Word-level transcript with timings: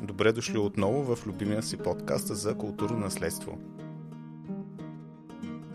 Добре 0.00 0.32
дошли 0.32 0.58
отново 0.58 1.16
в 1.16 1.26
любимия 1.26 1.62
си 1.62 1.76
подкаст 1.76 2.36
за 2.36 2.54
културно 2.54 2.98
наследство. 2.98 3.58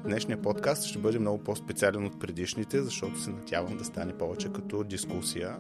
Днешният 0.04 0.42
подкаст 0.42 0.84
ще 0.84 1.00
бъде 1.00 1.20
много 1.20 1.44
по-специален 1.44 2.06
от 2.06 2.20
предишните, 2.20 2.82
защото 2.82 3.20
се 3.20 3.30
надявам 3.30 3.78
да 3.78 3.86
стане 3.86 4.18
повече 4.18 4.54
като 4.54 4.84
дискусия. 4.84 5.60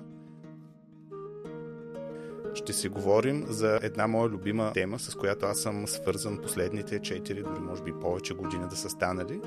Ще 2.53 2.73
си 2.73 2.89
говорим 2.89 3.45
за 3.47 3.79
една 3.83 4.07
моя 4.07 4.29
любима 4.29 4.71
тема, 4.73 4.99
с 4.99 5.15
която 5.15 5.45
аз 5.45 5.59
съм 5.59 5.87
свързан 5.87 6.37
последните 6.37 6.99
4, 6.99 7.43
дори 7.43 7.61
може 7.61 7.83
би 7.83 7.93
повече 8.01 8.33
години 8.33 8.67
да 8.69 8.75
са 8.75 8.89
станали. 8.89 9.41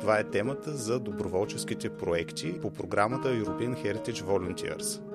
Това 0.00 0.18
е 0.18 0.24
темата 0.24 0.72
за 0.72 1.00
доброволческите 1.00 1.90
проекти 1.90 2.60
по 2.60 2.70
програмата 2.70 3.28
European 3.28 3.74
Heritage 3.74 4.22
Volunteers– 4.22 5.00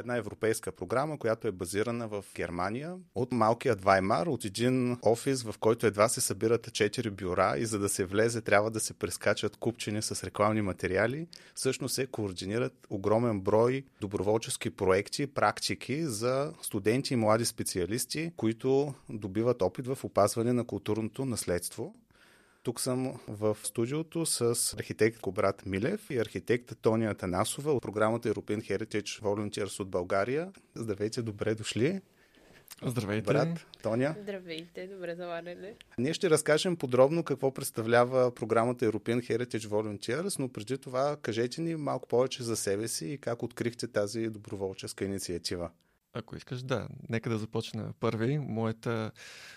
една 0.00 0.16
европейска 0.16 0.72
програма, 0.72 1.18
която 1.18 1.48
е 1.48 1.52
базирана 1.52 2.08
в 2.08 2.24
Германия 2.34 2.96
от 3.14 3.32
малкият 3.32 3.82
Ваймар, 3.82 4.26
от 4.26 4.44
един 4.44 4.96
офис, 5.02 5.42
в 5.42 5.54
който 5.60 5.86
едва 5.86 6.08
се 6.08 6.20
събират 6.20 6.66
4 6.66 7.10
бюра 7.10 7.54
и 7.58 7.66
за 7.66 7.78
да 7.78 7.88
се 7.88 8.04
влезе 8.04 8.40
трябва 8.40 8.70
да 8.70 8.80
се 8.80 8.94
прескачат 8.94 9.56
купчени 9.56 10.02
с 10.02 10.24
рекламни 10.24 10.62
материали. 10.62 11.26
Всъщност 11.54 11.94
се 11.94 12.06
координират 12.06 12.86
огромен 12.90 13.40
брой 13.40 13.84
доброволчески 14.00 14.70
проекти, 14.70 15.26
практики 15.26 16.04
за 16.04 16.52
студенти 16.62 17.14
и 17.14 17.16
млади 17.16 17.44
специалисти, 17.44 18.32
които 18.36 18.94
добиват 19.08 19.62
опит 19.62 19.86
в 19.86 19.98
опазване 20.04 20.52
на 20.52 20.64
културното 20.64 21.24
наследство. 21.24 21.94
Тук 22.62 22.80
съм 22.80 23.20
в 23.28 23.56
студиото 23.62 24.26
с 24.26 24.74
архитект 24.74 25.20
Кобрат 25.20 25.66
Милев 25.66 26.10
и 26.10 26.18
архитект 26.18 26.72
Тония 26.82 27.14
Танасова 27.14 27.72
от 27.72 27.82
програмата 27.82 28.34
European 28.34 28.60
Heritage 28.60 29.22
Volunteers 29.22 29.80
от 29.80 29.88
България. 29.88 30.52
Здравейте, 30.74 31.22
добре 31.22 31.54
дошли. 31.54 32.00
Здравейте. 32.86 33.26
Брат, 33.26 33.66
Тоня. 33.82 34.14
Здравейте, 34.22 34.86
добре 34.86 35.14
заварили. 35.14 35.74
Ние 35.98 36.14
ще 36.14 36.30
разкажем 36.30 36.76
подробно 36.76 37.24
какво 37.24 37.54
представлява 37.54 38.34
програмата 38.34 38.84
European 38.92 39.30
Heritage 39.30 39.66
Volunteers, 39.66 40.38
но 40.38 40.48
преди 40.48 40.78
това 40.78 41.16
кажете 41.22 41.60
ни 41.60 41.76
малко 41.76 42.08
повече 42.08 42.42
за 42.42 42.56
себе 42.56 42.88
си 42.88 43.06
и 43.06 43.18
как 43.18 43.42
открихте 43.42 43.86
тази 43.86 44.28
доброволческа 44.28 45.04
инициатива. 45.04 45.70
Ако 46.14 46.36
искаш, 46.36 46.62
да. 46.62 46.88
Нека 47.08 47.30
да 47.30 47.38
започна 47.38 47.92
първи. 48.00 48.38
Моята, 48.38 49.10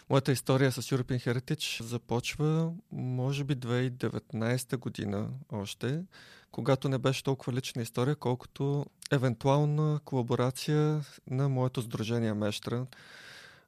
моята 0.09 0.31
история 0.31 0.71
с 0.71 0.81
European 0.81 1.27
Heritage 1.27 1.83
започва, 1.83 2.73
може 2.91 3.43
би, 3.43 3.55
2019 3.55 4.77
година 4.77 5.29
още, 5.51 6.03
когато 6.51 6.89
не 6.89 6.97
беше 6.97 7.23
толкова 7.23 7.53
лична 7.53 7.81
история, 7.81 8.15
колкото 8.15 8.85
евентуална 9.11 9.99
колаборация 10.05 11.05
на 11.27 11.49
моето 11.49 11.81
сдружение 11.81 12.33
Мещра 12.33 12.87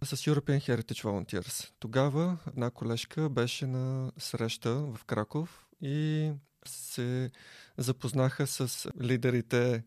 с 0.03 0.17
European 0.17 0.59
Heritage 0.59 1.03
Volunteers. 1.03 1.71
Тогава 1.79 2.37
една 2.47 2.69
колежка 2.69 3.29
беше 3.29 3.67
на 3.67 4.11
среща 4.17 4.71
в 4.71 5.05
Краков 5.05 5.65
и 5.81 6.31
се 6.65 7.31
запознаха 7.77 8.47
с 8.47 8.89
лидерите 9.01 9.83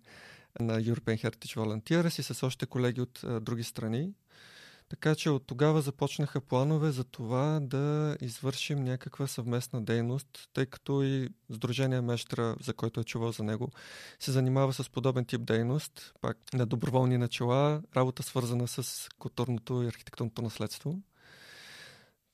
на 0.61 0.83
European 0.83 1.25
Heritage 1.25 1.57
Volunteers 1.57 2.21
и 2.21 2.23
с 2.23 2.47
още 2.47 2.67
колеги 2.67 3.01
от 3.01 3.25
а, 3.25 3.41
други 3.41 3.63
страни. 3.63 4.13
Така 4.89 5.15
че 5.15 5.31
от 5.31 5.47
тогава 5.47 5.83
започнаха 5.83 6.41
планове 6.41 6.91
за 6.91 7.05
това 7.05 7.61
да 7.63 8.17
извършим 8.21 8.85
някаква 8.85 9.27
съвместна 9.27 9.83
дейност, 9.83 10.49
тъй 10.53 10.67
като 10.67 11.03
и 11.03 11.29
Сдружение 11.51 12.01
Мещра, 12.01 12.57
за 12.63 12.75
който 12.75 13.01
е 13.01 13.05
чувал 13.05 13.33
за 13.33 13.43
него, 13.43 13.71
се 14.21 14.33
занимава 14.33 14.73
с 14.73 14.91
подобен 14.91 15.25
тип 15.25 15.45
дейност, 15.45 16.13
пак 16.21 16.39
на 16.55 16.67
доброволни 16.67 17.19
начала, 17.19 17.83
работа 17.97 18.23
свързана 18.23 18.69
с 18.69 19.09
културното 19.19 19.83
и 19.83 19.87
архитектурното 19.87 20.43
наследство. 20.43 20.99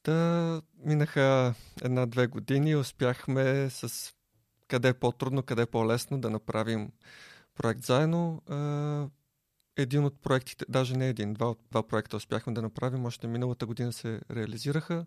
Та 0.03 0.61
минаха 0.79 1.55
една-две 1.83 2.27
години 2.27 2.77
успяхме 2.77 3.71
с 3.71 4.13
къде 4.69 4.89
е 4.89 4.95
по-трудно, 4.95 5.43
къде 5.43 5.63
е 5.63 5.67
по-лесно 5.67 6.21
да 6.21 6.31
направим 6.31 6.93
проект 7.55 7.85
заедно. 7.85 8.43
Един 9.77 10.05
от 10.05 10.23
проектите, 10.23 10.65
даже 10.69 10.97
не 10.97 11.09
един, 11.09 11.35
два, 11.35 11.55
два 11.71 11.83
проекта 11.83 12.17
успяхме 12.17 12.53
да 12.53 12.63
направим, 12.63 13.05
още 13.05 13.27
миналата 13.27 13.67
година 13.67 13.93
се 13.93 14.21
реализираха. 14.31 15.07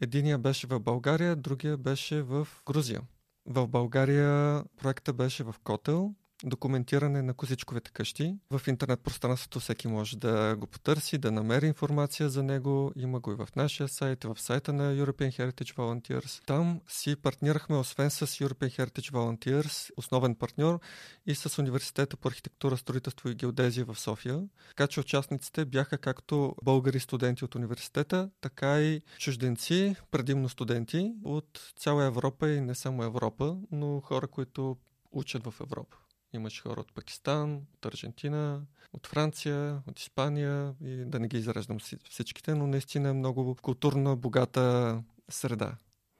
Единия 0.00 0.38
беше 0.38 0.66
в 0.66 0.80
България, 0.80 1.36
другия 1.36 1.76
беше 1.76 2.22
в 2.22 2.48
Грузия. 2.66 3.00
В 3.46 3.68
България 3.68 4.64
проекта 4.76 5.12
беше 5.12 5.44
в 5.44 5.54
Котел, 5.64 6.14
документиране 6.44 7.22
на 7.22 7.34
козичковите 7.34 7.90
къщи. 7.90 8.36
В 8.50 8.68
интернет 8.68 9.00
пространството 9.00 9.60
всеки 9.60 9.88
може 9.88 10.16
да 10.16 10.56
го 10.56 10.66
потърси, 10.66 11.18
да 11.18 11.30
намери 11.30 11.66
информация 11.66 12.28
за 12.28 12.42
него. 12.42 12.92
Има 12.96 13.20
го 13.20 13.32
и 13.32 13.34
в 13.34 13.48
нашия 13.56 13.88
сайт, 13.88 14.24
в 14.24 14.40
сайта 14.40 14.72
на 14.72 14.94
European 14.94 15.38
Heritage 15.38 15.76
Volunteers. 15.76 16.46
Там 16.46 16.80
си 16.88 17.16
партнирахме, 17.16 17.76
освен 17.76 18.10
с 18.10 18.26
European 18.26 18.78
Heritage 18.78 19.12
Volunteers, 19.12 19.90
основен 19.96 20.34
партньор, 20.34 20.80
и 21.26 21.34
с 21.34 21.58
Университета 21.58 22.16
по 22.16 22.28
архитектура, 22.28 22.76
строителство 22.76 23.28
и 23.28 23.34
геодезия 23.34 23.84
в 23.84 24.00
София. 24.00 24.40
Така 24.68 24.86
че 24.86 25.00
участниците 25.00 25.64
бяха 25.64 25.98
както 25.98 26.56
българи 26.62 27.00
студенти 27.00 27.44
от 27.44 27.54
университета, 27.54 28.30
така 28.40 28.80
и 28.80 29.00
чужденци, 29.18 29.96
предимно 30.10 30.48
студенти 30.48 31.12
от 31.24 31.72
цяла 31.76 32.04
Европа 32.04 32.50
и 32.50 32.60
не 32.60 32.74
само 32.74 33.02
Европа, 33.02 33.56
но 33.70 34.00
хора, 34.00 34.26
които 34.28 34.76
учат 35.12 35.44
в 35.44 35.54
Европа. 35.60 35.96
Имаше 36.34 36.62
хора 36.62 36.80
от 36.80 36.94
Пакистан, 36.94 37.54
от 37.74 37.86
Аржентина, 37.86 38.62
от 38.92 39.06
Франция, 39.06 39.82
от 39.88 39.98
Испания 40.00 40.74
и 40.84 40.96
да 41.04 41.18
не 41.18 41.28
ги 41.28 41.36
изреждам 41.36 41.78
всичките, 42.10 42.54
но 42.54 42.66
наистина 42.66 43.08
е 43.08 43.12
много 43.12 43.56
културна, 43.62 44.16
богата 44.16 45.02
среда. 45.30 45.76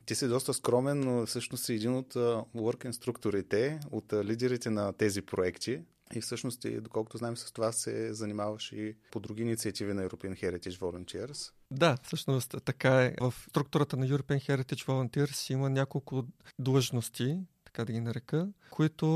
Ти 0.06 0.14
си 0.14 0.28
доста 0.28 0.54
скромен, 0.54 1.00
но 1.00 1.26
всъщност 1.26 1.64
си 1.64 1.72
един 1.74 1.94
от 1.94 2.14
work 2.54 2.86
инструкторите, 2.86 3.80
от 3.90 4.12
лидерите 4.12 4.70
на 4.70 4.92
тези 4.92 5.22
проекти. 5.22 5.82
И 6.14 6.20
всъщност, 6.20 6.66
доколкото 6.80 7.18
знаем 7.18 7.36
с 7.36 7.52
това, 7.52 7.72
се 7.72 8.14
занимаваш 8.14 8.72
и 8.72 8.96
по 9.10 9.20
други 9.20 9.42
инициативи 9.42 9.92
на 9.92 10.08
European 10.08 10.42
Heritage 10.42 10.78
Volunteers. 10.78 11.52
Да, 11.70 11.96
всъщност 12.02 12.54
така 12.64 13.02
е. 13.02 13.14
В 13.20 13.34
структурата 13.48 13.96
на 13.96 14.08
European 14.08 14.48
Heritage 14.48 14.86
Volunteers 14.86 15.52
има 15.52 15.70
няколко 15.70 16.24
длъжности, 16.58 17.38
така 17.74 17.84
да 17.84 17.92
ги 17.92 18.00
нарека, 18.00 18.48
които 18.70 19.06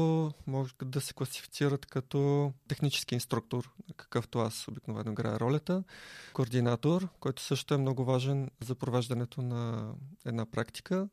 могат 0.46 0.74
да 0.84 1.00
се 1.00 1.14
класифицират 1.14 1.86
като 1.86 2.52
технически 2.68 3.14
инструктор, 3.14 3.70
какъвто 3.96 4.38
аз 4.38 4.68
обикновено 4.68 5.12
играя 5.12 5.40
ролята, 5.40 5.84
координатор, 6.32 7.08
който 7.20 7.42
също 7.42 7.74
е 7.74 7.78
много 7.78 8.04
важен 8.04 8.50
за 8.60 8.74
провеждането 8.74 9.42
на 9.42 9.92
една 10.26 10.46
практика, 10.46 11.08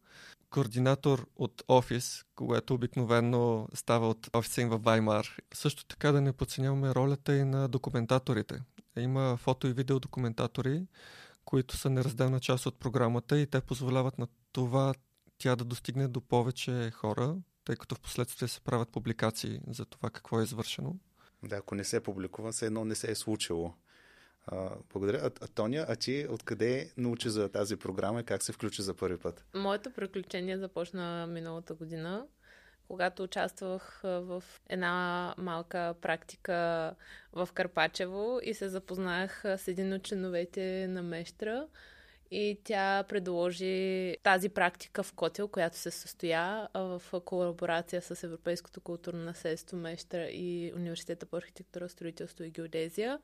координатор 0.49 1.27
от 1.35 1.63
офис, 1.67 2.25
което 2.35 2.73
обикновено 2.73 3.67
става 3.73 4.09
от 4.09 4.29
офиса 4.33 4.61
им 4.61 4.69
в 4.69 4.77
Ваймар. 4.77 5.37
Също 5.53 5.85
така 5.85 6.11
да 6.11 6.21
не 6.21 6.33
подценяваме 6.33 6.95
ролята 6.95 7.35
и 7.35 7.43
на 7.43 7.67
документаторите. 7.67 8.61
Има 8.97 9.37
фото 9.37 9.67
и 9.67 9.73
видео 9.73 9.99
документатори, 9.99 10.87
които 11.45 11.77
са 11.77 11.89
неразделна 11.89 12.39
част 12.39 12.65
от 12.65 12.79
програмата 12.79 13.39
и 13.39 13.47
те 13.47 13.61
позволяват 13.61 14.17
на 14.17 14.27
това 14.51 14.93
тя 15.45 15.55
да 15.55 15.65
достигне 15.65 16.07
до 16.07 16.21
повече 16.21 16.91
хора, 16.91 17.35
тъй 17.65 17.75
като 17.75 17.95
в 17.95 17.99
последствие 17.99 18.47
се 18.47 18.61
правят 18.61 18.89
публикации 18.89 19.59
за 19.67 19.85
това 19.85 20.09
какво 20.09 20.39
е 20.39 20.43
извършено. 20.43 20.95
Да, 21.43 21.55
ако 21.55 21.75
не 21.75 21.83
се 21.83 22.03
публикува, 22.03 22.51
все 22.51 22.65
едно 22.65 22.85
не 22.85 22.95
се 22.95 23.11
е 23.11 23.15
случило. 23.15 23.73
А, 24.47 24.69
благодаря. 24.93 25.17
А, 25.17 25.31
а 25.41 25.47
Тоня, 25.47 25.85
а 25.89 25.95
ти 25.95 26.27
откъде 26.29 26.93
научи 26.97 27.29
за 27.29 27.49
тази 27.49 27.75
програма 27.75 28.19
и 28.19 28.23
как 28.23 28.43
се 28.43 28.51
включи 28.51 28.81
за 28.81 28.93
първи 28.93 29.17
път? 29.17 29.45
Моето 29.55 29.91
приключение 29.91 30.57
започна 30.57 31.27
миналата 31.27 31.73
година, 31.73 32.27
когато 32.87 33.23
участвах 33.23 33.99
в 34.03 34.43
една 34.69 35.35
малка 35.37 35.95
практика 36.01 36.95
в 37.33 37.49
Карпачево 37.53 38.39
и 38.43 38.53
се 38.53 38.69
запознах 38.69 39.41
с 39.57 39.67
един 39.67 39.93
от 39.93 40.03
членовете 40.03 40.87
на 40.87 41.03
Мещра, 41.03 41.67
и 42.31 42.59
тя 42.63 43.03
предложи 43.09 44.15
тази 44.23 44.49
практика 44.49 45.03
в 45.03 45.13
Котел, 45.13 45.47
която 45.47 45.77
се 45.77 45.91
състоя 45.91 46.67
в 46.73 47.01
колаборация 47.25 48.01
с 48.01 48.23
Европейското 48.23 48.81
културно 48.81 49.23
наследство 49.23 49.77
Мещра 49.77 50.27
и 50.27 50.73
Университета 50.75 51.25
по 51.25 51.37
архитектура, 51.37 51.89
строителство 51.89 52.43
и 52.43 52.49
геодезия. 52.49 53.19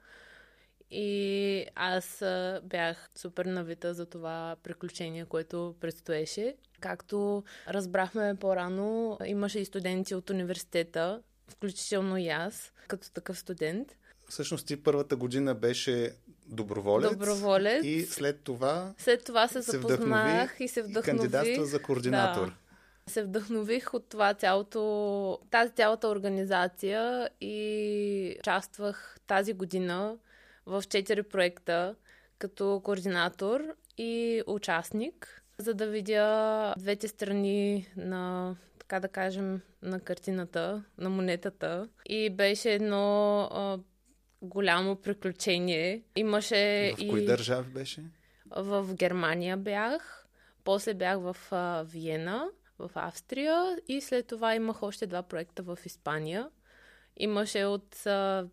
И 0.92 1.66
аз 1.76 2.24
бях 2.64 3.10
супер 3.16 3.46
навита 3.46 3.94
за 3.94 4.06
това 4.06 4.56
приключение, 4.64 5.26
което 5.26 5.76
предстоеше. 5.80 6.56
Както 6.80 7.44
разбрахме 7.68 8.36
по-рано, 8.40 9.18
имаше 9.26 9.60
и 9.60 9.66
студенти 9.66 10.16
от 10.16 10.30
университета, 10.30 11.22
включително 11.48 12.18
и 12.18 12.28
аз, 12.28 12.74
като 12.88 13.12
такъв 13.12 13.40
студент. 13.40 13.98
Всъщност 14.30 14.68
ти 14.68 14.84
първата 14.84 15.16
година 15.16 15.56
беше 15.56 16.14
доброволец. 16.52 17.12
Доброволец. 17.12 17.86
И 17.86 18.02
след 18.02 18.40
това. 18.44 18.94
След 18.98 19.24
това 19.24 19.48
се, 19.48 19.64
се 19.64 19.72
запознах 19.72 20.56
и 20.60 20.68
се 20.68 20.82
вдъхнови. 20.82 21.18
И 21.18 21.20
кандидатства 21.20 21.66
за 21.66 21.82
координатор. 21.82 22.48
Да. 22.48 23.12
се 23.12 23.24
вдъхнових 23.24 23.94
от 23.94 24.10
това 24.10 24.34
цялото, 24.34 25.40
тази 25.52 25.72
цялата 25.72 26.08
организация 26.08 27.30
и 27.42 28.36
участвах 28.40 29.18
тази 29.28 29.54
година 29.54 30.18
в 30.66 30.84
четири 30.90 31.24
проекта 31.24 31.96
като 32.40 32.82
координатор 32.84 33.62
и 33.98 34.44
участник, 34.48 35.44
за 35.58 35.74
да 35.74 35.88
видя 35.88 36.74
двете 36.78 37.08
страни 37.08 37.88
на, 37.98 38.56
така 38.80 39.00
да 39.00 39.08
кажем, 39.08 39.62
на 39.82 40.00
картината, 40.00 40.84
на 40.98 41.10
монетата. 41.10 41.90
И 42.06 42.30
беше 42.30 42.74
едно 42.74 43.40
а, 43.42 43.80
голямо 44.42 44.96
приключение. 44.96 46.02
Имаше 46.16 46.94
в 46.98 47.10
кои 47.10 47.22
и... 47.22 47.26
държави 47.26 47.70
беше? 47.70 48.04
В 48.56 48.94
Германия 48.94 49.58
бях, 49.58 50.28
после 50.64 50.94
бях 50.94 51.20
в 51.20 51.38
а, 51.52 51.84
Виена, 51.84 52.50
в 52.80 52.92
Австрия 52.96 53.78
и 53.88 54.02
след 54.02 54.28
това 54.28 54.56
имах 54.56 54.84
още 54.84 55.08
два 55.08 55.24
проекта 55.24 55.64
в 55.64 55.78
Испания. 55.86 56.50
Имаше 57.18 57.66
от 57.66 58.06
а, 58.06 58.48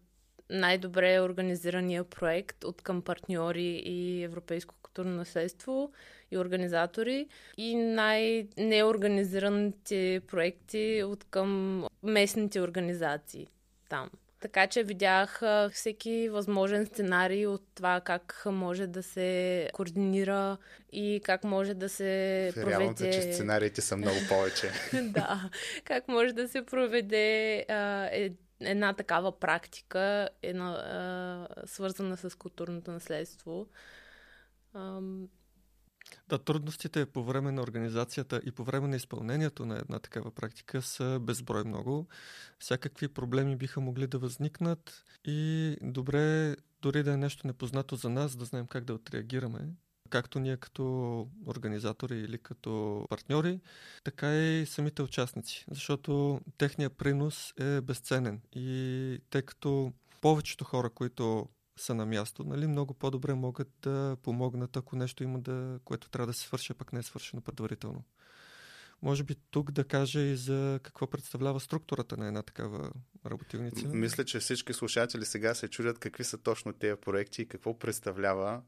най-добре 0.51 1.21
организирания 1.21 2.05
проект 2.05 2.65
от 2.65 2.83
към 2.83 3.03
партньори 3.03 3.83
и 3.85 4.23
Европейско 4.23 4.75
културно 4.83 5.17
наследство 5.17 5.93
и 6.31 6.39
организатори 6.39 7.29
и 7.57 7.75
най-неорганизираните 7.75 10.21
проекти 10.27 11.03
от 11.07 11.25
към 11.25 11.85
местните 12.03 12.61
организации 12.61 13.47
там. 13.89 14.11
Така 14.41 14.67
че 14.67 14.83
видях 14.83 15.43
всеки 15.73 16.29
възможен 16.29 16.87
сценарий 16.87 17.47
от 17.47 17.63
това 17.75 18.01
как 18.01 18.43
може 18.47 18.87
да 18.87 19.03
се 19.03 19.71
координира 19.73 20.57
и 20.93 21.21
как 21.25 21.45
може 21.45 21.75
да 21.75 21.89
се 21.89 22.53
проведе... 22.55 23.11
че 23.13 23.33
сценариите 23.33 23.81
са 23.81 23.97
много 23.97 24.17
повече. 24.29 24.71
да, 25.03 25.51
как 25.85 26.09
може 26.09 26.33
да 26.33 26.49
се 26.49 26.65
проведе 26.65 27.65
а, 27.69 28.09
е, 28.13 28.31
една 28.61 28.93
такава 28.93 29.39
практика, 29.39 30.29
една, 30.43 30.71
а, 30.71 31.67
свързана 31.67 32.17
с 32.17 32.39
културното 32.39 32.91
наследство. 32.91 33.67
Да, 36.29 36.39
трудностите 36.39 37.07
по 37.07 37.25
време 37.25 37.53
на 37.53 37.63
организацията 37.63 38.41
и 38.45 38.53
по 38.53 38.65
време 38.65 38.89
на 38.89 38.97
изпълнението 38.97 39.67
на 39.67 39.79
една 39.79 39.99
такава 39.99 40.31
практика 40.31 40.83
са 40.83 41.19
безброй 41.23 41.65
много. 41.65 42.07
Всякакви 42.59 43.09
проблеми 43.09 43.57
биха 43.57 43.81
могли 43.81 44.07
да 44.07 44.19
възникнат 44.19 45.05
и 45.25 45.77
добре, 45.83 46.57
дори 46.83 47.03
да 47.03 47.13
е 47.13 47.17
нещо 47.17 47.47
непознато 47.47 47.97
за 47.97 48.11
нас, 48.11 48.37
да 48.37 48.45
знаем 48.45 48.67
как 48.67 48.85
да 48.85 48.95
отреагираме. 48.95 49.69
Както 50.11 50.41
ние 50.41 50.57
като 50.57 50.85
организатори 51.47 52.19
или 52.19 52.39
като 52.39 53.05
партньори, 53.09 53.61
така 54.05 54.37
и 54.37 54.67
самите 54.67 55.03
участници. 55.03 55.65
Защото 55.71 56.41
техният 56.59 56.97
принос 56.97 57.55
е 57.61 57.81
безценен. 57.81 58.41
И 58.53 59.19
тъй 59.31 59.43
като 59.43 59.93
повечето 60.21 60.65
хора, 60.65 60.91
които 60.91 61.49
са 61.83 61.95
на 61.95 62.07
място, 62.07 62.45
нали, 62.45 62.67
много 62.67 62.95
по-добре 62.95 63.35
могат 63.35 63.69
да 63.83 64.17
помогнат, 64.23 64.77
ако 64.77 64.97
нещо 64.97 65.23
има 65.23 65.39
да, 65.39 65.81
което 65.85 66.11
трябва 66.11 66.27
да 66.27 66.33
се 66.33 66.41
свърши, 66.41 66.75
пък 66.75 66.93
не 66.93 66.99
е 66.99 67.03
свършено 67.03 67.43
предварително. 67.43 68.05
Може 69.03 69.25
би 69.25 69.35
тук 69.51 69.71
да 69.71 69.85
кажа 69.85 70.21
и 70.21 70.37
за 70.37 70.81
какво 70.83 71.07
представлява 71.07 71.61
структурата 71.61 72.17
на 72.17 72.27
една 72.27 72.43
такава 72.43 72.91
работилница. 73.27 73.89
Мисля, 73.89 74.25
че 74.25 74.39
всички 74.39 74.73
слушатели 74.73 75.25
сега 75.25 75.55
се 75.55 75.69
чудят 75.69 75.99
какви 75.99 76.25
са 76.25 76.39
точно 76.39 76.73
тези 76.73 77.01
проекти 77.01 77.43
и 77.43 77.49
какво 77.49 77.79
представлява 77.79 78.63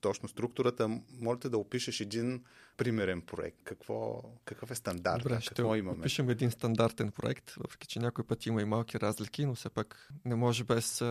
точно 0.00 0.28
структурата. 0.28 1.00
Можете 1.20 1.48
да 1.48 1.58
опишеш 1.58 2.00
един 2.00 2.44
примерен 2.76 3.22
проект. 3.22 3.58
Какво, 3.64 4.22
какъв 4.44 4.70
е 4.70 4.74
стандарт? 4.74 5.22
Добре, 5.22 5.34
какво 5.34 5.74
ще 5.74 5.78
имаме? 5.78 5.98
опишем 5.98 6.30
един 6.30 6.50
стандартен 6.50 7.12
проект, 7.12 7.50
въпреки 7.50 7.86
че 7.86 7.98
някой 7.98 8.26
път 8.26 8.46
има 8.46 8.62
и 8.62 8.64
малки 8.64 9.00
разлики, 9.00 9.46
но 9.46 9.54
все 9.54 9.70
пак 9.70 10.08
не 10.24 10.34
може 10.34 10.64
без 10.64 11.02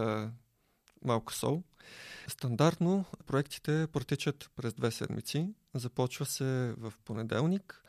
малко 1.05 1.33
сол. 1.33 1.63
Стандартно 2.27 3.05
проектите 3.25 3.87
протичат 3.91 4.49
през 4.55 4.73
две 4.73 4.91
седмици. 4.91 5.49
Започва 5.73 6.25
се 6.25 6.73
в 6.77 6.93
понеделник. 7.05 7.83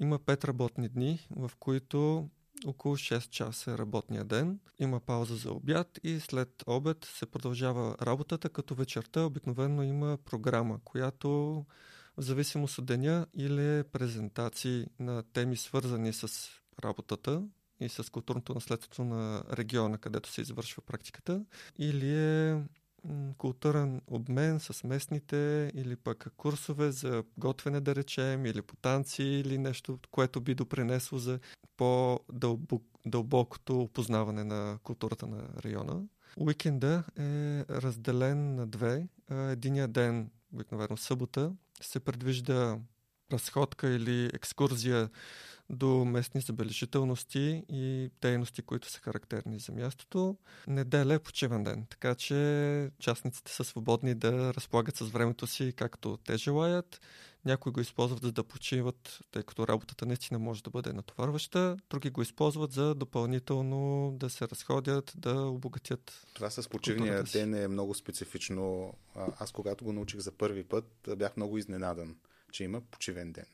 Има 0.00 0.18
пет 0.18 0.44
работни 0.44 0.88
дни, 0.88 1.28
в 1.36 1.50
които 1.58 2.28
около 2.66 2.96
6 2.96 3.30
часа 3.30 3.72
е 3.72 3.78
работния 3.78 4.24
ден. 4.24 4.60
Има 4.78 5.00
пауза 5.00 5.36
за 5.36 5.52
обяд 5.52 5.98
и 6.04 6.20
след 6.20 6.62
обед 6.66 7.04
се 7.04 7.26
продължава 7.26 7.96
работата, 8.02 8.48
като 8.48 8.74
вечерта 8.74 9.20
обикновено 9.20 9.82
има 9.82 10.18
програма, 10.24 10.80
която 10.84 11.28
в 12.16 12.22
зависимост 12.22 12.78
от 12.78 12.86
деня 12.86 13.26
или 13.34 13.84
презентации 13.92 14.86
на 14.98 15.22
теми 15.22 15.56
свързани 15.56 16.12
с 16.12 16.48
работата, 16.84 17.42
и 17.80 17.88
с 17.88 18.12
културното 18.12 18.54
наследство 18.54 19.04
на 19.04 19.42
региона, 19.52 19.98
където 19.98 20.30
се 20.30 20.40
извършва 20.40 20.82
практиката, 20.82 21.44
или 21.78 22.14
е 22.14 22.62
културен 23.38 24.00
обмен 24.06 24.60
с 24.60 24.84
местните 24.84 25.70
или 25.74 25.96
пък 25.96 26.32
курсове 26.36 26.92
за 26.92 27.24
готвене, 27.38 27.80
да 27.80 27.94
речем, 27.94 28.46
или 28.46 28.62
по 28.62 28.76
танци, 28.76 29.22
или 29.22 29.58
нещо, 29.58 29.98
което 30.10 30.40
би 30.40 30.54
допринесло 30.54 31.18
за 31.18 31.38
по-дълбокото 31.76 33.80
опознаване 33.80 34.44
на 34.44 34.78
културата 34.82 35.26
на 35.26 35.48
района. 35.64 36.02
Уикенда 36.36 37.04
е 37.18 37.64
разделен 37.70 38.54
на 38.54 38.66
две. 38.66 39.08
Единия 39.30 39.88
ден, 39.88 40.30
обикновено 40.52 40.96
събота, 40.96 41.52
се 41.82 42.00
предвижда 42.00 42.78
разходка 43.32 43.88
или 43.88 44.30
екскурзия 44.34 45.10
до 45.70 46.04
местни 46.04 46.40
забележителности 46.40 47.64
и 47.68 48.10
дейности, 48.22 48.62
които 48.62 48.90
са 48.90 49.00
характерни 49.00 49.58
за 49.58 49.72
мястото. 49.72 50.36
Неделя 50.68 51.14
е 51.14 51.18
почивен 51.18 51.64
ден, 51.64 51.86
така 51.90 52.14
че 52.14 52.90
частниците 52.98 53.52
са 53.52 53.64
свободни 53.64 54.14
да 54.14 54.54
разполагат 54.54 54.96
с 54.96 55.08
времето 55.08 55.46
си 55.46 55.72
както 55.76 56.16
те 56.16 56.36
желаят. 56.36 57.00
Някои 57.44 57.72
го 57.72 57.80
използват 57.80 58.22
за 58.22 58.32
да 58.32 58.44
почиват, 58.44 59.20
тъй 59.30 59.42
като 59.42 59.68
работата 59.68 60.06
наистина 60.06 60.38
може 60.38 60.62
да 60.62 60.70
бъде 60.70 60.92
натоварваща. 60.92 61.76
Други 61.90 62.10
го 62.10 62.22
използват 62.22 62.72
за 62.72 62.94
допълнително 62.94 64.12
да 64.16 64.30
се 64.30 64.48
разходят, 64.48 65.12
да 65.16 65.42
обогатят. 65.42 66.26
Това 66.34 66.50
с 66.50 66.68
почивния 66.68 67.22
ден 67.22 67.54
е 67.54 67.68
много 67.68 67.94
специфично. 67.94 68.94
Аз 69.38 69.52
когато 69.52 69.84
го 69.84 69.92
научих 69.92 70.20
за 70.20 70.32
първи 70.32 70.64
път, 70.64 71.08
бях 71.16 71.36
много 71.36 71.58
изненадан, 71.58 72.16
че 72.52 72.64
има 72.64 72.80
почивен 72.80 73.32
ден. 73.32 73.44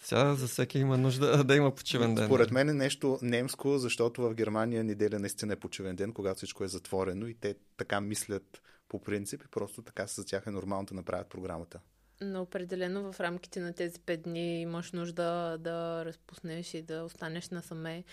Сега 0.00 0.34
за 0.34 0.46
всеки 0.46 0.78
има 0.78 0.98
нужда 0.98 1.44
да 1.44 1.56
има 1.56 1.74
почивен 1.74 2.14
ден. 2.14 2.26
Според 2.26 2.50
мен 2.50 2.68
е 2.68 2.74
нещо 2.74 3.18
немско, 3.22 3.78
защото 3.78 4.22
в 4.22 4.34
Германия 4.34 4.84
неделя 4.84 5.18
наистина 5.18 5.52
е 5.52 5.56
почивен 5.56 5.96
ден, 5.96 6.12
когато 6.12 6.36
всичко 6.36 6.64
е 6.64 6.68
затворено 6.68 7.26
и 7.26 7.34
те 7.34 7.54
така 7.76 8.00
мислят 8.00 8.62
по 8.88 9.02
принцип 9.02 9.42
и 9.44 9.48
просто 9.48 9.82
така 9.82 10.06
за 10.06 10.26
тях 10.26 10.46
е 10.46 10.50
нормално 10.50 10.86
да 10.86 10.94
направят 10.94 11.28
програмата. 11.28 11.80
Но 12.20 12.42
определено 12.42 13.12
в 13.12 13.20
рамките 13.20 13.60
на 13.60 13.72
тези 13.72 14.00
пет 14.00 14.22
дни 14.22 14.60
имаш 14.60 14.92
нужда 14.92 15.58
да 15.60 16.04
разпуснеш 16.04 16.74
и 16.74 16.82
да 16.82 17.02
останеш 17.02 17.48
насаме 17.48 18.04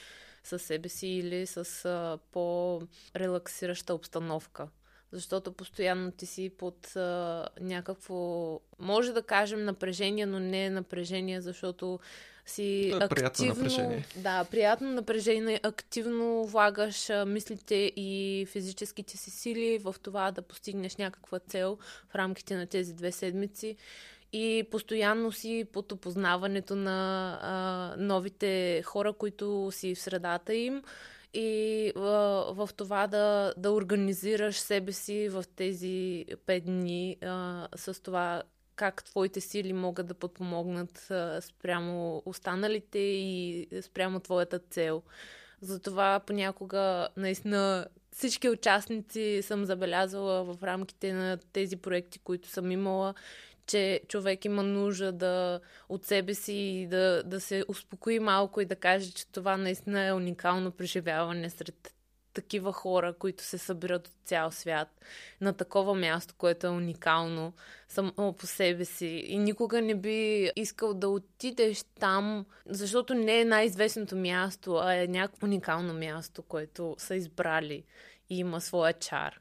със 0.44 0.62
себе 0.62 0.90
си 0.90 1.08
или 1.08 1.48
с 1.48 2.20
по-релаксираща 2.32 3.94
обстановка 3.94 4.68
защото 5.12 5.52
постоянно 5.52 6.12
ти 6.12 6.26
си 6.26 6.52
под 6.58 6.96
а, 6.96 7.48
някакво, 7.62 8.60
може 8.80 9.14
да 9.14 9.22
кажем 9.22 9.66
напрежение, 9.66 10.26
но 10.26 10.40
не 10.40 10.66
е 10.66 10.70
напрежение, 10.70 11.42
защото 11.42 12.00
си 12.46 12.90
е 12.90 13.04
активно... 13.04 13.56
Напрежение. 13.56 14.06
Да, 14.16 14.44
приятно 14.52 14.92
напрежение. 14.92 15.60
Активно 15.64 16.46
влагаш 16.46 17.10
а, 17.10 17.26
мислите 17.26 17.76
и 17.96 18.46
физическите 18.52 19.18
си 19.18 19.32
сили 19.32 19.78
в 19.78 19.96
това 20.04 20.32
да 20.32 20.42
постигнеш 20.42 20.96
някаква 20.96 21.40
цел 21.40 21.78
в 22.10 22.16
рамките 22.16 22.56
на 22.56 22.68
тези 22.68 22.94
две 22.94 23.12
седмици 23.12 23.76
и 24.34 24.68
постоянно 24.72 25.32
си 25.32 25.66
под 25.74 25.92
опознаването 25.92 26.76
на 26.76 27.40
а, 27.42 27.96
новите 27.98 28.84
хора, 28.86 29.14
които 29.14 29.70
си 29.72 29.96
в 29.96 30.00
средата 30.00 30.54
им 30.54 30.84
и 31.36 31.92
в, 31.96 32.46
в 32.56 32.70
това 32.74 33.08
да, 33.08 33.54
да 33.58 33.72
организираш 33.72 34.60
себе 34.60 34.92
си 34.92 35.30
в 35.30 35.44
тези 35.56 36.26
пет 36.46 36.66
дни 36.66 37.18
а, 37.22 37.68
с 37.76 38.04
това 38.04 38.44
как 38.76 39.04
твоите 39.04 39.42
сили 39.42 39.74
могат 39.74 40.08
да 40.08 40.14
подпомогнат 40.14 41.12
а, 41.12 41.42
спрямо 41.42 42.24
останалите 42.26 43.00
и 43.00 43.68
спрямо 43.82 44.20
твоята 44.20 44.60
цел. 44.60 45.04
Затова 45.62 46.20
понякога 46.20 47.08
наистина 47.18 47.88
всички 48.12 48.50
участници 48.50 49.40
съм 49.42 49.66
забелязала 49.66 50.44
в 50.44 50.64
рамките 50.64 51.14
на 51.14 51.38
тези 51.54 51.78
проекти, 51.78 52.20
които 52.20 52.50
съм 52.50 52.72
имала, 52.72 53.14
че 53.68 54.02
човек 54.08 54.46
има 54.46 54.64
нужда 54.64 55.12
да 55.12 55.60
от 55.90 56.06
себе 56.06 56.34
си 56.34 56.88
да, 56.90 57.24
да 57.24 57.42
се 57.42 57.66
успокои 57.68 58.20
малко 58.20 58.62
и 58.62 58.66
да 58.66 58.76
каже, 58.76 59.12
че 59.12 59.28
това 59.28 59.58
наистина 59.58 60.04
е 60.04 60.14
уникално 60.14 60.72
преживяване 60.72 61.50
сред 61.50 61.96
такива 62.36 62.74
хора, 62.74 63.14
които 63.14 63.44
се 63.44 63.58
събират 63.58 64.08
от 64.08 64.14
цял 64.26 64.52
свят 64.52 64.88
на 65.42 65.54
такова 65.54 65.96
място, 65.96 66.34
което 66.38 66.68
е 66.68 66.70
уникално 66.70 67.54
само 67.88 68.34
по 68.34 68.48
себе 68.48 68.86
си. 68.86 69.24
И 69.28 69.38
никога 69.38 69.82
не 69.82 69.96
би 69.96 70.52
искал 70.56 70.94
да 70.94 71.10
отидеш 71.10 71.84
там, 72.00 72.46
защото 72.66 73.14
не 73.14 73.40
е 73.40 73.46
най-известното 73.46 74.16
място, 74.16 74.76
а 74.76 74.96
е 74.96 75.08
някакво 75.08 75.48
уникално 75.48 75.94
място, 75.94 76.42
което 76.42 76.96
са 76.98 77.16
избрали 77.16 77.84
и 78.30 78.40
има 78.40 78.62
своя 78.62 78.94
чар. 78.94 79.40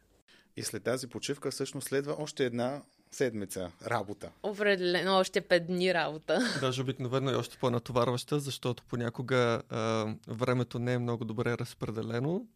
И 0.56 0.62
след 0.62 0.82
тази 0.82 1.08
почивка 1.08 1.50
всъщност 1.50 1.88
следва 1.88 2.16
още 2.18 2.44
една 2.44 2.82
седмица 3.14 3.70
работа. 3.86 4.30
Определено 4.42 5.18
още 5.18 5.40
пет 5.40 5.66
дни 5.66 5.94
работа. 5.94 6.40
Даже 6.60 6.82
обикновено 6.82 7.30
е 7.30 7.34
още 7.34 7.58
по-натоварваща, 7.58 8.40
защото 8.40 8.82
понякога 8.88 9.62
а, 9.70 10.14
времето 10.28 10.78
не 10.78 10.92
е 10.92 10.98
много 10.98 11.24
добре 11.24 11.58
разпределено. 11.58 12.46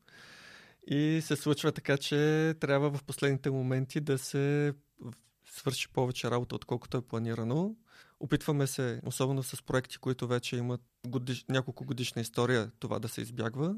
И 0.86 1.20
се 1.22 1.36
случва 1.36 1.72
така, 1.72 1.96
че 1.96 2.54
трябва 2.60 2.90
в 2.90 3.04
последните 3.04 3.50
моменти 3.50 4.00
да 4.00 4.18
се 4.18 4.72
свърши 5.52 5.88
повече 5.88 6.30
работа, 6.30 6.54
отколкото 6.54 6.96
е 6.96 7.00
планирано. 7.00 7.74
Опитваме 8.20 8.66
се, 8.66 9.00
особено 9.06 9.42
с 9.42 9.62
проекти, 9.62 9.98
които 9.98 10.26
вече 10.26 10.56
имат 10.56 10.80
годиш, 11.06 11.44
няколко 11.48 11.84
годишна 11.84 12.22
история, 12.22 12.70
това 12.78 12.98
да 12.98 13.08
се 13.08 13.20
избягва, 13.20 13.76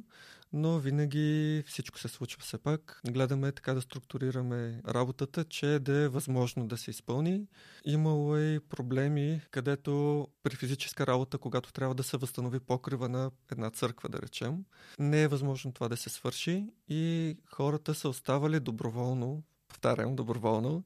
но 0.52 0.78
винаги 0.78 1.62
всичко 1.66 1.98
се 1.98 2.08
случва 2.08 2.42
все 2.42 2.58
пак. 2.58 3.00
Гледаме 3.10 3.52
така 3.52 3.74
да 3.74 3.80
структурираме 3.80 4.80
работата, 4.88 5.44
че 5.44 5.78
да 5.78 5.96
е 5.96 6.08
възможно 6.08 6.66
да 6.66 6.76
се 6.76 6.90
изпълни. 6.90 7.46
Имало 7.84 8.38
и 8.38 8.60
проблеми, 8.68 9.40
където 9.50 10.28
при 10.42 10.56
физическа 10.56 11.06
работа, 11.06 11.38
когато 11.38 11.72
трябва 11.72 11.94
да 11.94 12.02
се 12.02 12.16
възстанови 12.16 12.60
покрива 12.60 13.08
на 13.08 13.30
една 13.52 13.70
църква, 13.70 14.08
да 14.08 14.22
речем, 14.22 14.64
не 14.98 15.22
е 15.22 15.28
възможно 15.28 15.72
това 15.72 15.88
да 15.88 15.96
се 15.96 16.10
свърши 16.10 16.66
и 16.88 17.36
хората 17.46 17.94
са 17.94 18.08
оставали 18.08 18.60
доброволно 18.60 19.42
повтарям, 19.80 20.16
доброволно, 20.16 20.84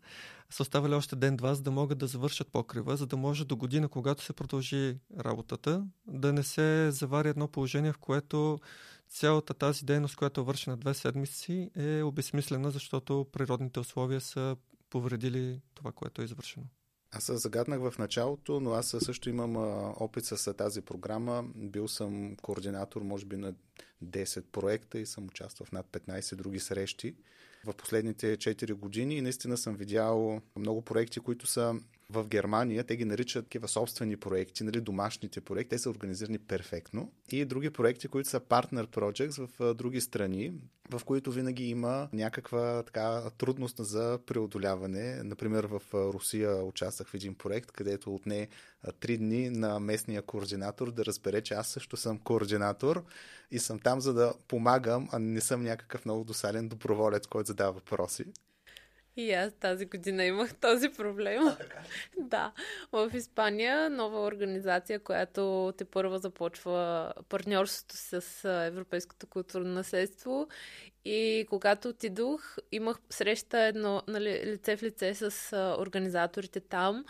са 0.51 0.63
оставили 0.63 0.95
още 0.95 1.17
ден-два, 1.17 1.55
за 1.55 1.63
да 1.63 1.71
могат 1.71 1.99
да 1.99 2.07
завършат 2.07 2.49
покрива, 2.49 2.97
за 2.97 3.07
да 3.07 3.17
може 3.17 3.45
до 3.45 3.57
година, 3.57 3.89
когато 3.89 4.25
се 4.25 4.33
продължи 4.33 4.99
работата, 5.19 5.87
да 6.07 6.33
не 6.33 6.43
се 6.43 6.91
завари 6.91 7.29
едно 7.29 7.49
положение, 7.49 7.93
в 7.93 7.99
което 7.99 8.59
цялата 9.09 9.55
тази 9.55 9.85
дейност, 9.85 10.17
която 10.17 10.41
е 10.41 10.45
вършена 10.45 10.77
две 10.77 10.95
седмици, 10.95 11.71
е 11.77 12.03
обесмислена, 12.03 12.71
защото 12.71 13.27
природните 13.33 13.81
условия 13.81 14.21
са 14.21 14.57
повредили 14.91 15.61
това, 15.75 15.93
което 15.93 16.23
е 16.23 16.25
извършено. 16.25 16.67
Аз 17.17 17.33
загаднах 17.33 17.81
в 17.81 17.99
началото, 17.99 18.61
но 18.61 18.73
аз 18.73 18.97
също 18.99 19.29
имам 19.29 19.57
опит 20.01 20.25
с 20.25 20.55
тази 20.55 20.81
програма. 20.81 21.45
Бил 21.55 21.89
съм 21.89 22.37
координатор, 22.43 23.03
може 23.03 23.27
би, 23.27 23.37
на 23.37 23.55
10 24.05 24.43
проекта 24.43 24.99
и 24.99 25.07
съм 25.07 25.27
участвал 25.27 25.67
в 25.67 25.73
над 25.73 25.87
15 25.87 26.35
други 26.35 26.61
срещи 26.61 27.15
в 27.67 27.75
последните 27.75 28.37
4 28.37 28.73
години 28.73 29.17
и 29.17 29.23
наистина 29.23 29.57
съм 29.57 29.75
видял 29.77 30.41
много 30.57 30.83
проекти, 30.83 31.21
които 31.21 31.47
са 31.47 31.75
в 32.11 32.29
Германия. 32.29 32.85
Те 32.85 32.97
ги 32.97 33.05
наричат 33.05 33.45
такива 33.45 33.69
собствени 33.69 34.17
проекти, 34.17 34.65
нали, 34.65 34.81
домашните 34.81 35.41
проекти. 35.41 35.71
Те 35.71 35.79
са 35.79 35.91
организирани 35.91 36.39
перфектно. 36.39 37.13
И 37.31 37.45
други 37.45 37.71
проекти, 37.71 38.09
които 38.09 38.29
са 38.29 38.41
partner 38.41 38.87
projects 38.87 39.47
в 39.47 39.75
други 39.75 40.01
страни, 40.01 40.53
в 40.91 41.05
които 41.05 41.33
винаги 41.33 41.65
има 41.65 42.09
някаква 42.13 42.83
така 42.83 43.31
трудност 43.39 43.77
за 43.79 44.19
преодоляване. 44.27 45.23
Например, 45.23 45.65
в 45.65 45.83
Русия 45.95 46.65
участвах 46.65 47.09
в 47.09 47.15
един 47.15 47.35
проект, 47.35 47.71
където 47.71 48.15
отне 48.15 48.49
три 49.01 49.19
дни 49.19 49.51
на 49.51 49.81
местния 49.81 50.23
координатор 50.23 50.93
да 50.93 51.05
разбере, 51.05 51.41
че 51.41 51.55
аз 51.55 51.69
също 51.69 51.97
съм 51.97 52.19
координатор 52.19 53.05
и 53.51 53.59
съм 53.59 53.79
там 53.79 54.01
за 54.01 54.15
да 54.15 54.35
помагам, 54.49 55.09
а 55.13 55.19
не 55.19 55.41
съм 55.41 55.63
някакъв 55.63 56.05
много 56.05 56.25
досален 56.25 56.69
доброволец, 56.69 57.27
който 57.27 57.47
задава 57.47 57.73
въпроси. 57.73 58.25
И 59.17 59.33
аз 59.33 59.53
тази 59.53 59.87
година 59.87 60.25
имах 60.25 60.55
този 60.55 60.89
проблем. 60.89 61.47
А, 61.47 61.57
така. 61.57 61.79
да. 62.19 62.53
В 62.93 63.11
Испания 63.15 63.91
нова 63.91 64.21
организация, 64.21 64.99
която 64.99 65.73
те 65.79 65.85
първа 65.85 66.19
започва 66.19 67.13
партньорството 67.29 67.97
с 67.97 68.45
Европейското 68.67 69.27
културно 69.27 69.69
наследство. 69.69 70.49
И 71.05 71.47
когато 71.49 71.89
отидох, 71.89 72.57
имах 72.73 72.97
среща 73.11 73.61
едно 73.61 74.03
нали, 74.09 74.43
лице 74.47 74.77
в 74.77 74.83
лице 74.83 75.15
с 75.15 75.57
организаторите 75.79 76.61
там. 76.61 77.05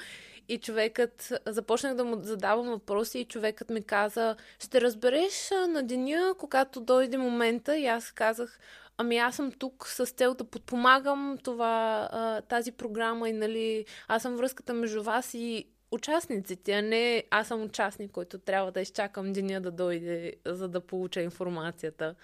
И 0.49 0.59
човекът, 0.59 1.33
започнах 1.47 1.95
да 1.95 2.05
му 2.05 2.23
задавам 2.23 2.69
въпроси 2.69 3.19
и 3.19 3.25
човекът 3.25 3.71
ми 3.71 3.83
каза, 3.83 4.37
ще 4.59 4.81
разбереш 4.81 5.51
на 5.69 5.83
деня, 5.83 6.35
когато 6.39 6.81
дойде 6.81 7.19
момента. 7.19 7.79
И 7.79 7.87
аз 7.87 8.13
казах, 8.13 8.59
ами 8.97 9.17
аз 9.17 9.37
съм 9.37 9.53
тук 9.53 9.87
с 9.89 10.07
цел 10.07 10.35
да 10.35 10.45
подпомагам 10.45 11.39
това, 11.45 12.41
тази 12.49 12.73
програма 12.73 13.29
и 13.29 13.33
нали, 13.33 13.85
аз 14.09 14.23
съм 14.23 14.37
връзката 14.37 14.75
между 14.75 15.03
вас 15.03 15.35
и 15.35 15.67
участниците, 15.91 16.73
а 16.73 16.83
не 16.83 17.25
аз 17.31 17.49
съм 17.49 17.63
участник, 17.63 18.11
който 18.11 18.39
трябва 18.39 18.73
да 18.73 18.81
изчакам 18.81 19.33
деня 19.33 19.61
да 19.61 19.71
дойде, 19.71 20.33
за 20.47 20.69
да 20.69 20.81
получа 20.81 21.21
информацията. 21.21 22.15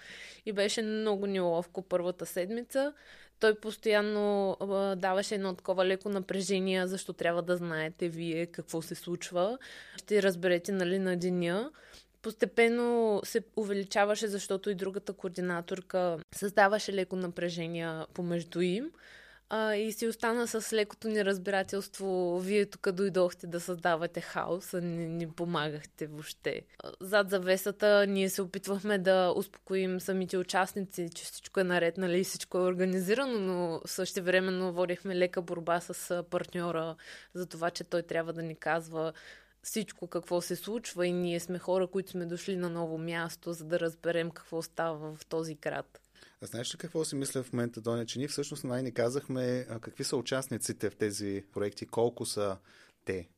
И 0.45 0.53
беше 0.53 0.81
много 0.81 1.27
неловко 1.27 1.81
първата 1.81 2.25
седмица. 2.25 2.93
Той 3.39 3.55
постоянно 3.55 4.57
а, 4.59 4.95
даваше 4.95 5.35
едно 5.35 5.55
такова 5.55 5.85
леко 5.85 6.09
напрежение, 6.09 6.87
защо 6.87 7.13
трябва 7.13 7.41
да 7.41 7.57
знаете 7.57 8.09
вие 8.09 8.45
какво 8.45 8.81
се 8.81 8.95
случва. 8.95 9.57
Ще 9.97 10.23
разберете, 10.23 10.71
нали, 10.71 10.99
на 10.99 11.17
деня 11.17 11.71
постепенно 12.21 13.21
се 13.23 13.41
увеличаваше, 13.55 14.27
защото 14.27 14.69
и 14.69 14.75
другата 14.75 15.13
координаторка 15.13 16.17
създаваше 16.35 16.93
леко 16.93 17.15
напрежение 17.15 18.05
помежду 18.13 18.61
им. 18.61 18.91
А, 19.53 19.75
и 19.75 19.91
си 19.91 20.07
остана 20.07 20.47
с 20.47 20.73
лекото 20.73 21.07
неразбирателство. 21.07 22.39
Вие 22.39 22.65
тук 22.65 22.91
дойдохте 22.91 23.47
да 23.47 23.59
създавате 23.59 24.21
хаос, 24.21 24.73
а 24.73 24.81
не 24.81 25.07
ни 25.07 25.31
помагахте 25.31 26.07
въобще. 26.07 26.61
Зад 27.01 27.29
завесата 27.29 28.05
ние 28.07 28.29
се 28.29 28.41
опитвахме 28.41 28.97
да 28.97 29.33
успокоим 29.35 29.99
самите 29.99 30.37
участници, 30.37 31.09
че 31.15 31.23
всичко 31.23 31.59
е 31.59 31.63
наред, 31.63 31.97
нали, 31.97 32.23
всичко 32.23 32.57
е 32.57 32.61
организирано, 32.61 33.39
но 33.39 33.81
също 33.85 34.23
времено 34.23 34.73
водихме 34.73 35.15
лека 35.15 35.41
борба 35.41 35.79
с 35.79 36.23
партньора 36.29 36.95
за 37.33 37.45
това, 37.45 37.69
че 37.69 37.83
той 37.83 38.01
трябва 38.01 38.33
да 38.33 38.43
ни 38.43 38.55
казва 38.55 39.13
всичко 39.63 40.07
какво 40.07 40.41
се 40.41 40.55
случва 40.55 41.07
и 41.07 41.11
ние 41.11 41.39
сме 41.39 41.59
хора, 41.59 41.87
които 41.87 42.11
сме 42.11 42.25
дошли 42.25 42.55
на 42.55 42.69
ново 42.69 42.97
място, 42.97 43.53
за 43.53 43.65
да 43.65 43.79
разберем 43.79 44.31
какво 44.31 44.61
става 44.61 45.15
в 45.15 45.25
този 45.25 45.55
град. 45.55 46.01
А 46.41 46.45
знаеш 46.45 46.73
ли 46.73 46.77
какво 46.77 47.05
си 47.05 47.15
мисля 47.15 47.43
в 47.43 47.53
момента, 47.53 47.81
Доня, 47.81 48.05
че 48.05 48.19
ние 48.19 48.27
всъщност 48.27 48.63
най-не 48.63 48.91
казахме 48.91 49.65
а, 49.69 49.79
какви 49.79 50.03
са 50.03 50.17
участниците 50.17 50.89
в 50.89 50.95
тези 50.95 51.43
проекти, 51.51 51.85
колко 51.85 52.25
са 52.25 52.57
те. 53.05 53.29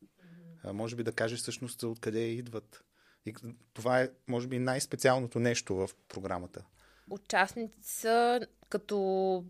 А, 0.64 0.74
може 0.74 0.96
би 0.96 1.04
да 1.04 1.12
кажеш 1.12 1.40
всъщност 1.40 1.84
откъде 1.84 2.20
идват. 2.20 2.84
И 3.26 3.36
това 3.74 4.02
е, 4.02 4.10
може 4.28 4.48
би, 4.48 4.60
най-специалното 4.60 5.40
нещо 5.40 5.76
в 5.76 5.90
програмата. 6.08 6.64
Участници 7.10 7.78
са 7.82 8.40
като 8.70 9.46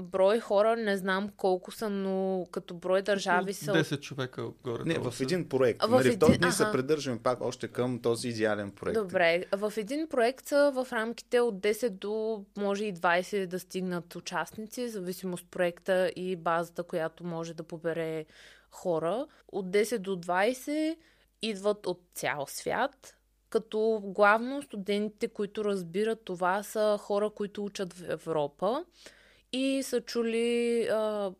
брой 0.00 0.40
хора, 0.40 0.76
не 0.76 0.96
знам 0.96 1.28
колко 1.36 1.72
са, 1.72 1.90
но 1.90 2.46
като 2.50 2.74
брой 2.74 3.02
държави 3.02 3.54
са... 3.54 3.72
10 3.72 4.00
човека 4.00 4.48
горе. 4.64 4.82
Не, 4.84 4.98
в 4.98 5.14
един 5.20 5.48
проект. 5.48 5.82
В 5.82 5.90
нали, 5.90 6.08
един... 6.08 6.28
Ние 6.28 6.38
ага. 6.42 6.52
се 6.52 6.64
придържаме 6.72 7.18
пак 7.22 7.40
още 7.40 7.68
към 7.68 7.98
този 7.98 8.28
идеален 8.28 8.70
проект. 8.70 9.00
Добре, 9.00 9.44
в 9.52 9.72
един 9.76 10.08
проект 10.08 10.46
са 10.46 10.72
в 10.74 10.92
рамките 10.92 11.40
от 11.40 11.54
10 11.54 11.88
до 11.88 12.44
може 12.58 12.84
и 12.84 12.94
20 12.94 13.46
да 13.46 13.60
стигнат 13.60 14.16
участници, 14.16 14.88
зависимост 14.88 15.44
от 15.44 15.50
проекта 15.50 16.12
и 16.16 16.36
базата, 16.36 16.82
която 16.82 17.24
може 17.24 17.54
да 17.54 17.62
побере 17.62 18.24
хора. 18.70 19.26
От 19.48 19.66
10 19.66 19.98
до 19.98 20.16
20 20.16 20.96
идват 21.42 21.86
от 21.86 22.00
цял 22.14 22.46
свят, 22.48 23.16
като 23.50 24.00
главно 24.04 24.62
студентите, 24.62 25.28
които 25.28 25.64
разбират 25.64 26.24
това, 26.24 26.62
са 26.62 26.98
хора, 27.00 27.30
които 27.30 27.64
учат 27.64 27.92
в 27.92 28.04
Европа 28.08 28.84
и 29.52 29.82
са 29.82 30.00
чули 30.00 30.82
а, 30.92 31.32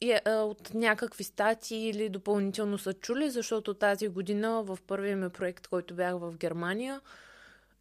и, 0.00 0.12
а, 0.12 0.30
от 0.30 0.74
някакви 0.74 1.24
статии 1.24 1.88
или 1.88 2.08
допълнително 2.08 2.78
са 2.78 2.92
чули, 2.92 3.30
защото 3.30 3.74
тази 3.74 4.08
година 4.08 4.62
в 4.62 4.78
първия 4.86 5.16
ми 5.16 5.28
проект, 5.28 5.66
който 5.66 5.94
бях 5.94 6.14
в 6.18 6.36
Германия, 6.36 7.00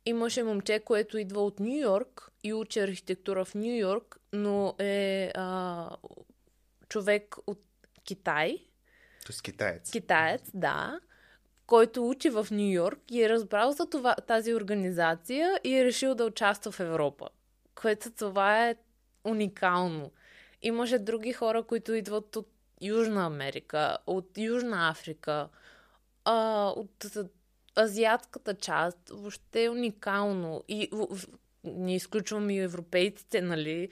имаше 0.05 0.43
момче, 0.43 0.79
което 0.79 1.17
идва 1.17 1.41
от 1.41 1.59
Нью 1.59 1.79
Йорк 1.79 2.31
и 2.43 2.53
учи 2.53 2.79
архитектура 2.79 3.45
в 3.45 3.55
Нью 3.55 3.77
Йорк, 3.77 4.19
но 4.33 4.75
е 4.79 5.31
а, 5.35 5.89
човек 6.89 7.35
от 7.47 7.59
Китай. 8.03 8.57
Тоест 9.25 9.41
китаец. 9.41 9.91
Китаец, 9.91 10.41
да 10.53 10.99
който 11.71 12.09
учи 12.09 12.29
в 12.29 12.47
Нью 12.51 12.71
Йорк 12.71 12.99
и 13.11 13.23
е 13.23 13.29
разбрал 13.29 13.71
за 13.71 13.85
това, 13.85 14.15
тази 14.15 14.53
организация 14.53 15.59
и 15.63 15.75
е 15.75 15.85
решил 15.85 16.15
да 16.15 16.25
участва 16.25 16.71
в 16.71 16.79
Европа. 16.79 17.29
Което 17.75 18.11
това 18.11 18.67
е 18.69 18.75
уникално. 19.23 20.11
Имаше 20.61 20.99
други 20.99 21.33
хора, 21.33 21.63
които 21.63 21.93
идват 21.93 22.35
от 22.35 22.49
Южна 22.81 23.25
Америка, 23.25 23.97
от 24.07 24.37
Южна 24.37 24.89
Африка, 24.89 25.49
а, 26.25 26.67
от 26.75 27.05
азиатската 27.77 28.53
част. 28.53 28.97
Въобще 29.09 29.63
е 29.63 29.69
уникално. 29.69 30.63
И 30.67 30.89
не 31.63 31.95
изключвам 31.95 32.49
и 32.49 32.59
европейците, 32.59 33.41
нали, 33.41 33.89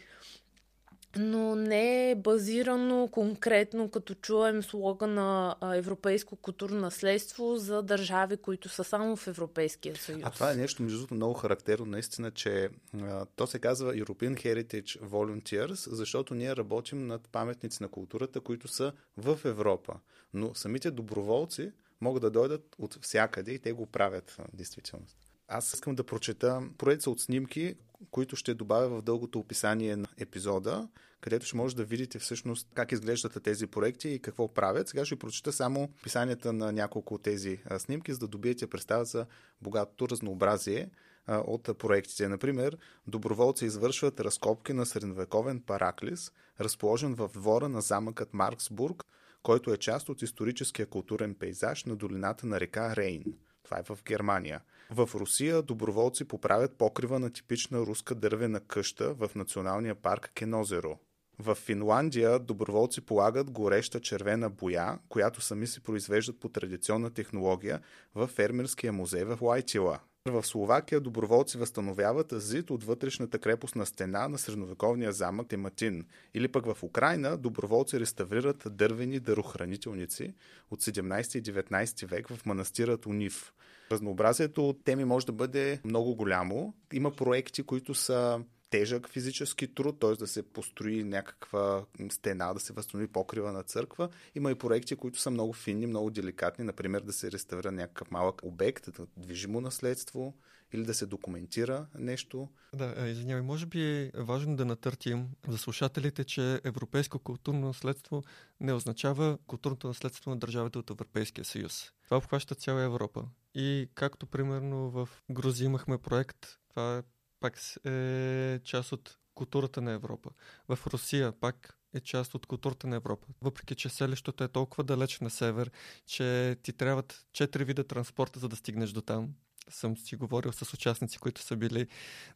но 1.18 1.56
не 1.56 2.12
е 2.12 2.16
базирано 2.16 3.10
конкретно, 3.12 3.90
като 3.90 4.14
чуем 4.14 4.64
слога 4.64 5.08
на 5.08 5.56
европейско 5.62 6.36
културно 6.36 6.80
наследство 6.80 7.56
за 7.58 7.82
държави, 7.82 8.38
които 8.38 8.70
са 8.70 8.84
само 8.84 9.16
в 9.16 9.28
Европейския 9.28 9.96
съюз. 9.96 10.22
А 10.24 10.32
това 10.32 10.52
е 10.52 10.56
нещо, 10.56 10.84
между 10.84 10.98
другото, 10.98 11.14
много 11.14 11.34
характерно, 11.34 11.86
наистина, 11.86 12.32
че 12.32 12.70
а, 13.02 13.26
то 13.26 13.48
се 13.48 13.60
казва 13.60 13.94
European 13.94 14.36
Heritage 14.36 15.02
Volunteers, 15.02 15.94
защото 15.94 16.34
ние 16.34 16.56
работим 16.56 17.08
над 17.08 17.30
паметници 17.32 17.84
на 17.84 17.90
културата, 17.90 18.42
които 18.42 18.68
са 18.68 18.94
в 19.18 19.40
Европа. 19.46 19.94
Но 20.34 20.56
самите 20.56 20.92
доброволци 20.92 21.72
могат 22.02 22.22
да 22.22 22.32
дойдат 22.32 22.76
от 22.80 23.00
всякъде 23.02 23.52
и 23.52 23.60
те 23.60 23.72
го 23.72 23.86
правят, 23.86 24.38
действително. 24.54 25.06
Аз 25.48 25.74
искам 25.74 25.96
да 25.96 26.04
прочета 26.04 26.62
поредица 26.78 27.10
от 27.10 27.20
снимки, 27.20 27.76
които 28.12 28.36
ще 28.36 28.54
добавя 28.54 28.90
в 28.90 29.02
дългото 29.02 29.40
описание 29.40 29.96
на 29.96 30.08
епизода, 30.18 30.88
където 31.22 31.46
ще 31.46 31.58
може 31.58 31.76
да 31.76 31.84
видите 31.84 32.20
всъщност 32.20 32.68
как 32.74 32.92
изглеждат 32.92 33.44
тези 33.44 33.68
проекти 33.68 34.10
и 34.10 34.20
какво 34.20 34.54
правят. 34.54 34.88
Сега 34.88 35.06
ще 35.06 35.16
прочета 35.16 35.54
само 35.54 35.84
описанията 35.84 36.54
на 36.54 36.72
няколко 36.72 37.14
от 37.14 37.24
тези 37.24 37.60
снимки, 37.78 38.14
за 38.14 38.20
да 38.20 38.28
добиете 38.28 38.68
представа 38.68 39.06
за 39.06 39.26
богатото 39.62 40.10
разнообразие 40.10 40.90
от 41.28 41.78
проектите. 41.78 42.28
Например, 42.28 42.78
доброволци 43.08 43.66
извършват 43.66 44.20
разкопки 44.20 44.74
на 44.74 44.86
средновековен 44.86 45.62
параклис, 45.62 46.32
разположен 46.60 47.16
в 47.16 47.30
двора 47.34 47.70
на 47.70 47.82
замъкът 47.82 48.34
Марксбург, 48.34 49.04
който 49.44 49.74
е 49.74 49.78
част 49.78 50.10
от 50.10 50.22
историческия 50.22 50.86
културен 50.86 51.36
пейзаж 51.36 51.86
на 51.86 51.96
долината 51.96 52.48
на 52.48 52.60
река 52.60 52.96
Рейн. 52.96 53.24
Това 53.70 53.80
е 53.80 53.96
в 53.96 54.04
Германия. 54.04 54.62
В 54.90 55.10
Русия 55.16 55.62
доброволци 55.62 56.26
поправят 56.26 56.78
покрива 56.78 57.20
на 57.20 57.30
типична 57.30 57.80
руска 57.80 58.16
дървена 58.16 58.60
къща 58.60 59.14
в 59.14 59.30
националния 59.36 59.96
парк 59.96 60.32
Кенозеро. 60.36 61.00
В 61.40 61.56
Финландия 61.56 62.40
доброволци 62.40 63.02
полагат 63.02 63.52
гореща 63.52 64.00
червена 64.00 64.50
боя, 64.50 65.00
която 65.10 65.42
сами 65.42 65.68
си 65.68 65.84
произвеждат 65.84 66.40
по 66.40 66.50
традиционна 66.50 67.14
технология 67.14 67.82
в 68.16 68.28
фермерския 68.28 68.94
музей 68.94 69.24
в 69.24 69.38
Лайтила. 69.42 70.00
В 70.30 70.46
Словакия 70.46 71.00
доброволци 71.00 71.58
възстановяват 71.58 72.34
зид 72.38 72.70
от 72.70 72.84
вътрешната 72.84 73.40
крепостна 73.40 73.86
стена 73.86 74.28
на 74.28 74.38
средновековния 74.38 75.12
замък 75.12 75.48
Тематин. 75.48 76.06
Или 76.34 76.48
пък 76.48 76.66
в 76.66 76.84
Украина 76.84 77.38
доброволци 77.38 78.00
реставрират 78.00 78.64
дървени 78.72 79.20
дарохранителници 79.20 80.34
от 80.72 80.82
17 80.82 81.38
и 81.38 81.44
19 81.44 82.08
век 82.08 82.28
в 82.28 82.46
манастирът 82.46 83.06
Унив. 83.06 83.54
Разнообразието 83.92 84.70
от 84.70 84.84
теми 84.84 85.06
може 85.06 85.26
да 85.26 85.32
бъде 85.32 85.80
много 85.86 86.16
голямо. 86.16 86.74
Има 86.94 87.12
проекти, 87.12 87.64
които 87.64 87.94
са 87.94 88.40
тежък 88.70 89.10
физически 89.10 89.74
труд, 89.74 90.00
т.е. 90.00 90.14
да 90.14 90.28
се 90.28 90.44
построи 90.44 91.04
някаква 91.04 91.86
стена, 92.12 92.54
да 92.54 92.60
се 92.60 92.74
възстанови 92.74 93.08
покрива 93.08 93.52
на 93.52 93.64
църква. 93.64 94.10
Има 94.36 94.52
и 94.52 94.56
проекти, 94.56 94.96
които 94.96 95.20
са 95.20 95.32
много 95.32 95.54
финни, 95.54 95.88
много 95.88 96.10
деликатни, 96.10 96.66
например 96.66 97.02
да 97.02 97.14
се 97.14 97.32
реставрира 97.32 97.72
някакъв 97.72 98.12
малък 98.12 98.44
обект, 98.44 98.92
да 98.92 99.08
движимо 99.18 99.62
наследство 99.62 100.34
или 100.74 100.84
да 100.84 100.94
се 100.94 101.06
документира 101.06 101.88
нещо. 101.96 102.50
Да, 102.74 103.10
извинявай, 103.10 103.42
може 103.42 103.66
би 103.66 103.82
е 103.82 104.12
важно 104.16 104.56
да 104.56 104.66
натъртим 104.66 105.28
за 105.48 105.58
слушателите, 105.58 106.24
че 106.24 106.62
европейско 106.64 107.20
културно 107.20 107.68
наследство 107.68 108.24
не 108.60 108.74
означава 108.74 109.38
културното 109.48 109.88
наследство 109.88 110.32
на 110.32 110.38
държавите 110.38 110.78
от 110.78 110.90
Европейския 110.90 111.46
съюз. 111.46 111.92
Това 112.04 112.18
обхваща 112.18 112.56
цяла 112.56 112.82
Европа. 112.82 113.26
И 113.56 113.90
както 113.96 114.28
примерно 114.28 114.90
в 114.90 115.10
Грузия 115.32 115.66
имахме 115.66 115.98
проект, 115.98 116.38
това 116.70 116.98
е 116.98 117.04
пак 117.40 117.60
е 117.86 118.60
част 118.64 118.92
от 118.92 119.18
културата 119.36 119.82
на 119.82 119.92
Европа. 119.92 120.30
В 120.68 120.80
Русия 120.88 121.32
пак 121.32 121.78
е 121.94 122.00
част 122.00 122.36
от 122.36 122.46
културата 122.46 122.88
на 122.88 122.96
Европа. 122.96 123.28
Въпреки, 123.42 123.76
че 123.76 123.90
селището 123.90 124.44
е 124.44 124.48
толкова 124.48 124.84
далеч 124.84 125.20
на 125.20 125.30
север, 125.30 125.72
че 126.06 126.58
ти 126.64 126.74
трябват 126.74 127.26
четири 127.34 127.64
вида 127.64 127.84
транспорта, 127.84 128.40
за 128.40 128.50
да 128.50 128.56
стигнеш 128.56 128.92
до 128.92 129.02
там. 129.02 129.30
Съм 129.70 129.98
си 129.98 130.16
говорил 130.16 130.52
с 130.52 130.74
участници, 130.74 131.18
които 131.20 131.42
са 131.42 131.56
били 131.56 131.88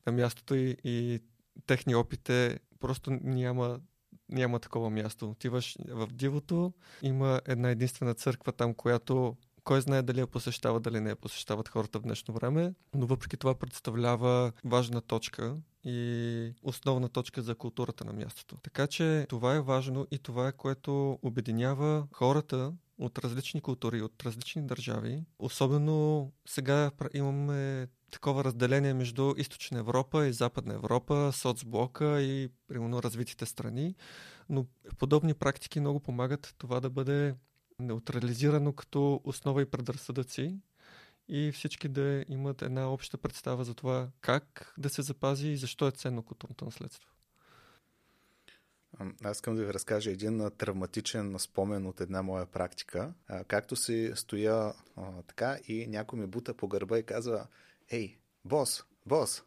на 0.06 0.12
мястото 0.12 0.56
и, 0.56 0.78
и 0.84 1.20
техни 1.66 1.96
опит 1.96 2.30
е 2.30 2.60
просто 2.80 3.12
няма, 3.12 3.80
няма 4.30 4.60
такова 4.60 4.90
място. 4.90 5.30
Отиваш 5.30 5.78
в 5.88 6.08
дивото, 6.08 6.74
има 7.02 7.42
една 7.46 7.70
единствена 7.70 8.14
църква 8.14 8.52
там, 8.52 8.74
която 8.74 9.38
кой 9.64 9.82
знае 9.82 10.02
дали 10.02 10.20
я 10.20 10.28
посещава, 10.28 10.80
дали 10.80 11.00
не 11.00 11.10
я 11.10 11.16
посещават 11.16 11.70
хората 11.70 12.00
в 12.00 12.04
днешно 12.04 12.34
време, 12.34 12.74
но 12.94 13.08
въпреки 13.08 13.38
това 13.38 13.56
представлява 13.56 14.52
важна 14.66 15.02
точка 15.02 15.58
и 15.84 16.54
основна 16.64 17.10
точка 17.10 17.42
за 17.42 17.56
културата 17.56 18.06
на 18.06 18.14
мястото. 18.14 18.58
Така 18.64 18.88
че 18.88 19.26
това 19.30 19.56
е 19.56 19.62
важно 19.62 20.08
и 20.12 20.20
това 20.20 20.48
е 20.48 20.52
което 20.52 21.20
обединява 21.22 22.08
хората 22.12 22.74
от 22.98 23.20
различни 23.20 23.62
култури, 23.62 24.02
от 24.02 24.24
различни 24.24 24.68
държави. 24.68 25.24
Особено 25.40 26.32
сега 26.46 26.92
имаме 27.14 27.88
такова 28.12 28.44
разделение 28.44 28.94
между 28.94 29.34
Източна 29.38 29.80
Европа 29.80 30.28
и 30.28 30.34
Западна 30.34 30.74
Европа, 30.74 31.32
соцблока 31.34 32.22
и 32.22 32.50
примерно 32.68 33.04
развитите 33.04 33.46
страни, 33.46 33.96
но 34.50 34.66
подобни 34.98 35.34
практики 35.34 35.80
много 35.80 36.00
помагат 36.00 36.56
това 36.58 36.80
да 36.80 36.90
бъде 36.90 37.36
неутрализирано 37.84 38.74
като 38.74 39.22
основа 39.24 39.62
и 39.62 39.66
предразсъдъци 39.66 40.58
и 41.28 41.52
всички 41.52 41.88
да 41.88 42.26
имат 42.30 42.62
една 42.62 42.90
обща 42.90 43.18
представа 43.18 43.64
за 43.64 43.74
това 43.74 44.10
как 44.22 44.74
да 44.78 44.90
се 44.90 45.02
запази 45.02 45.48
и 45.48 45.58
защо 45.58 45.88
е 45.88 45.92
ценно 45.92 46.24
културното 46.24 46.66
наследство. 46.66 47.10
Аз 49.24 49.38
искам 49.38 49.56
да 49.56 49.66
ви 49.66 49.74
разкажа 49.74 50.12
един 50.12 50.50
травматичен 50.58 51.40
спомен 51.40 51.88
от 51.88 52.02
една 52.02 52.22
моя 52.22 52.46
практика. 52.46 53.14
Както 53.48 53.76
си 53.76 54.12
стоя 54.16 54.74
а, 54.96 55.22
така 55.28 55.58
и 55.68 55.88
някой 55.88 56.20
ми 56.20 56.28
бута 56.28 56.54
по 56.54 56.68
гърба 56.68 57.00
и 57.00 57.04
казва 57.04 57.48
Ей, 57.90 58.18
бос, 58.46 58.84
бос, 59.06 59.44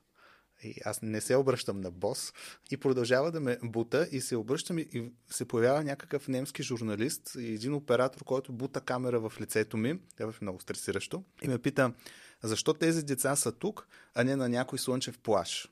и 0.63 0.75
аз 0.85 1.03
не 1.03 1.21
се 1.21 1.37
обръщам 1.37 1.81
на 1.81 1.91
бос 1.91 2.33
и 2.71 2.77
продължава 2.77 3.33
да 3.33 3.41
ме 3.41 3.59
бута 3.63 4.09
и 4.13 4.21
се 4.21 4.37
обръщам 4.37 4.79
и 4.79 5.13
се 5.31 5.45
появява 5.45 5.85
някакъв 5.85 6.29
немски 6.29 6.63
журналист 6.63 7.37
и 7.39 7.53
един 7.53 7.75
оператор, 7.75 8.25
който 8.25 8.53
бута 8.53 8.81
камера 8.81 9.21
в 9.21 9.33
лицето 9.41 9.77
ми, 9.77 9.99
това 10.17 10.31
е 10.31 10.35
много 10.43 10.61
стресиращо, 10.61 11.25
и 11.43 11.49
ме 11.49 11.59
пита, 11.59 11.93
защо 12.43 12.75
тези 12.75 13.03
деца 13.03 13.37
са 13.37 13.53
тук, 13.53 13.89
а 14.15 14.25
не 14.25 14.37
на 14.37 14.49
някой 14.49 14.79
слънчев 14.79 15.19
плаш? 15.19 15.69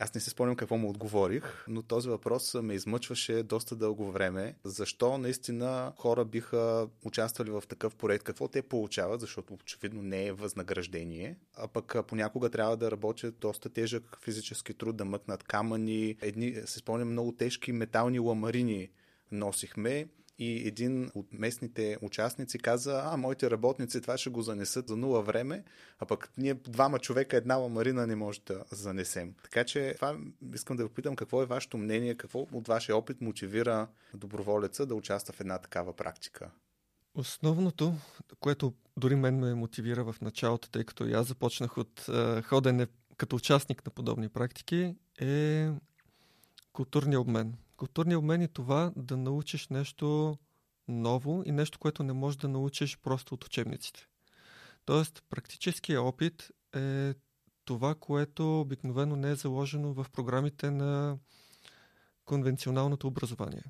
Аз 0.00 0.14
не 0.14 0.20
си 0.20 0.30
спомням 0.30 0.56
какво 0.56 0.76
му 0.76 0.90
отговорих, 0.90 1.64
но 1.68 1.82
този 1.82 2.08
въпрос 2.08 2.54
ме 2.54 2.74
измъчваше 2.74 3.42
доста 3.42 3.76
дълго 3.76 4.12
време. 4.12 4.54
Защо 4.64 5.18
наистина 5.18 5.92
хора 5.96 6.24
биха 6.24 6.88
участвали 7.04 7.50
в 7.50 7.62
такъв 7.68 7.96
проект? 7.96 8.24
Какво 8.24 8.48
те 8.48 8.62
получават? 8.62 9.20
Защото 9.20 9.54
очевидно 9.54 10.02
не 10.02 10.26
е 10.26 10.32
възнаграждение. 10.32 11.36
А 11.56 11.68
пък 11.68 11.96
понякога 12.06 12.50
трябва 12.50 12.76
да 12.76 12.90
работят 12.90 13.38
доста 13.38 13.68
тежък 13.68 14.18
физически 14.22 14.74
труд, 14.74 14.96
да 14.96 15.04
мъкнат 15.04 15.42
камъни. 15.42 16.16
Едни, 16.22 16.54
се 16.66 16.78
спомням, 16.78 17.10
много 17.10 17.32
тежки 17.32 17.72
метални 17.72 18.18
ламарини 18.18 18.90
носихме 19.32 20.08
и 20.38 20.68
един 20.68 21.10
от 21.14 21.26
местните 21.32 21.98
участници 22.02 22.58
каза, 22.58 23.02
а, 23.04 23.16
моите 23.16 23.50
работници 23.50 24.00
това 24.00 24.18
ще 24.18 24.30
го 24.30 24.42
занесат 24.42 24.88
за 24.88 24.96
нула 24.96 25.22
време, 25.22 25.64
а 25.98 26.06
пък 26.06 26.30
ние 26.38 26.54
двама 26.54 26.98
човека, 26.98 27.36
една 27.36 27.54
ламарина 27.56 28.06
не 28.06 28.16
може 28.16 28.40
да 28.46 28.64
занесем. 28.70 29.34
Така 29.42 29.64
че 29.64 29.92
това 29.96 30.16
искам 30.54 30.76
да 30.76 30.82
ви 30.82 30.90
питам 30.90 31.16
какво 31.16 31.42
е 31.42 31.46
вашето 31.46 31.78
мнение, 31.78 32.14
какво 32.14 32.46
от 32.52 32.68
вашия 32.68 32.96
опит 32.96 33.20
мотивира 33.20 33.88
доброволеца 34.14 34.86
да 34.86 34.94
участва 34.94 35.34
в 35.34 35.40
една 35.40 35.58
такава 35.58 35.92
практика? 35.92 36.50
Основното, 37.14 37.94
което 38.40 38.74
дори 38.96 39.14
мен 39.14 39.38
ме 39.38 39.54
мотивира 39.54 40.04
в 40.04 40.16
началото, 40.20 40.70
тъй 40.70 40.84
като 40.84 41.06
и 41.06 41.12
аз 41.12 41.26
започнах 41.26 41.78
от 41.78 42.08
е, 42.08 42.42
ходене 42.42 42.86
като 43.16 43.36
участник 43.36 43.86
на 43.86 43.92
подобни 43.92 44.28
практики, 44.28 44.94
е 45.20 45.68
културния 46.72 47.20
обмен. 47.20 47.54
Културният 47.78 48.18
обмен 48.18 48.42
е 48.42 48.48
това 48.48 48.92
да 48.96 49.16
научиш 49.16 49.68
нещо 49.68 50.38
ново 50.88 51.42
и 51.46 51.52
нещо, 51.52 51.78
което 51.78 52.02
не 52.02 52.12
можеш 52.12 52.38
да 52.38 52.48
научиш 52.48 52.98
просто 52.98 53.34
от 53.34 53.44
учебниците. 53.44 54.06
Тоест, 54.84 55.22
практическия 55.30 56.02
опит 56.02 56.50
е 56.76 57.14
това, 57.64 57.94
което 57.94 58.60
обикновено 58.60 59.16
не 59.16 59.30
е 59.30 59.34
заложено 59.34 59.92
в 59.92 60.06
програмите 60.12 60.70
на 60.70 61.18
конвенционалното 62.24 63.06
образование. 63.06 63.64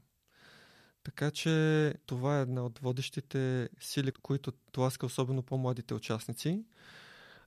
Така 1.03 1.31
че 1.31 1.95
това 2.07 2.39
е 2.39 2.43
една 2.43 2.65
от 2.65 2.79
водещите 2.79 3.69
сили, 3.81 4.13
които 4.13 4.53
тласка 4.73 5.07
особено 5.07 5.43
по-младите 5.43 5.95
участници. 5.95 6.65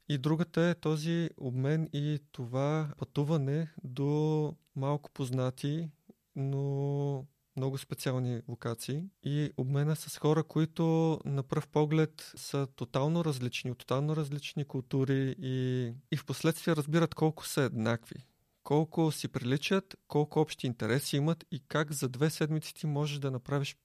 И 0.10 0.18
другата 0.18 0.62
е 0.62 0.76
този 0.76 1.30
обмен 1.38 1.90
и 1.94 2.20
това 2.32 2.90
пътуване 2.98 3.72
до 3.84 4.56
малко 4.76 5.12
познати 5.12 5.90
но 6.36 7.26
много 7.58 7.78
специални 7.78 8.42
локации 8.48 9.04
и 9.24 9.52
обмена 9.58 9.96
с 9.96 10.18
хора, 10.18 10.44
които 10.44 11.20
на 11.26 11.44
пръв 11.44 11.68
поглед 11.68 12.32
са 12.36 12.68
тотално 12.76 13.26
различни, 13.26 13.72
от 13.72 13.78
тотално 13.78 14.16
различни 14.16 14.66
култури 14.66 15.36
и, 15.40 15.88
и 16.12 16.18
в 16.18 16.26
последствие 16.26 16.76
разбират 16.76 17.16
колко 17.16 17.48
са 17.48 17.62
еднакви 17.62 18.26
колко 18.64 19.12
си 19.12 19.28
приличат, 19.28 19.96
колко 20.08 20.40
общи 20.40 20.68
интереси 20.68 21.18
имат 21.18 21.46
и 21.52 21.60
как 21.68 21.92
за 21.92 22.10
две 22.10 22.30
седмици 22.30 22.74
ти 22.74 22.88
можеш 22.88 23.20
да 23.20 23.32
направиш 23.32 23.78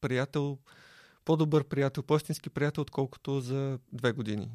приятел, 0.00 0.58
по-добър 1.24 1.64
приятел, 1.64 2.02
по-истински 2.02 2.50
приятел, 2.50 2.82
отколкото 2.82 3.40
за 3.40 3.78
две 3.92 4.12
години. 4.12 4.50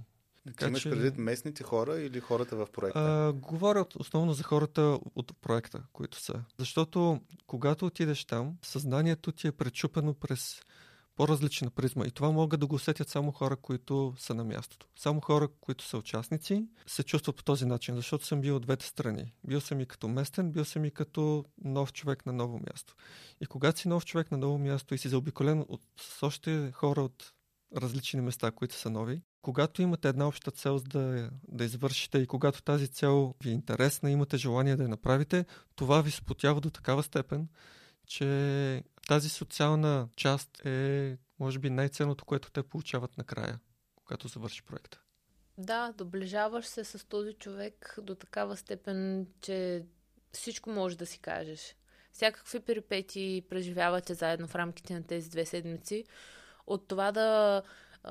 Така, 0.48 0.68
имаш 0.68 0.82
че... 0.82 0.90
предвид 0.90 1.18
местните 1.18 1.64
хора 1.64 2.02
или 2.02 2.20
хората 2.20 2.56
в 2.56 2.68
проекта? 2.72 3.00
А, 3.00 3.34
говоря 3.34 3.86
основно 4.00 4.34
за 4.34 4.44
хората 4.44 5.00
от 5.16 5.38
проекта, 5.42 5.84
които 5.94 6.20
са. 6.20 6.44
Защото 6.58 7.22
когато 7.48 7.86
отидеш 7.86 8.26
там, 8.26 8.58
съзнанието 8.62 9.32
ти 9.32 9.48
е 9.48 9.52
пречупено 9.52 10.14
през 10.14 10.62
по-различна 11.16 11.70
призма. 11.70 12.06
И 12.06 12.12
това 12.12 12.32
могат 12.32 12.60
да 12.60 12.68
го 12.68 12.76
усетят 12.76 13.10
само 13.10 13.32
хора, 13.32 13.56
които 13.56 14.14
са 14.18 14.34
на 14.34 14.44
мястото. 14.44 14.88
Само 14.96 15.22
хора, 15.22 15.48
които 15.62 15.84
са 15.84 15.98
участници, 15.98 16.66
се 16.88 17.04
чувстват 17.04 17.36
по 17.36 17.44
този 17.44 17.66
начин, 17.66 17.96
защото 17.96 18.26
съм 18.26 18.42
бил 18.42 18.56
от 18.56 18.62
двете 18.62 18.86
страни. 18.86 19.34
Бил 19.48 19.62
съм 19.62 19.80
и 19.80 19.86
като 19.86 20.08
местен, 20.08 20.52
бил 20.52 20.66
съм 20.66 20.86
и 20.86 20.92
като 20.92 21.46
нов 21.64 21.94
човек 21.94 22.26
на 22.26 22.34
ново 22.34 22.60
място. 22.60 22.96
И 23.42 23.46
когато 23.46 23.80
си 23.80 23.88
нов 23.88 24.06
човек 24.06 24.32
на 24.32 24.38
ново 24.38 24.58
място 24.58 24.96
и 24.96 24.98
си 24.98 25.10
заобиколен 25.10 25.66
от, 25.70 25.82
с 25.98 26.24
още 26.24 26.72
хора 26.72 27.02
от 27.02 27.34
различни 27.76 28.22
места, 28.22 28.52
които 28.52 28.76
са 28.76 28.90
нови, 28.90 29.22
когато 29.42 29.82
имате 29.82 30.08
една 30.08 30.28
обща 30.28 30.52
цел 30.52 30.80
да, 30.80 31.30
да 31.48 31.64
извършите 31.64 32.18
и 32.18 32.28
когато 32.28 32.62
тази 32.62 32.88
цел 32.88 33.34
ви 33.44 33.50
е 33.50 33.54
интересна, 33.54 34.12
имате 34.12 34.38
желание 34.38 34.76
да 34.76 34.84
я 34.84 34.90
направите, 34.90 35.46
това 35.76 36.02
ви 36.02 36.12
спотява 36.12 36.62
до 36.62 36.70
такава 36.70 37.04
степен, 37.04 37.48
че 38.08 38.84
тази 39.08 39.30
социална 39.30 40.10
част 40.16 40.66
е, 40.66 41.18
може 41.40 41.60
би, 41.60 41.70
най-ценното, 41.70 42.26
което 42.26 42.52
те 42.52 42.64
получават 42.64 43.18
накрая, 43.18 43.60
когато 43.96 44.28
завърши 44.28 44.64
проекта. 44.64 45.02
Да, 45.58 45.94
доближаваш 45.98 46.66
се 46.66 46.84
с 46.84 47.08
този 47.08 47.34
човек 47.34 47.96
до 48.02 48.16
такава 48.16 48.58
степен, 48.58 49.28
че 49.42 49.86
всичко 50.32 50.70
може 50.70 50.98
да 50.98 51.06
си 51.06 51.20
кажеш. 51.20 51.76
Всякакви 52.14 52.60
перипети 52.60 53.46
преживявате 53.50 54.14
заедно 54.14 54.48
в 54.48 54.56
рамките 54.56 54.94
на 54.94 55.04
тези 55.04 55.30
две 55.30 55.46
седмици. 55.46 56.06
От 56.68 56.88
това 56.88 57.12
да 57.12 57.62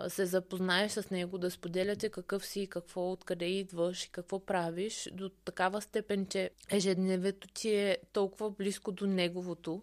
се 0.08 0.26
запознаеш 0.26 0.92
с 0.92 1.10
него, 1.10 1.38
да 1.38 1.50
споделяте 1.50 2.08
какъв 2.08 2.46
си, 2.46 2.66
какво, 2.66 3.12
откъде 3.12 3.44
идваш 3.44 4.04
и 4.04 4.10
какво 4.10 4.46
правиш, 4.46 5.08
до 5.12 5.28
такава 5.28 5.82
степен, 5.82 6.26
че 6.26 6.50
ежедневието 6.70 7.48
ти 7.48 7.74
е 7.74 7.98
толкова 8.12 8.50
близко 8.50 8.92
до 8.92 9.06
неговото 9.06 9.82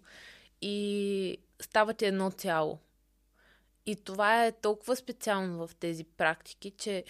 и 0.61 1.37
ставате 1.61 2.07
едно 2.07 2.31
цяло. 2.31 2.79
И 3.85 3.95
това 3.95 4.45
е 4.45 4.51
толкова 4.51 4.95
специално 4.95 5.67
в 5.67 5.75
тези 5.75 6.03
практики, 6.03 6.71
че 6.71 7.03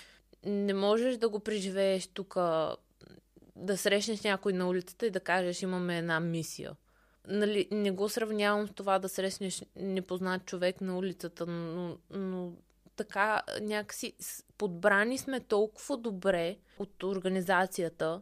не 0.46 0.74
можеш 0.74 1.18
да 1.18 1.30
го 1.30 1.40
преживееш 1.40 2.08
тук, 2.08 2.36
да 3.56 3.78
срещнеш 3.78 4.22
някой 4.22 4.54
на 4.54 4.68
улицата 4.68 5.06
и 5.06 5.12
да 5.12 5.20
кажеш 5.20 5.62
имаме 5.62 5.98
една 5.98 6.20
мисия. 6.20 6.72
Нали, 7.28 7.68
не 7.72 7.92
го 7.92 8.10
сравнявам 8.10 8.68
с 8.68 8.72
това 8.72 9.00
да 9.00 9.10
срещнеш 9.10 9.64
непознат 9.76 10.46
човек 10.46 10.82
на 10.82 10.98
улицата, 10.98 11.46
но, 11.46 11.98
но 12.10 12.54
така 12.96 13.42
някакси 13.62 14.14
подбрани 14.58 15.18
сме 15.18 15.40
толкова 15.40 15.98
добре 15.98 16.58
от 16.80 17.04
организацията, 17.04 18.22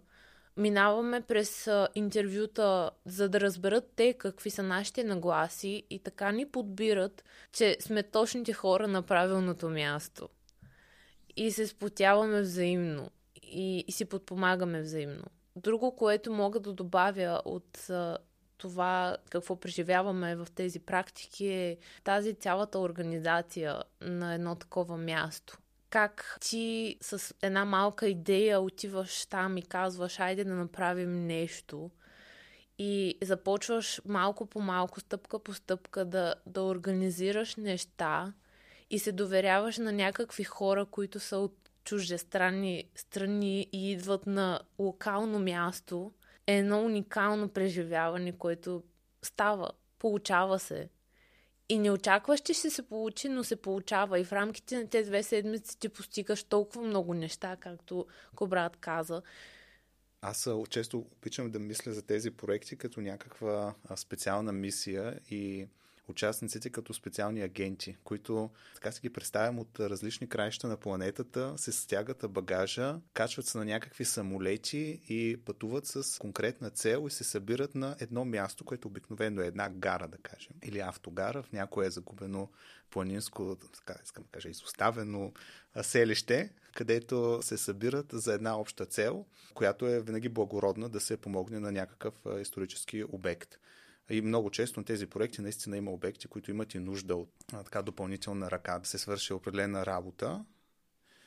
минаваме 0.57 1.21
през 1.21 1.69
интервюта, 1.95 2.91
за 3.05 3.29
да 3.29 3.39
разберат 3.39 3.91
те 3.95 4.13
какви 4.13 4.49
са 4.49 4.63
нашите 4.63 5.03
нагласи 5.03 5.83
и 5.89 5.99
така 5.99 6.31
ни 6.31 6.49
подбират, 6.49 7.23
че 7.51 7.77
сме 7.79 8.03
точните 8.03 8.53
хора 8.53 8.88
на 8.88 9.01
правилното 9.01 9.69
място. 9.69 10.29
И 11.35 11.51
се 11.51 11.67
спотяваме 11.67 12.41
взаимно 12.41 13.09
и, 13.43 13.85
и 13.88 13.91
си 13.91 14.05
подпомагаме 14.05 14.81
взаимно. 14.81 15.23
Друго, 15.55 15.95
което 15.95 16.33
мога 16.33 16.59
да 16.59 16.73
добавя 16.73 17.41
от 17.45 17.89
това 18.60 19.17
какво 19.30 19.56
преживяваме 19.56 20.36
в 20.36 20.48
тези 20.56 20.80
практики 20.80 21.48
е 21.48 21.78
тази 22.04 22.34
цялата 22.34 22.80
организация 22.80 23.84
на 24.02 24.34
едно 24.34 24.56
такова 24.56 24.98
място. 24.98 25.58
Как 25.89 26.38
ти 26.41 26.98
с 27.02 27.36
една 27.41 27.65
малка 27.65 28.08
идея 28.08 28.62
отиваш 28.62 29.26
там 29.26 29.58
и 29.58 29.62
казваш, 29.62 30.19
айде 30.19 30.43
да 30.43 30.54
направим 30.54 31.26
нещо 31.28 31.91
и 32.78 33.17
започваш 33.22 34.02
малко 34.06 34.45
по 34.45 34.62
малко, 34.62 35.00
стъпка 35.00 35.39
по 35.39 35.54
стъпка 35.54 36.06
да, 36.06 36.36
да 36.45 36.63
организираш 36.63 37.56
неща 37.56 38.34
и 38.89 39.00
се 39.00 39.12
доверяваш 39.12 39.78
на 39.78 39.91
някакви 39.91 40.43
хора, 40.43 40.86
които 40.86 41.19
са 41.19 41.38
от 41.38 41.69
чуждестранни 41.84 42.84
страни 42.95 43.67
и 43.72 43.91
идват 43.91 44.28
на 44.28 44.60
локално 44.80 45.39
място 45.39 46.12
е 46.49 46.57
едно 46.57 46.81
уникално 46.81 47.49
преживяване, 47.49 48.31
което 48.31 48.83
става, 49.21 49.69
получава 49.99 50.59
се. 50.59 50.89
И 51.69 51.79
не 51.79 51.91
очакваш, 51.91 52.39
че 52.39 52.53
ще 52.53 52.69
се 52.69 52.81
получи, 52.81 53.29
но 53.29 53.43
се 53.43 53.55
получава. 53.55 54.19
И 54.19 54.23
в 54.23 54.33
рамките 54.33 54.77
на 54.77 54.88
тези 54.88 55.09
две 55.09 55.23
седмици 55.23 55.79
ти 55.79 55.89
постигаш 55.89 56.43
толкова 56.43 56.81
много 56.81 57.13
неща, 57.13 57.55
както 57.59 58.05
Кобрат 58.35 58.77
каза. 58.77 59.21
Аз 60.21 60.49
често 60.69 60.97
обичам 60.99 61.51
да 61.51 61.59
мисля 61.59 61.91
за 61.91 62.01
тези 62.01 62.31
проекти 62.31 62.77
като 62.77 63.01
някаква 63.01 63.75
специална 63.95 64.51
мисия 64.51 65.19
и 65.29 65.67
участниците 66.10 66.69
като 66.69 66.93
специални 66.93 67.41
агенти, 67.41 67.98
които 68.04 68.50
така 68.76 68.91
си 68.91 69.02
ги 69.02 69.10
представям 69.10 69.60
от 69.60 69.80
различни 69.80 70.30
краища 70.30 70.67
на 70.67 70.78
планетата, 70.78 71.54
се 71.58 71.72
стягат 71.72 72.26
багажа, 72.30 73.00
качват 73.13 73.45
се 73.45 73.58
на 73.58 73.65
някакви 73.65 74.06
самолети 74.06 75.02
и 75.10 75.38
пътуват 75.45 75.86
с 75.86 76.19
конкретна 76.19 76.69
цел 76.69 77.06
и 77.08 77.12
се 77.12 77.24
събират 77.24 77.76
на 77.76 77.95
едно 78.00 78.26
място, 78.26 78.65
което 78.65 78.88
обикновено 78.88 79.41
е 79.41 79.48
една 79.48 79.69
гара, 79.69 80.08
да 80.08 80.17
кажем, 80.17 80.54
или 80.63 80.80
автогара, 80.80 81.43
в 81.43 81.52
някое 81.52 81.86
е 81.86 81.89
загубено 81.89 82.50
планинско, 82.89 83.58
така 83.76 84.00
искам 84.04 84.24
да 84.24 84.30
кажа, 84.30 84.50
изоставено 84.50 85.34
селище, 85.82 86.50
където 86.76 87.39
се 87.41 87.58
събират 87.58 88.06
за 88.13 88.34
една 88.34 88.60
обща 88.60 88.86
цел, 88.86 89.26
която 89.54 89.88
е 89.88 90.02
винаги 90.02 90.30
благородна 90.30 90.89
да 90.89 91.00
се 91.00 91.17
помогне 91.17 91.60
на 91.60 91.72
някакъв 91.72 92.13
исторически 92.41 93.04
обект. 93.04 93.60
И 94.10 94.22
много 94.22 94.50
често 94.50 94.80
на 94.80 94.86
тези 94.86 95.08
проекти 95.08 95.41
наистина 95.41 95.78
има 95.78 95.91
обекти, 95.91 96.28
които 96.28 96.52
имат 96.52 96.74
и 96.74 96.80
нужда 96.80 97.15
от 97.15 97.30
а, 97.54 97.63
така 97.63 97.82
допълнителна 97.82 98.52
ръка 98.52 98.80
да 98.80 98.88
се 98.88 98.98
свърши 98.98 99.34
определена 99.34 99.86
работа. 99.86 100.45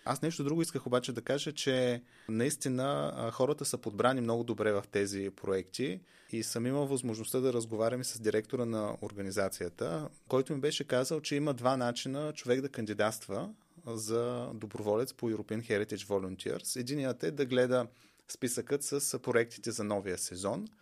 Аз 0.04 0.22
нещо 0.22 0.44
друго 0.44 0.62
исках 0.62 0.86
обаче 0.86 1.12
да 1.12 1.22
кажа, 1.22 1.52
че 1.52 2.02
наистина 2.28 3.30
хората 3.32 3.64
са 3.64 3.78
подбрани 3.78 4.20
много 4.20 4.44
добре 4.44 4.72
в 4.72 4.84
тези 4.90 5.30
проекти 5.36 6.00
и 6.30 6.42
съм 6.42 6.66
имал 6.66 6.86
възможността 6.86 7.40
да 7.40 7.52
разговарям 7.52 8.04
с 8.04 8.20
директора 8.20 8.64
на 8.64 8.96
организацията, 9.02 10.08
който 10.28 10.54
ми 10.54 10.60
беше 10.60 10.84
казал, 10.84 11.20
че 11.20 11.36
има 11.36 11.54
два 11.54 11.76
начина 11.76 12.32
човек 12.32 12.60
да 12.60 12.68
кандидатства 12.68 13.50
за 13.86 14.50
доброволец 14.54 15.14
по 15.14 15.30
European 15.30 15.68
Heritage 15.68 16.06
Volunteers. 16.06 16.80
Единият 16.80 17.22
е 17.24 17.30
да 17.30 17.46
гледа 17.46 17.86
списъкът 18.28 18.82
с 18.82 19.18
проектите 19.18 19.70
за 19.70 19.84
новия 19.84 20.18
сезон– 20.18 20.66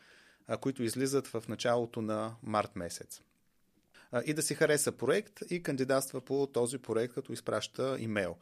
които 0.57 0.83
излизат 0.83 1.27
в 1.27 1.45
началото 1.49 2.03
на 2.03 2.35
март 2.43 2.77
месец. 2.77 3.23
И 4.27 4.35
да 4.35 4.43
си 4.43 4.55
хареса 4.55 4.93
проект 4.93 5.41
и 5.51 5.63
кандидатства 5.63 6.21
по 6.21 6.47
този 6.47 6.79
проект, 6.79 7.15
като 7.15 7.33
изпраща 7.33 7.97
имейл. 7.99 8.37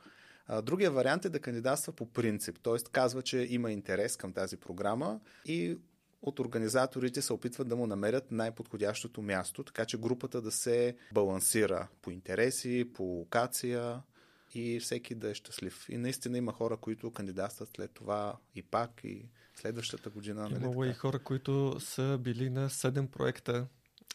Другия 0.63 0.91
вариант 0.91 1.25
е 1.25 1.29
да 1.29 1.41
кандидатства 1.41 1.93
по 1.93 2.07
принцип, 2.07 2.59
т.е. 2.63 2.77
казва, 2.93 3.23
че 3.23 3.47
има 3.51 3.73
интерес 3.73 4.17
към 4.17 4.33
тази 4.33 4.57
програма 4.57 5.21
и 5.45 5.79
от 6.23 6.39
организаторите 6.39 7.23
се 7.23 7.33
опитват 7.33 7.69
да 7.69 7.77
му 7.77 7.87
намерят 7.87 8.31
най-подходящото 8.31 9.23
място, 9.23 9.65
така 9.65 9.85
че 9.85 9.99
групата 9.99 10.41
да 10.43 10.51
се 10.51 10.97
балансира 11.13 11.89
по 12.03 12.11
интереси, 12.11 12.91
по 12.95 13.03
локация 13.03 14.03
и 14.55 14.81
всеки 14.81 15.15
да 15.15 15.31
е 15.31 15.35
щастлив. 15.35 15.89
И 15.89 15.97
наистина 15.97 16.39
има 16.39 16.53
хора, 16.53 16.77
които 16.77 17.11
кандидатстват 17.11 17.69
след 17.77 17.91
това 17.91 18.37
и 18.55 18.63
пак, 18.63 19.01
и 19.05 19.29
следващата 19.55 20.11
година. 20.11 20.43
Нали 20.43 20.55
Имало 20.55 20.85
и 20.85 20.93
хора, 20.93 21.19
които 21.19 21.81
са 21.81 22.19
били 22.21 22.51
на 22.51 22.71
7 22.71 23.07
проекта 23.07 23.67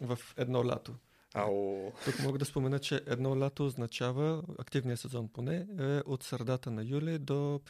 в 0.01 0.19
едно 0.37 0.65
лято. 0.65 0.95
Ау. 1.33 1.91
Тук 2.05 2.19
мога 2.19 2.39
да 2.39 2.45
спомена, 2.45 2.79
че 2.79 3.01
едно 3.05 3.39
лято 3.39 3.65
означава, 3.65 4.43
активния 4.59 4.97
сезон 4.97 5.29
поне, 5.29 5.67
е 5.79 5.99
от 6.05 6.23
средата 6.23 6.71
на 6.71 6.83
юли 6.83 7.19
до 7.19 7.61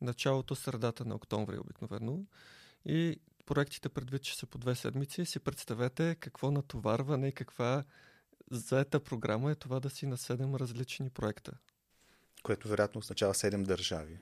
началото 0.00 0.54
средата 0.54 1.04
на 1.04 1.14
октомври 1.14 1.58
обикновено. 1.58 2.18
И 2.84 3.16
проектите 3.46 3.88
предвид, 3.88 4.22
че 4.22 4.36
са 4.36 4.46
по 4.46 4.58
две 4.58 4.74
седмици, 4.74 5.24
си 5.24 5.40
представете 5.40 6.14
какво 6.20 6.50
натоварване 6.50 7.28
и 7.28 7.32
каква 7.32 7.84
заета 8.50 9.00
програма 9.00 9.50
е 9.50 9.54
това 9.54 9.80
да 9.80 9.90
си 9.90 10.06
на 10.06 10.16
7 10.16 10.60
различни 10.60 11.10
проекта. 11.10 11.52
Което 12.42 12.68
вероятно 12.68 12.98
означава 12.98 13.34
7 13.34 13.62
държави. 13.62 14.18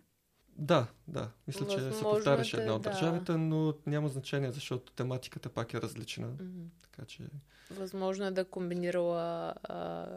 Да, 0.60 0.86
да. 1.08 1.30
Мисля, 1.46 1.66
че 1.66 1.78
се 1.78 1.84
Възможно 1.84 2.10
повтаряше 2.10 2.56
е, 2.56 2.60
една 2.60 2.74
от 2.74 2.82
да. 2.82 2.90
държавите, 2.90 3.32
но 3.32 3.74
няма 3.86 4.08
значение, 4.08 4.52
защото 4.52 4.92
тематиката 4.92 5.48
пак 5.48 5.74
е 5.74 5.80
различна. 5.80 6.26
Мгм. 6.26 6.66
Така 6.82 7.04
че 7.04 7.22
Възможно 7.70 8.26
е 8.26 8.30
да 8.30 8.44
комбинирала 8.44 9.54
а, 9.62 10.08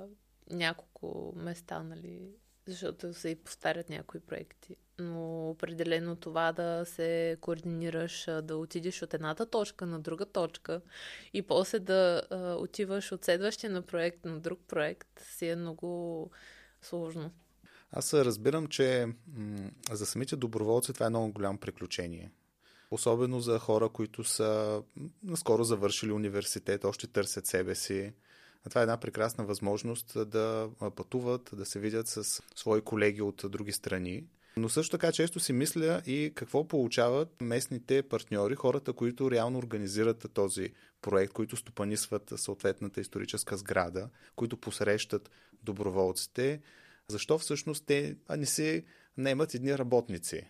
няколко 0.51 1.33
места, 1.35 1.83
нали? 1.83 2.29
Защото 2.67 3.13
се 3.13 3.29
и 3.29 3.35
повтарят 3.35 3.89
някои 3.89 4.19
проекти. 4.19 4.75
Но 4.99 5.49
определено 5.49 6.15
това 6.15 6.51
да 6.51 6.85
се 6.85 7.37
координираш, 7.41 8.27
да 8.43 8.57
отидеш 8.57 9.01
от 9.01 9.13
едната 9.13 9.45
точка 9.45 9.85
на 9.85 9.99
друга 9.99 10.25
точка 10.25 10.81
и 11.33 11.41
после 11.41 11.79
да 11.79 12.21
а, 12.29 12.53
отиваш 12.53 13.11
от 13.11 13.25
следващия 13.25 13.69
на 13.69 13.81
проект 13.81 14.25
на 14.25 14.39
друг 14.39 14.59
проект 14.67 15.19
си 15.19 15.47
е 15.47 15.55
много 15.55 16.31
сложно. 16.81 17.31
Аз 17.93 18.13
разбирам, 18.13 18.67
че 18.67 19.07
м- 19.27 19.69
за 19.91 20.05
самите 20.05 20.35
доброволци 20.35 20.93
това 20.93 21.05
е 21.05 21.09
много 21.09 21.31
голямо 21.31 21.57
приключение. 21.57 22.31
Особено 22.91 23.39
за 23.39 23.59
хора, 23.59 23.89
които 23.89 24.23
са 24.23 24.81
наскоро 25.23 25.63
завършили 25.63 26.11
университет, 26.11 26.85
още 26.85 27.07
търсят 27.07 27.45
себе 27.45 27.75
си. 27.75 28.13
Това 28.69 28.81
е 28.81 28.83
една 28.83 28.97
прекрасна 28.97 29.45
възможност 29.45 30.29
да 30.29 30.69
пътуват, 30.95 31.49
да 31.53 31.65
се 31.65 31.79
видят 31.79 32.07
с 32.07 32.41
свои 32.55 32.81
колеги 32.81 33.21
от 33.21 33.45
други 33.49 33.71
страни. 33.71 34.23
Но 34.57 34.69
също 34.69 34.91
така 34.91 35.11
често 35.11 35.39
си 35.39 35.53
мисля 35.53 36.01
и 36.05 36.31
какво 36.35 36.67
получават 36.67 37.41
местните 37.41 38.03
партньори, 38.03 38.55
хората, 38.55 38.93
които 38.93 39.31
реално 39.31 39.59
организират 39.59 40.25
този 40.33 40.69
проект, 41.01 41.33
които 41.33 41.55
стопанисват 41.55 42.33
съответната 42.35 43.01
историческа 43.01 43.57
сграда, 43.57 44.09
които 44.35 44.57
посрещат 44.57 45.31
доброволците. 45.63 46.61
Защо 47.09 47.37
всъщност 47.37 47.85
те 47.85 48.17
не 48.37 48.45
се 48.45 48.85
наемат 49.17 49.53
едни 49.53 49.77
работници? 49.77 50.47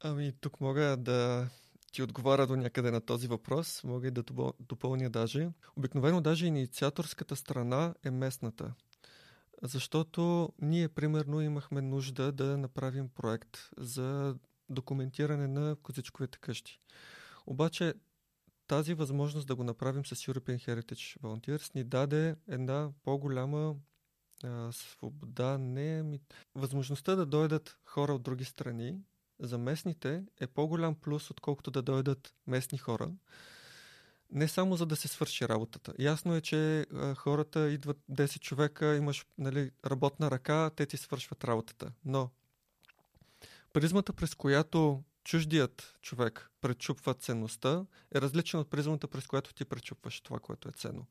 Ами, 0.00 0.32
тук 0.40 0.60
мога 0.60 0.96
да 0.96 1.48
ти 1.92 2.02
отговаря 2.02 2.46
до 2.46 2.56
някъде 2.56 2.90
на 2.90 3.00
този 3.00 3.28
въпрос. 3.28 3.84
Мога 3.84 4.08
и 4.08 4.10
да 4.10 4.22
допъл- 4.22 4.52
допълня 4.60 5.10
даже. 5.10 5.50
Обикновено 5.76 6.20
даже 6.20 6.46
инициаторската 6.46 7.36
страна 7.36 7.94
е 8.04 8.10
местната. 8.10 8.74
Защото 9.62 10.52
ние, 10.62 10.88
примерно, 10.88 11.40
имахме 11.40 11.80
нужда 11.82 12.32
да 12.32 12.58
направим 12.58 13.08
проект 13.08 13.58
за 13.78 14.36
документиране 14.68 15.46
на 15.48 15.76
козичковите 15.82 16.38
къщи. 16.38 16.80
Обаче 17.46 17.94
тази 18.66 18.94
възможност 18.94 19.46
да 19.46 19.54
го 19.54 19.64
направим 19.64 20.06
с 20.06 20.16
European 20.16 20.68
Heritage 20.68 21.20
Volunteers 21.20 21.74
ни 21.74 21.84
даде 21.84 22.36
една 22.48 22.90
по-голяма 23.04 23.74
а, 24.44 24.72
свобода, 24.72 25.58
не, 25.58 26.02
ми... 26.02 26.20
възможността 26.54 27.14
да 27.14 27.26
дойдат 27.26 27.78
хора 27.84 28.14
от 28.14 28.22
други 28.22 28.44
страни 28.44 28.98
за 29.40 29.58
местните 29.58 30.24
е 30.40 30.46
по-голям 30.46 30.94
плюс, 30.94 31.30
отколкото 31.30 31.70
да 31.70 31.82
дойдат 31.82 32.34
местни 32.46 32.78
хора. 32.78 33.10
Не 34.30 34.48
само 34.48 34.76
за 34.76 34.86
да 34.86 34.96
се 34.96 35.08
свърши 35.08 35.48
работата. 35.48 35.94
Ясно 35.98 36.34
е, 36.34 36.40
че 36.40 36.80
а, 36.80 37.14
хората 37.14 37.70
идват 37.70 37.98
10 38.10 38.40
човека, 38.40 38.96
имаш 38.96 39.26
нали, 39.38 39.70
работна 39.86 40.30
ръка, 40.30 40.70
те 40.76 40.86
ти 40.86 40.96
свършват 40.96 41.44
работата. 41.44 41.92
Но 42.04 42.30
призмата, 43.72 44.12
през 44.12 44.34
която 44.34 45.02
чуждият 45.24 45.98
човек 46.00 46.50
пречупва 46.60 47.14
ценността, 47.14 47.86
е 48.14 48.20
различен 48.20 48.60
от 48.60 48.70
призмата, 48.70 49.08
през 49.08 49.26
която 49.26 49.54
ти 49.54 49.64
пречупваш 49.64 50.20
това, 50.20 50.38
което 50.38 50.68
е 50.68 50.72
ценно. 50.72 51.06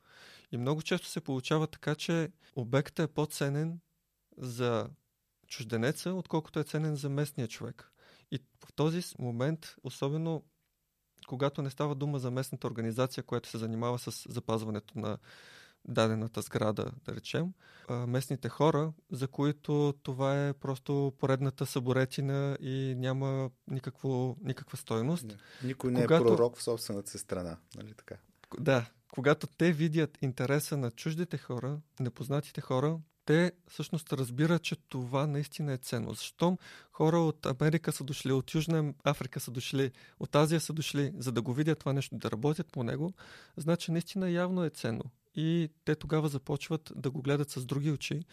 И 0.51 0.57
много 0.57 0.81
често 0.81 1.07
се 1.07 1.21
получава 1.21 1.67
така, 1.67 1.95
че 1.95 2.31
обектът 2.55 3.09
е 3.09 3.13
по-ценен 3.13 3.79
за 4.37 4.89
чужденеца, 5.47 6.13
отколкото 6.13 6.59
е 6.59 6.63
ценен 6.63 6.95
за 6.95 7.09
местния 7.09 7.47
човек. 7.47 7.91
И 8.31 8.39
в 8.65 8.73
този 8.73 9.01
момент, 9.19 9.75
особено 9.83 10.43
когато 11.27 11.61
не 11.61 11.69
става 11.69 11.95
дума 11.95 12.19
за 12.19 12.31
местната 12.31 12.67
организация, 12.67 13.23
която 13.23 13.49
се 13.49 13.57
занимава 13.57 13.99
с 13.99 14.29
запазването 14.29 14.99
на 14.99 15.17
дадената 15.85 16.41
сграда, 16.41 16.91
да 17.05 17.15
речем, 17.15 17.53
местните 17.89 18.49
хора, 18.49 18.93
за 19.11 19.27
които 19.27 19.93
това 20.03 20.47
е 20.47 20.53
просто 20.53 21.13
поредната 21.19 21.65
съборетина 21.65 22.57
и 22.61 22.95
няма 22.97 23.49
никакво, 23.67 24.37
никаква 24.41 24.77
стойност. 24.77 25.23
Не. 25.25 25.37
Никой 25.63 25.91
не 25.91 26.01
Когато- 26.01 26.23
е 26.23 26.27
пророк 26.27 26.57
в 26.57 26.63
собствената 26.63 27.11
си 27.11 27.17
страна. 27.17 27.57
Нали 27.75 27.93
така? 27.93 28.15
Да, 28.59 28.85
когато 29.11 29.47
те 29.47 29.71
видят 29.71 30.17
интереса 30.21 30.77
на 30.77 30.91
чуждите 30.91 31.37
хора, 31.37 31.79
непознатите 31.99 32.61
хора, 32.61 32.99
те 33.25 33.51
всъщност 33.67 34.13
разбират, 34.13 34.63
че 34.63 34.75
това 34.75 35.27
наистина 35.27 35.73
е 35.73 35.77
ценно. 35.77 36.15
Щом 36.15 36.57
хора 36.91 37.17
от 37.17 37.45
Америка 37.45 37.91
са 37.91 38.03
дошли, 38.03 38.31
от 38.31 38.53
Южна 38.53 38.93
Африка 39.03 39.39
са 39.39 39.51
дошли, 39.51 39.91
от 40.19 40.35
Азия 40.35 40.59
са 40.59 40.73
дошли, 40.73 41.13
за 41.17 41.31
да 41.31 41.41
го 41.41 41.53
видят 41.53 41.79
това 41.79 41.93
нещо, 41.93 42.15
да 42.17 42.31
работят 42.31 42.71
по 42.71 42.83
него, 42.83 43.13
значи 43.57 43.91
наистина 43.91 44.29
явно 44.29 44.63
е 44.63 44.69
ценно. 44.69 45.03
И 45.35 45.69
те 45.85 45.95
тогава 45.95 46.29
започват 46.29 46.91
да 46.95 47.11
го 47.11 47.21
гледат 47.21 47.49
с 47.49 47.65
други 47.65 47.91
очи, 47.91 48.25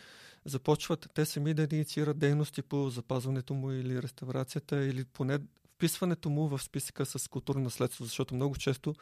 започват 0.45 1.11
те 1.15 1.27
сами 1.27 1.55
да 1.55 1.69
инициират 1.73 2.19
дейности 2.19 2.63
по 2.63 2.91
запазването 2.91 3.55
му 3.55 3.73
или 3.73 4.03
реставрацията, 4.03 4.85
или 4.85 5.05
поне 5.05 5.39
вписването 5.75 6.31
му 6.31 6.49
в 6.49 6.63
списъка 6.63 7.07
с 7.07 7.29
културно 7.29 7.63
наследство, 7.63 8.05
защото 8.05 8.35
много 8.35 8.57
често 8.57 8.95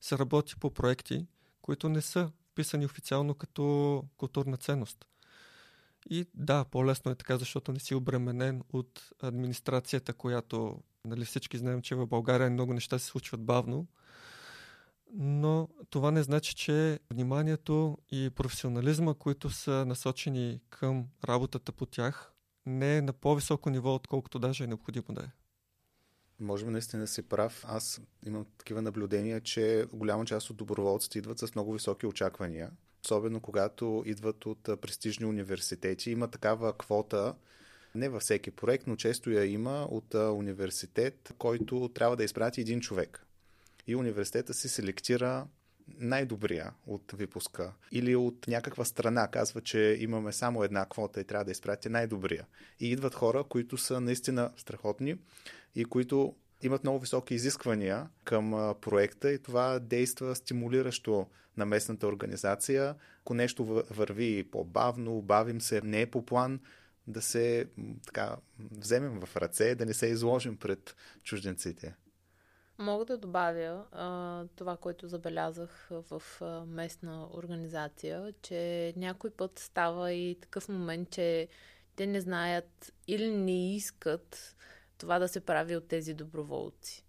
се 0.00 0.18
работи 0.18 0.56
по 0.56 0.70
проекти, 0.70 1.26
които 1.62 1.88
не 1.88 2.02
са 2.02 2.30
вписани 2.52 2.84
официално 2.84 3.34
като 3.34 4.04
културна 4.16 4.56
ценност. 4.56 5.06
И 6.10 6.26
да, 6.34 6.64
по-лесно 6.64 7.10
е 7.10 7.14
така, 7.14 7.38
защото 7.38 7.72
не 7.72 7.80
си 7.80 7.94
обременен 7.94 8.62
от 8.72 9.10
администрацията, 9.22 10.12
която 10.12 10.82
нали, 11.04 11.24
всички 11.24 11.58
знаем, 11.58 11.82
че 11.82 11.94
в 11.94 12.06
България 12.06 12.50
много 12.50 12.74
неща 12.74 12.98
се 12.98 13.06
случват 13.06 13.40
бавно. 13.40 13.86
Но 15.18 15.68
това 15.90 16.10
не 16.10 16.22
значи, 16.22 16.54
че 16.54 17.00
вниманието 17.10 17.98
и 18.10 18.30
професионализма, 18.30 19.14
които 19.14 19.50
са 19.50 19.84
насочени 19.86 20.60
към 20.70 21.06
работата 21.24 21.72
по 21.72 21.86
тях, 21.86 22.32
не 22.66 22.96
е 22.96 23.02
на 23.02 23.12
по-високо 23.12 23.70
ниво, 23.70 23.94
отколкото 23.94 24.38
даже 24.38 24.64
е 24.64 24.66
необходимо 24.66 25.04
да 25.10 25.22
е. 25.22 25.26
Може 26.40 26.64
би 26.64 26.70
наистина 26.70 27.06
си 27.06 27.22
прав. 27.22 27.64
Аз 27.68 28.00
имам 28.26 28.46
такива 28.58 28.82
наблюдения, 28.82 29.40
че 29.40 29.86
голяма 29.92 30.24
част 30.24 30.50
от 30.50 30.56
доброволците 30.56 31.18
идват 31.18 31.38
с 31.38 31.54
много 31.54 31.72
високи 31.72 32.06
очаквания. 32.06 32.70
Особено 33.04 33.40
когато 33.40 34.02
идват 34.06 34.46
от 34.46 34.62
престижни 34.62 35.26
университети. 35.26 36.10
Има 36.10 36.28
такава 36.28 36.78
квота, 36.78 37.34
не 37.94 38.08
във 38.08 38.22
всеки 38.22 38.50
проект, 38.50 38.86
но 38.86 38.96
често 38.96 39.30
я 39.30 39.44
има 39.44 39.88
от 39.90 40.14
университет, 40.14 41.34
който 41.38 41.88
трябва 41.88 42.16
да 42.16 42.24
изпрати 42.24 42.60
един 42.60 42.80
човек. 42.80 43.25
И 43.86 43.96
университета 43.96 44.54
си 44.54 44.68
селектира 44.68 45.46
най-добрия 45.98 46.72
от 46.86 47.12
випуска. 47.12 47.72
Или 47.92 48.16
от 48.16 48.48
някаква 48.48 48.84
страна 48.84 49.28
казва, 49.28 49.60
че 49.60 49.96
имаме 50.00 50.32
само 50.32 50.64
една 50.64 50.86
квота 50.86 51.20
и 51.20 51.24
трябва 51.24 51.44
да 51.44 51.50
изпрати 51.50 51.88
най-добрия. 51.88 52.46
И 52.80 52.90
идват 52.90 53.14
хора, 53.14 53.44
които 53.44 53.78
са 53.78 54.00
наистина 54.00 54.50
страхотни 54.56 55.16
и 55.74 55.84
които 55.84 56.34
имат 56.62 56.82
много 56.82 56.98
високи 56.98 57.34
изисквания 57.34 58.08
към 58.24 58.74
проекта 58.80 59.32
и 59.32 59.38
това 59.38 59.78
действа 59.78 60.36
стимулиращо 60.36 61.26
на 61.56 61.66
местната 61.66 62.06
организация. 62.06 62.94
Ако 63.20 63.34
нещо 63.34 63.64
въ- 63.64 63.86
върви 63.90 64.48
по-бавно, 64.50 65.22
бавим 65.22 65.60
се, 65.60 65.80
не 65.84 66.00
е 66.00 66.06
по 66.06 66.26
план, 66.26 66.60
да 67.06 67.22
се 67.22 67.66
така, 68.06 68.36
вземем 68.70 69.20
в 69.20 69.36
ръце, 69.36 69.74
да 69.74 69.86
не 69.86 69.94
се 69.94 70.06
изложим 70.06 70.56
пред 70.56 70.96
чужденците. 71.22 71.94
Мога 72.78 73.04
да 73.04 73.18
добавя 73.18 73.84
а, 73.92 74.44
това, 74.56 74.76
което 74.76 75.08
забелязах 75.08 75.88
в 75.90 76.22
а, 76.40 76.64
местна 76.66 77.28
организация, 77.34 78.34
че 78.42 78.92
някой 78.96 79.30
път 79.30 79.58
става 79.58 80.12
и 80.12 80.38
такъв 80.40 80.68
момент, 80.68 81.10
че 81.10 81.48
те 81.96 82.06
не 82.06 82.20
знаят 82.20 82.92
или 83.06 83.30
не 83.30 83.76
искат 83.76 84.56
това 84.98 85.18
да 85.18 85.28
се 85.28 85.40
прави 85.40 85.76
от 85.76 85.88
тези 85.88 86.14
доброволци. 86.14 87.04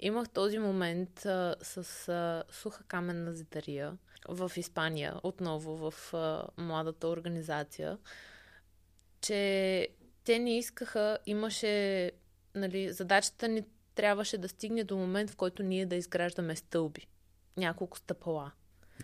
Имах 0.00 0.28
този 0.28 0.58
момент 0.58 1.26
а, 1.26 1.56
с 1.62 2.08
а, 2.08 2.44
суха 2.50 2.84
каменна 2.84 3.32
зидария 3.32 3.98
в 4.28 4.52
Испания, 4.56 5.20
отново 5.22 5.90
в 5.90 6.14
а, 6.14 6.46
младата 6.56 7.08
организация, 7.08 7.98
че 9.20 9.88
те 10.24 10.38
не 10.38 10.58
искаха, 10.58 11.18
имаше, 11.26 12.12
нали, 12.54 12.92
задачата 12.92 13.48
ни 13.48 13.64
трябваше 13.98 14.38
да 14.38 14.48
стигне 14.48 14.84
до 14.84 14.96
момент, 14.96 15.30
в 15.30 15.36
който 15.36 15.62
ние 15.62 15.86
да 15.86 15.96
изграждаме 15.96 16.56
стълби. 16.56 17.06
Няколко 17.56 17.98
стъпала. 17.98 18.52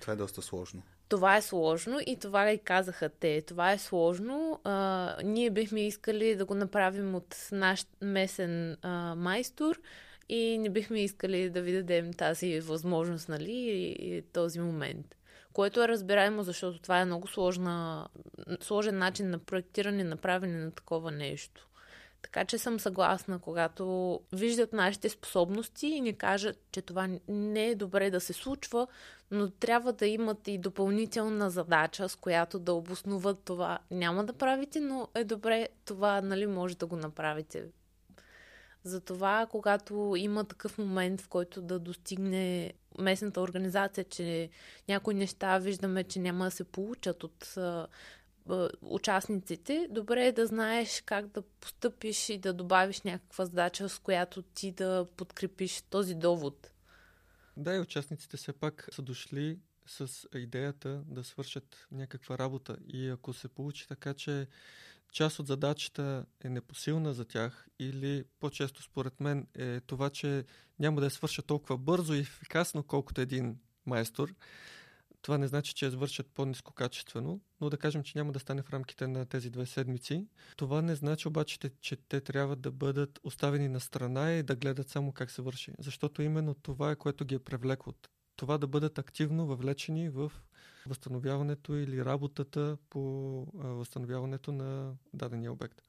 Това 0.01 0.13
е 0.13 0.17
доста 0.17 0.43
сложно. 0.43 0.83
Това 1.09 1.37
е 1.37 1.43
сложно 1.43 1.99
и 2.07 2.19
това 2.19 2.51
и 2.51 2.59
казаха 2.59 3.09
те. 3.09 3.43
Това 3.43 3.73
е 3.73 3.79
сложно. 3.79 4.61
А, 4.65 5.17
ние 5.25 5.51
бихме 5.51 5.87
искали 5.87 6.37
да 6.37 6.45
го 6.45 6.55
направим 6.55 7.15
от 7.15 7.37
наш 7.53 7.87
месен 8.03 8.77
а, 8.83 9.15
майстор 9.15 9.81
и 10.29 10.59
не 10.59 10.71
бихме 10.71 11.05
искали 11.05 11.51
да 11.51 11.63
ви 11.63 11.73
дадем 11.73 12.13
тази 12.13 12.61
възможност, 12.61 13.29
нали, 13.29 13.53
и, 13.53 14.17
и 14.17 14.23
този 14.23 14.61
момент. 14.61 15.17
Което 15.53 15.83
е 15.83 15.89
разбираемо, 15.89 16.43
защото 16.43 16.79
това 16.79 17.01
е 17.01 17.05
много 17.05 17.29
сложна, 17.29 18.09
сложен 18.61 18.99
начин 18.99 19.31
на 19.31 19.39
проектиране, 19.39 20.05
направене 20.05 20.65
на 20.65 20.71
такова 20.71 21.11
нещо. 21.11 21.69
Така 22.25 22.45
че 22.45 22.59
съм 22.59 22.81
съгласна, 22.81 23.39
когато 23.39 24.21
виждат 24.33 24.73
нашите 24.73 25.09
способности 25.09 25.87
и 25.87 26.01
ни 26.01 26.17
кажат, 26.17 26.59
че 26.73 26.83
това 26.83 27.09
не 27.29 27.67
е 27.67 27.75
добре 27.75 28.11
да 28.11 28.21
се 28.21 28.33
случва, 28.33 28.87
но 29.31 29.51
трябва 29.51 29.93
да 29.93 30.07
имат 30.07 30.49
и 30.49 30.59
допълнителна 30.59 31.51
задача, 31.51 32.09
с 32.09 32.17
която 32.17 32.59
да 32.59 32.73
обосноват 32.73 33.39
това. 33.45 33.79
Няма 33.91 34.25
да 34.25 34.33
правите, 34.33 34.81
но 34.81 35.09
е 35.15 35.25
добре 35.25 35.69
това, 35.85 36.21
нали, 36.21 36.47
може 36.47 36.77
да 36.77 36.87
го 36.87 36.97
направите. 36.97 37.65
Затова, 38.85 39.47
когато 39.51 40.15
има 40.17 40.45
такъв 40.45 40.79
момент, 40.79 41.21
в 41.21 41.29
който 41.29 41.63
да 41.63 41.79
достигне 41.79 42.73
местната 42.99 43.41
организация, 43.41 44.05
че 44.05 44.51
някои 44.89 45.15
неща 45.15 45.59
виждаме, 45.59 46.05
че 46.05 46.19
няма 46.19 46.45
да 46.45 46.51
се 46.51 46.65
получат 46.65 47.25
от 47.25 47.55
участниците, 48.83 49.89
добре 49.91 50.27
е 50.27 50.33
да 50.33 50.47
знаеш 50.47 51.03
как 51.07 51.27
да 51.27 51.43
постъпиш 51.43 52.29
и 52.29 52.39
да 52.39 52.53
добавиш 52.53 53.03
някаква 53.03 53.45
задача, 53.45 53.89
с 53.89 53.99
която 53.99 54.43
ти 54.43 54.73
да 54.73 55.07
подкрепиш 55.17 55.83
този 55.83 56.15
довод. 56.15 56.71
Да, 57.57 57.75
и 57.75 57.81
участниците 57.81 58.37
все 58.37 58.53
пак 58.53 58.89
са 58.93 59.03
дошли 59.03 59.59
с 59.87 60.29
идеята 60.35 61.03
да 61.07 61.25
свършат 61.25 61.87
някаква 61.93 62.39
работа. 62.39 62.77
И 62.89 63.09
ако 63.09 63.33
се 63.33 63.49
получи 63.49 63.89
така, 63.89 64.15
че 64.15 64.47
част 65.13 65.39
от 65.39 65.47
задачата 65.47 66.27
е 66.45 66.49
непосилна 66.49 67.15
за 67.15 67.25
тях 67.25 67.67
или 67.79 68.25
по-често 68.41 68.83
според 68.83 69.21
мен 69.21 69.47
е 69.55 69.81
това, 69.81 70.11
че 70.11 70.45
няма 70.79 71.01
да 71.01 71.07
я 71.07 71.11
свърша 71.11 71.43
толкова 71.43 71.79
бързо 71.79 72.15
и 72.15 72.19
ефикасно, 72.19 72.83
колкото 72.83 73.21
един 73.21 73.59
майстор, 73.87 74.35
това 75.25 75.39
не 75.39 75.47
значи, 75.47 75.75
че 75.75 75.85
я 75.85 75.91
свършат 75.91 76.27
по-низко 76.35 76.73
качествено, 76.73 77.41
но 77.61 77.71
да 77.71 77.77
кажем, 77.77 78.03
че 78.03 78.19
няма 78.19 78.33
да 78.33 78.39
стане 78.39 78.63
в 78.63 78.71
рамките 78.71 79.07
на 79.07 79.27
тези 79.27 79.51
две 79.51 79.67
седмици. 79.67 80.27
Това 80.57 80.83
не 80.83 80.95
значи 80.95 81.29
обаче, 81.29 81.59
че 81.81 81.97
те 81.97 82.21
трябва 82.21 82.57
да 82.57 82.71
бъдат 82.71 83.21
оставени 83.23 83.69
на 83.69 83.81
страна 83.81 84.33
и 84.33 84.43
да 84.43 84.57
гледат 84.57 84.89
само 84.89 85.13
как 85.13 85.31
се 85.31 85.43
върши. 85.43 85.73
Защото 85.79 86.23
именно 86.23 86.55
това 86.55 86.91
е 86.91 86.97
което 86.97 87.25
ги 87.25 87.35
е 87.35 87.39
привлекло. 87.39 87.93
Това 88.37 88.59
да 88.59 88.67
бъдат 88.67 88.99
активно 88.99 89.47
въвлечени 89.47 90.09
в 90.09 90.33
възстановяването 90.87 91.75
или 91.75 92.05
работата 92.05 92.77
по 92.91 93.01
възстановяването 93.55 94.53
на 94.53 94.93
дадения 95.15 95.53
обект. 95.53 95.83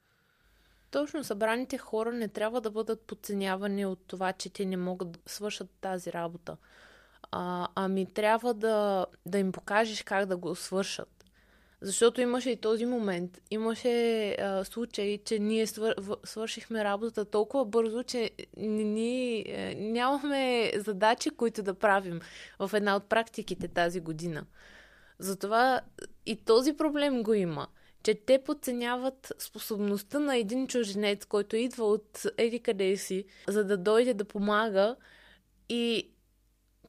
Точно, 0.92 1.24
събраните 1.24 1.78
хора 1.78 2.12
не 2.12 2.28
трябва 2.28 2.62
да 2.62 2.72
бъдат 2.72 3.02
подценявани 3.02 3.86
от 3.86 4.00
това, 4.08 4.34
че 4.34 4.50
те 4.50 4.66
не 4.66 4.78
могат 4.78 5.12
да 5.12 5.20
свършат 5.26 5.70
тази 5.82 6.14
работа. 6.14 6.58
А, 7.32 7.68
ами 7.76 8.06
трябва 8.06 8.54
да, 8.54 9.06
да 9.26 9.40
им 9.40 9.52
покажеш 9.52 10.04
как 10.04 10.26
да 10.26 10.38
го 10.38 10.56
свършат. 10.56 11.26
Защото 11.82 12.22
имаше 12.22 12.50
и 12.50 12.56
този 12.56 12.86
момент. 12.86 13.42
Имаше 13.52 14.32
а, 14.32 14.66
случай, 14.66 15.18
че 15.26 15.40
ние 15.40 15.68
свър... 15.68 15.96
свършихме 16.24 16.84
работата 16.84 17.26
толкова 17.26 17.66
бързо, 17.66 18.04
че 18.04 18.32
ни, 18.58 19.40
е, 19.48 19.76
нямахме 19.76 20.72
задачи, 20.76 21.30
които 21.30 21.64
да 21.64 21.74
правим 21.74 22.22
в 22.60 22.72
една 22.74 22.96
от 22.96 23.10
практиките 23.10 23.68
тази 23.68 24.00
година. 24.00 24.46
Затова 25.20 25.82
и 26.26 26.36
този 26.36 26.74
проблем 26.74 27.24
го 27.24 27.34
има 27.34 27.68
че 28.06 28.16
те 28.16 28.44
подценяват 28.44 29.34
способността 29.40 30.20
на 30.20 30.38
един 30.38 30.68
чуженец, 30.68 31.26
който 31.26 31.56
идва 31.56 31.86
от 31.86 32.26
еди 32.38 32.60
къде 32.60 32.98
си, 32.98 33.26
за 33.48 33.64
да 33.64 33.78
дойде 33.78 34.14
да 34.14 34.26
помага 34.26 34.96
и 35.70 36.10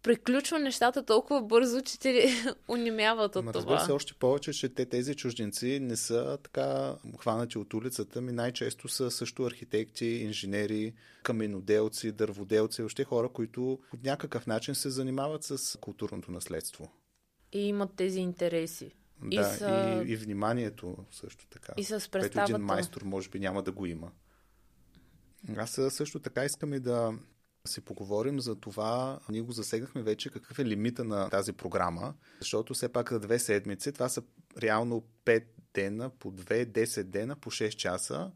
приключва 0.07 0.59
нещата 0.59 1.05
толкова 1.05 1.43
бързо, 1.43 1.83
че 1.83 1.99
те 1.99 2.29
унемяват 2.69 3.37
от 3.37 3.45
Ма, 3.45 3.53
това. 3.53 3.61
Разбира 3.61 3.87
се, 3.87 3.93
още 3.93 4.15
повече, 4.15 4.53
че 4.53 4.69
те, 4.69 4.87
тези 4.87 5.15
чужденци 5.15 5.81
не 5.81 5.97
са 5.97 6.39
така 6.43 6.97
хванати 7.19 7.59
от 7.59 7.75
улицата, 7.75 8.21
ми 8.21 8.33
най-често 8.33 8.89
са 8.89 9.11
също 9.11 9.45
архитекти, 9.45 10.07
инженери, 10.07 10.95
каменоделци, 11.23 12.13
дърводелци, 12.13 12.83
още 12.83 13.05
хора, 13.05 13.29
които 13.29 13.79
по 13.91 13.97
някакъв 14.05 14.47
начин 14.47 14.75
се 14.75 14.91
занимават 14.91 15.45
с 15.45 15.79
културното 15.81 16.31
наследство. 16.31 16.93
И 17.53 17.59
имат 17.59 17.91
тези 17.97 18.21
интереси. 18.21 18.93
Да, 19.23 19.41
и, 19.41 19.45
са... 19.59 20.03
и, 20.07 20.13
и 20.13 20.17
вниманието 20.17 20.97
също 21.11 21.47
така. 21.47 21.73
И 21.77 21.85
с 21.85 22.09
представата. 22.11 22.53
един 22.53 22.67
майстор 22.67 23.03
може 23.03 23.29
би 23.29 23.41
няма 23.41 23.63
да 23.63 23.73
го 23.73 23.87
има. 23.87 24.11
Аз 25.57 25.81
също 25.91 26.21
така 26.21 26.45
искам 26.45 26.75
и 26.75 26.81
да 26.81 27.13
си 27.67 27.81
поговорим 27.81 28.41
за 28.41 28.55
това. 28.55 29.19
Ние 29.29 29.41
го 29.41 29.53
засегнахме 29.53 30.03
вече 30.03 30.31
какъв 30.31 30.59
е 30.59 30.65
лимита 30.65 31.05
на 31.05 31.31
тази 31.31 31.53
програма, 31.53 32.15
защото 32.39 32.75
все 32.75 32.89
пак 32.89 33.13
за 33.13 33.21
две 33.21 33.39
седмици 33.39 33.93
това 33.93 34.09
са 34.09 34.23
реално 34.63 35.05
5 35.25 35.45
дена 35.75 36.11
по 36.11 36.33
2, 36.33 36.67
10 36.67 37.03
дена 37.03 37.37
по 37.37 37.51
6 37.51 37.69
часа, 37.69 38.31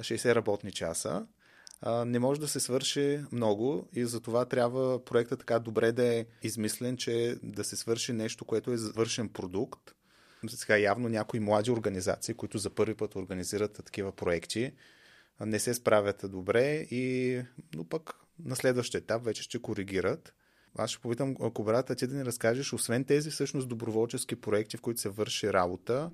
60 0.00 0.34
работни 0.34 0.72
часа. 0.72 1.26
Не 2.06 2.18
може 2.18 2.40
да 2.40 2.48
се 2.48 2.60
свърши 2.60 3.20
много 3.32 3.88
и 3.92 4.04
затова 4.04 4.44
трябва 4.44 5.04
проекта 5.04 5.36
така 5.36 5.58
добре 5.58 5.92
да 5.92 6.14
е 6.14 6.26
измислен, 6.42 6.96
че 6.96 7.36
да 7.42 7.64
се 7.64 7.76
свърши 7.76 8.12
нещо, 8.12 8.44
което 8.44 8.72
е 8.72 8.76
завършен 8.76 9.28
продукт. 9.28 9.92
Сега 10.48 10.76
явно 10.76 11.08
някои 11.08 11.40
млади 11.40 11.70
организации, 11.70 12.34
които 12.34 12.58
за 12.58 12.70
първи 12.70 12.94
път 12.94 13.16
организират 13.16 13.72
такива 13.72 14.12
проекти, 14.12 14.72
не 15.40 15.58
се 15.58 15.74
справят 15.74 16.24
добре, 16.24 16.86
и, 16.90 17.42
но 17.74 17.84
пък 17.84 18.14
на 18.44 18.56
следващия 18.56 18.98
етап 18.98 19.24
вече 19.24 19.42
ще 19.42 19.58
коригират. 19.58 20.34
Аз 20.78 20.90
ще 20.90 21.00
попитам 21.00 21.34
Кобрата 21.34 21.94
ти 21.94 22.06
да 22.06 22.14
ни 22.14 22.24
разкажеш, 22.24 22.72
освен 22.72 23.04
тези 23.04 23.30
всъщност 23.30 23.68
доброволчески 23.68 24.36
проекти, 24.36 24.76
в 24.76 24.80
които 24.80 25.00
се 25.00 25.08
върши 25.08 25.52
работа, 25.52 26.10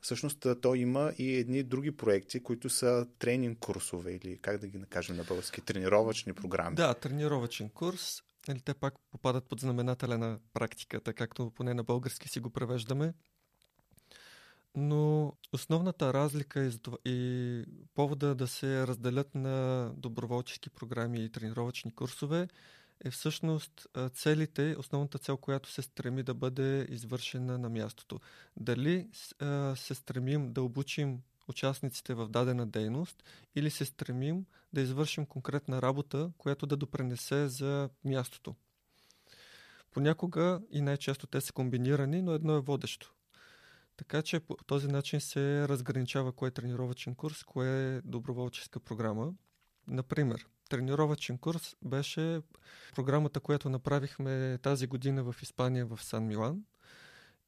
всъщност 0.00 0.46
то 0.62 0.74
има 0.74 1.12
и 1.18 1.34
едни 1.34 1.62
други 1.62 1.96
проекти, 1.96 2.42
които 2.42 2.68
са 2.68 3.06
тренинг 3.18 3.58
курсове 3.58 4.12
или 4.12 4.38
как 4.38 4.58
да 4.58 4.66
ги 4.66 4.78
накажем 4.78 5.16
на 5.16 5.24
български, 5.24 5.60
тренировъчни 5.60 6.32
програми. 6.32 6.76
Да, 6.76 6.94
тренировачен 6.94 7.68
курс. 7.68 8.22
Или 8.48 8.60
те 8.60 8.74
пак 8.74 8.94
попадат 9.10 9.48
под 9.48 9.60
знаменателя 9.60 10.18
на 10.18 10.38
практиката, 10.52 11.12
както 11.12 11.50
поне 11.50 11.74
на 11.74 11.84
български 11.84 12.28
си 12.28 12.40
го 12.40 12.50
превеждаме. 12.50 13.14
Но 14.76 15.32
основната 15.52 16.14
разлика 16.14 16.64
и, 16.64 16.78
и 17.04 17.64
повода 17.94 18.34
да 18.34 18.48
се 18.48 18.86
разделят 18.86 19.34
на 19.34 19.90
доброволчески 19.96 20.70
програми 20.70 21.24
и 21.24 21.30
тренировъчни 21.30 21.94
курсове 21.94 22.48
е 23.04 23.10
всъщност 23.10 23.86
целите, 24.14 24.76
основната 24.78 25.18
цел, 25.18 25.36
която 25.36 25.70
се 25.72 25.82
стреми 25.82 26.22
да 26.22 26.34
бъде 26.34 26.86
извършена 26.90 27.58
на 27.58 27.68
мястото. 27.68 28.20
Дали 28.56 29.08
се 29.74 29.94
стремим 29.94 30.52
да 30.52 30.62
обучим 30.62 31.22
участниците 31.48 32.14
в 32.14 32.28
дадена 32.28 32.66
дейност 32.66 33.24
или 33.54 33.70
се 33.70 33.84
стремим 33.84 34.46
да 34.72 34.80
извършим 34.80 35.26
конкретна 35.26 35.82
работа, 35.82 36.30
която 36.38 36.66
да 36.66 36.76
допренесе 36.76 37.48
за 37.48 37.90
мястото. 38.04 38.54
Понякога 39.90 40.60
и 40.70 40.80
най-често 40.80 41.26
те 41.26 41.40
са 41.40 41.52
комбинирани, 41.52 42.22
но 42.22 42.32
едно 42.32 42.56
е 42.56 42.60
водещо. 42.60 43.14
Така 43.96 44.22
че 44.22 44.40
по 44.40 44.56
този 44.66 44.88
начин 44.88 45.20
се 45.20 45.68
разграничава 45.68 46.32
кое 46.32 46.48
е 46.48 46.50
тренировачен 46.50 47.14
курс, 47.14 47.44
кое 47.44 47.96
е 47.96 48.00
доброволческа 48.00 48.80
програма. 48.80 49.32
Например, 49.88 50.46
тренировачен 50.68 51.38
курс 51.38 51.76
беше 51.82 52.40
програмата, 52.94 53.40
която 53.40 53.68
направихме 53.68 54.58
тази 54.62 54.86
година 54.86 55.24
в 55.24 55.42
Испания, 55.42 55.86
в 55.86 56.02
Сан 56.02 56.26
Милан. 56.26 56.64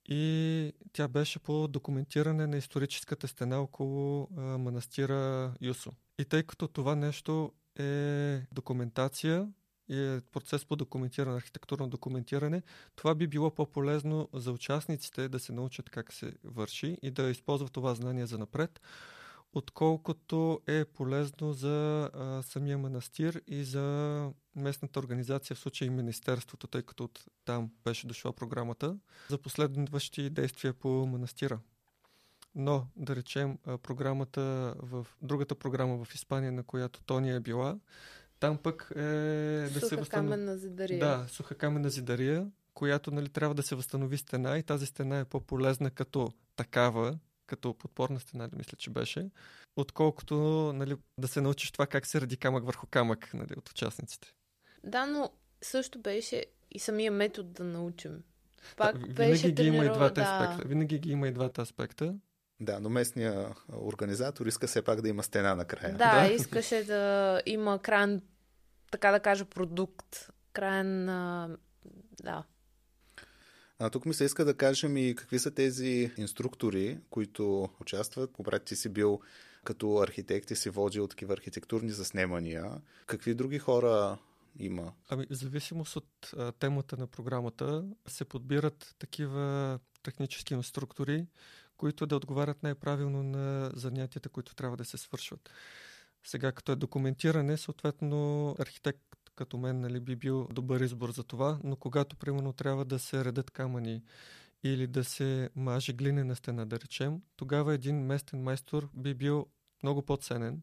И 0.09 0.73
тя 0.93 1.09
беше 1.09 1.39
по 1.39 1.69
документиране 1.69 2.47
на 2.47 2.57
историческата 2.57 3.29
стена 3.29 3.61
около 3.61 4.29
манастира 4.37 5.53
Юсо. 5.61 5.93
И 6.19 6.25
тъй 6.25 6.43
като 6.43 6.69
това 6.69 6.97
нещо 6.97 7.53
е 7.79 8.41
документация, 8.53 9.49
и 9.89 10.21
процес 10.33 10.65
по 10.65 10.77
документиране, 10.77 11.37
архитектурно 11.37 11.89
документиране, 11.89 12.63
това 12.97 13.15
би 13.15 13.27
било 13.27 13.51
по-полезно 13.51 14.29
за 14.33 14.53
участниците 14.53 15.29
да 15.29 15.39
се 15.39 15.53
научат 15.53 15.91
как 15.91 16.13
се 16.13 16.33
върши 16.45 16.99
и 17.03 17.11
да 17.11 17.31
използват 17.31 17.73
това 17.73 17.95
знание 17.95 18.27
за 18.27 18.39
напред, 18.39 18.81
отколкото 19.53 20.61
е 20.67 20.85
полезно 20.85 21.53
за 21.53 22.11
а, 22.15 22.43
самия 22.43 22.79
манастир 22.79 23.43
и 23.47 23.65
за 23.65 24.31
местната 24.57 24.99
организация, 24.99 25.57
в 25.57 25.59
случай 25.59 25.91
Министерството, 25.91 26.67
тъй 26.67 26.83
като 26.83 27.05
от 27.05 27.25
там 27.45 27.71
беше 27.85 28.07
дошла 28.07 28.33
програмата, 28.33 28.97
за 29.29 29.39
последващи 29.39 30.31
действия 30.31 30.75
по 30.75 30.89
манастира. 30.89 31.59
Но, 32.55 32.87
да 32.97 33.17
речем, 33.17 33.59
програмата 33.83 34.75
в 34.79 35.07
другата 35.23 35.55
програма 35.55 36.05
в 36.05 36.15
Испания, 36.15 36.53
на 36.53 36.63
която 36.63 37.03
Тони 37.03 37.31
е 37.31 37.41
била, 37.41 37.79
там 38.47 38.59
пък 38.59 38.93
е 38.97 39.01
да 39.73 39.81
суха 39.81 39.87
се 39.87 39.97
възстанови... 39.97 40.31
каменна 40.31 40.57
зидария. 40.57 40.99
Да, 40.99 41.27
суха 41.29 41.55
каменна 41.55 41.91
зидария, 41.91 42.47
която 42.75 43.11
нали, 43.11 43.29
трябва 43.29 43.55
да 43.55 43.63
се 43.63 43.75
възстанови 43.75 44.19
стена 44.19 44.59
и 44.59 44.63
тази 44.63 44.87
стена 44.87 45.19
е 45.19 45.25
по-полезна 45.25 45.91
като 45.91 46.33
такава, 46.57 47.19
като 47.47 47.75
подпорна 47.75 48.21
стена, 48.21 48.49
да 48.49 48.57
мисля, 48.57 48.77
че 48.77 48.91
беше, 48.91 49.31
отколкото 49.77 50.37
нали, 50.75 50.97
да 51.19 51.29
се 51.29 51.41
научиш 51.41 51.71
това 51.71 51.87
как 51.87 52.07
се 52.07 52.21
ради 52.21 52.37
камък 52.37 52.67
върху 52.67 52.87
камък 52.91 53.35
нали, 53.35 53.55
от 53.57 53.71
участниците. 53.71 54.33
Да, 54.85 55.07
но 55.07 55.31
също 55.63 55.99
беше 55.99 56.45
и 56.71 56.79
самия 56.79 57.13
метод 57.13 57.49
да 57.53 57.65
научим. 57.65 58.23
Пак 58.77 58.99
да, 58.99 58.99
винаги 58.99 59.15
беше 59.15 59.53
ги 59.53 59.63
има 59.63 59.85
и 59.85 59.89
двата 59.89 60.21
да. 60.21 60.23
аспекта. 60.23 60.69
Винаги 60.69 60.99
ги 60.99 61.11
има 61.11 61.29
и 61.29 61.33
двата 61.33 61.63
аспекта. 61.63 62.15
Да, 62.61 62.81
но 62.81 62.89
местния 62.89 63.55
организатор 63.73 64.47
иска 64.47 64.67
все 64.67 64.83
пак 64.83 65.01
да 65.01 65.09
има 65.09 65.23
стена 65.23 65.55
накрая. 65.55 65.97
Да, 65.97 66.21
да. 66.21 66.33
искаше 66.33 66.85
да 66.85 67.43
има 67.47 67.79
крайен, 67.79 68.23
така 68.91 69.11
да 69.11 69.21
кажа, 69.21 69.45
продукт. 69.45 70.31
Крайен, 70.53 71.07
да. 72.23 72.45
А 73.79 73.91
тук 73.91 74.07
ми 74.07 74.15
се 74.15 74.25
иска 74.25 74.45
да 74.45 74.57
кажем 74.57 74.97
и 74.97 75.15
какви 75.15 75.39
са 75.39 75.51
тези 75.51 76.11
инструктори, 76.17 76.99
които 77.11 77.69
участват. 77.81 78.31
Обрат 78.39 78.65
ти 78.65 78.77
си 78.77 78.89
бил 78.89 79.21
като 79.65 79.99
архитект 79.99 80.51
и 80.51 80.57
си 80.57 80.71
водил 80.71 81.09
такива 81.09 81.33
архитектурни 81.33 81.91
заснемания. 81.91 82.73
Какви 83.07 83.35
други 83.35 83.59
хора 83.59 84.19
има? 84.59 84.93
Ами, 85.09 85.27
в 85.31 85.35
зависимост 85.35 85.97
от 85.97 86.33
а, 86.37 86.53
темата 86.53 86.97
на 86.97 87.07
програмата 87.07 87.85
се 88.07 88.25
подбират 88.25 88.95
такива 88.99 89.79
технически 90.03 90.55
инструктори, 90.55 91.27
които 91.77 92.07
да 92.07 92.17
отговарят 92.17 92.63
най-правилно 92.63 93.23
на 93.23 93.71
занятията, 93.75 94.29
които 94.29 94.55
трябва 94.55 94.77
да 94.77 94.85
се 94.85 94.97
свършват. 94.97 95.51
Сега, 96.27 96.53
като 96.53 96.73
е 96.73 96.77
документиране, 96.77 97.57
съответно 97.57 98.51
архитект 98.59 99.01
като 99.37 99.59
мен 99.59 99.81
нали, 99.81 100.01
би 100.01 100.17
бил 100.17 100.49
добър 100.53 100.81
избор 100.81 101.11
за 101.11 101.25
това, 101.25 101.59
но 101.65 101.77
когато, 101.77 102.17
примерно, 102.17 102.53
трябва 102.53 102.85
да 102.85 102.99
се 102.99 103.25
редат 103.25 103.51
камъни 103.51 104.03
или 104.65 104.87
да 104.87 105.05
се 105.05 105.51
маже 105.57 105.93
глинена 105.93 106.37
стена, 106.37 106.67
да 106.67 106.81
речем, 106.81 107.23
тогава 107.37 107.75
един 107.75 107.97
местен 107.97 108.43
майстор 108.43 108.89
би 108.95 109.15
бил 109.15 109.47
много 109.83 110.03
по-ценен, 110.03 110.63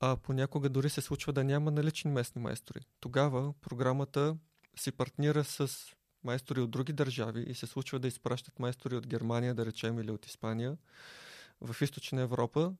а 0.00 0.16
понякога 0.16 0.68
дори 0.68 0.90
се 0.90 1.00
случва 1.00 1.32
да 1.32 1.44
няма 1.44 1.70
налични 1.70 2.10
местни 2.10 2.42
майстори. 2.42 2.80
Тогава 3.00 3.54
програмата 3.60 4.36
си 4.76 4.92
партнира 4.92 5.44
с 5.44 5.70
майстори 6.24 6.60
от 6.60 6.70
други 6.70 6.92
държави 6.92 7.44
и 7.48 7.54
се 7.54 7.66
случва 7.66 7.98
да 7.98 8.08
изпращат 8.08 8.58
майстори 8.58 8.96
от 8.96 9.06
Германия, 9.06 9.54
да 9.54 9.66
речем, 9.66 9.98
или 9.98 10.10
от 10.10 10.26
Испания 10.26 10.76
в 11.60 11.82
източна 11.82 12.22
Европа, 12.22 12.74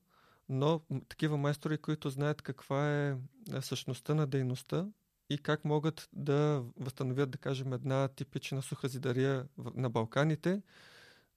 но 0.49 0.81
такива 1.09 1.37
майстори, 1.37 1.79
които 1.79 2.11
знаят 2.11 2.43
каква 2.43 3.05
е 3.05 3.17
същността 3.61 4.15
на 4.15 4.27
дейността 4.27 4.87
и 5.31 5.39
как 5.39 5.65
могат 5.65 6.09
да 6.13 6.63
възстановят, 6.81 7.31
да 7.31 7.39
кажем, 7.39 7.73
една 7.73 8.09
типична 8.09 8.63
суха 8.63 8.89
зидария 8.89 9.47
на 9.75 9.91
Балканите, 9.91 10.63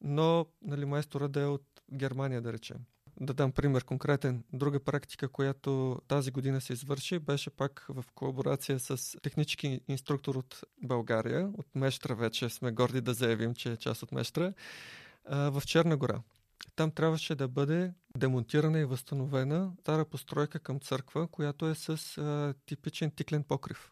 но 0.02 0.46
нали, 0.62 0.86
майстора 0.86 1.28
да 1.28 1.42
е 1.42 1.46
от 1.46 1.66
Германия, 1.94 2.42
да 2.42 2.54
речем. 2.54 2.78
Да 3.22 3.34
дам 3.34 3.52
пример 3.52 3.84
конкретен. 3.84 4.44
Друга 4.54 4.80
практика, 4.84 5.30
която 5.30 6.02
тази 6.08 6.32
година 6.32 6.62
се 6.62 6.74
извърши, 6.74 7.20
беше 7.20 7.50
пак 7.50 7.86
в 7.90 8.06
колаборация 8.16 8.80
с 8.80 9.18
технически 9.22 9.82
инструктор 9.88 10.36
от 10.36 10.64
България, 10.84 11.52
от 11.58 11.76
Мещра 11.76 12.16
вече 12.16 12.50
сме 12.50 12.72
горди 12.72 13.02
да 13.02 13.14
заявим, 13.14 13.54
че 13.54 13.72
е 13.72 13.78
част 13.78 14.04
от 14.04 14.12
Мещра, 14.12 14.54
в 15.30 15.64
Черна 15.66 15.98
гора. 15.98 16.22
Там 16.80 16.92
трябваше 16.92 17.36
да 17.36 17.48
бъде 17.48 17.94
демонтирана 18.18 18.80
и 18.80 18.86
възстановена 18.86 19.72
стара 19.80 20.06
постройка 20.06 20.60
към 20.60 20.80
църква, 20.80 21.28
която 21.28 21.70
е 21.70 21.76
с 21.76 22.18
а, 22.18 22.54
типичен 22.66 23.12
тиклен 23.12 23.44
покрив. 23.44 23.92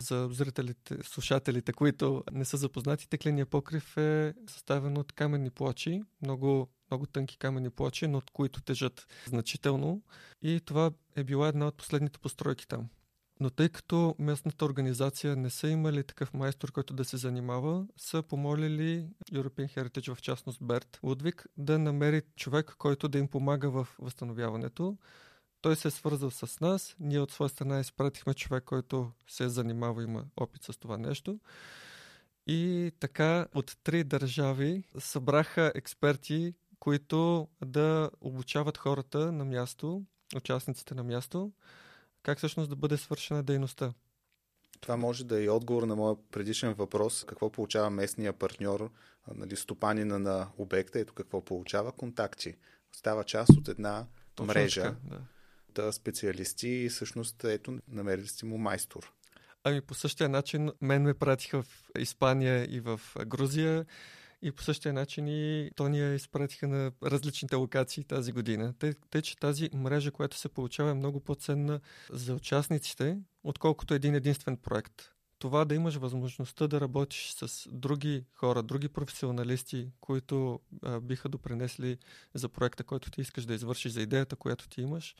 За 0.00 0.28
зрителите, 0.32 0.98
слушателите, 1.02 1.72
които 1.72 2.24
не 2.32 2.44
са 2.44 2.56
запознати, 2.56 3.08
текления 3.08 3.46
покрив 3.46 3.96
е 3.96 4.34
съставен 4.48 4.98
от 4.98 5.12
каменни 5.12 5.50
плочи, 5.50 6.02
много, 6.22 6.68
много 6.90 7.06
тънки 7.06 7.38
каменни 7.38 7.70
плочи, 7.70 8.06
но 8.06 8.18
от 8.18 8.30
които 8.30 8.62
тежат 8.62 9.06
значително. 9.26 10.02
И 10.42 10.60
това 10.64 10.90
е 11.16 11.24
била 11.24 11.48
една 11.48 11.66
от 11.66 11.76
последните 11.76 12.18
постройки 12.18 12.68
там. 12.68 12.88
Но 13.40 13.50
тъй 13.50 13.68
като 13.68 14.14
местната 14.18 14.64
организация 14.64 15.36
не 15.36 15.50
са 15.50 15.68
имали 15.68 16.04
такъв 16.04 16.34
майстор, 16.34 16.72
който 16.72 16.94
да 16.94 17.04
се 17.04 17.16
занимава, 17.16 17.86
са 17.96 18.22
помолили 18.22 19.08
European 19.32 19.76
Heritage, 19.76 20.14
в 20.14 20.22
частност 20.22 20.58
Берт 20.62 20.98
Лудвик, 21.02 21.46
да 21.56 21.78
намери 21.78 22.22
човек, 22.36 22.74
който 22.78 23.08
да 23.08 23.18
им 23.18 23.28
помага 23.28 23.70
в 23.70 23.88
възстановяването. 23.98 24.96
Той 25.60 25.76
се 25.76 25.88
е 25.88 25.90
свързал 25.90 26.30
с 26.30 26.60
нас, 26.60 26.96
ние 27.00 27.20
от 27.20 27.30
своя 27.30 27.48
страна 27.48 27.80
изпратихме 27.80 28.34
човек, 28.34 28.64
който 28.64 29.10
се 29.28 29.44
е 29.44 29.48
занимава, 29.48 30.02
има 30.02 30.24
опит 30.36 30.62
с 30.62 30.78
това 30.78 30.98
нещо. 30.98 31.40
И 32.46 32.92
така 33.00 33.46
от 33.54 33.76
три 33.84 34.04
държави 34.04 34.84
събраха 34.98 35.72
експерти, 35.74 36.54
които 36.78 37.48
да 37.64 38.10
обучават 38.20 38.78
хората 38.78 39.32
на 39.32 39.44
място, 39.44 40.02
участниците 40.36 40.94
на 40.94 41.04
място, 41.04 41.52
как 42.28 42.38
всъщност 42.38 42.70
да 42.70 42.76
бъде 42.76 42.96
свършена 42.96 43.42
дейността. 43.42 43.92
Това 44.80 44.96
може 44.96 45.24
да 45.24 45.40
е 45.40 45.44
и 45.44 45.48
отговор 45.48 45.82
на 45.82 45.96
моя 45.96 46.16
предишен 46.30 46.72
въпрос. 46.72 47.24
Какво 47.24 47.50
получава 47.52 47.90
местния 47.90 48.32
партньор, 48.32 48.90
нали, 49.34 49.56
стопанина 49.56 50.18
на 50.18 50.48
обекта? 50.58 50.98
Ето 50.98 51.14
какво 51.14 51.44
получава 51.44 51.92
контакти. 51.92 52.54
Става 52.92 53.24
част 53.24 53.50
от 53.50 53.68
една 53.68 54.06
Точно 54.34 54.46
мрежа. 54.46 54.82
Така, 54.82 54.96
да. 55.74 55.82
да. 55.82 55.92
специалисти 55.92 56.68
и 56.68 56.88
всъщност 56.88 57.44
ето 57.44 57.78
намерили 57.88 58.26
сте 58.26 58.46
му 58.46 58.58
майстор. 58.58 59.12
Ами 59.64 59.80
по 59.80 59.94
същия 59.94 60.28
начин 60.28 60.70
мен 60.80 61.02
ме 61.02 61.14
пратиха 61.14 61.62
в 61.62 61.90
Испания 61.98 62.74
и 62.76 62.80
в 62.80 63.00
Грузия 63.26 63.86
и 64.42 64.52
по 64.52 64.62
същия 64.62 64.92
начин 64.92 65.28
и 65.28 65.70
Тония 65.76 66.14
изпратиха 66.14 66.68
на 66.68 66.92
различните 67.02 67.56
локации 67.56 68.04
тази 68.04 68.32
година. 68.32 68.74
Тъй, 68.78 68.92
тъй, 69.10 69.22
че 69.22 69.36
тази 69.36 69.70
мрежа, 69.74 70.10
която 70.10 70.36
се 70.36 70.48
получава 70.48 70.90
е 70.90 70.94
много 70.94 71.20
по-ценна 71.20 71.80
за 72.10 72.34
участниците, 72.34 73.18
отколкото 73.44 73.94
един 73.94 74.14
единствен 74.14 74.56
проект. 74.56 75.10
Това 75.38 75.64
да 75.64 75.74
имаш 75.74 75.94
възможността 75.94 76.66
да 76.66 76.80
работиш 76.80 77.32
с 77.32 77.68
други 77.72 78.24
хора, 78.34 78.62
други 78.62 78.88
професионалисти, 78.88 79.90
които 80.00 80.60
а, 80.82 81.00
биха 81.00 81.28
допринесли 81.28 81.98
за 82.34 82.48
проекта, 82.48 82.84
който 82.84 83.10
ти 83.10 83.20
искаш 83.20 83.44
да 83.44 83.54
извършиш, 83.54 83.92
за 83.92 84.02
идеята, 84.02 84.36
която 84.36 84.68
ти 84.68 84.80
имаш, 84.80 85.14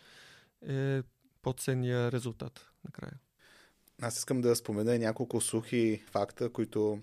е 0.68 1.02
по-ценния 1.42 2.12
резултат 2.12 2.70
накрая. 2.84 3.18
Аз 4.02 4.18
искам 4.18 4.40
да 4.40 4.56
спомена 4.56 4.98
няколко 4.98 5.40
сухи 5.40 6.02
факта, 6.10 6.52
които 6.52 7.02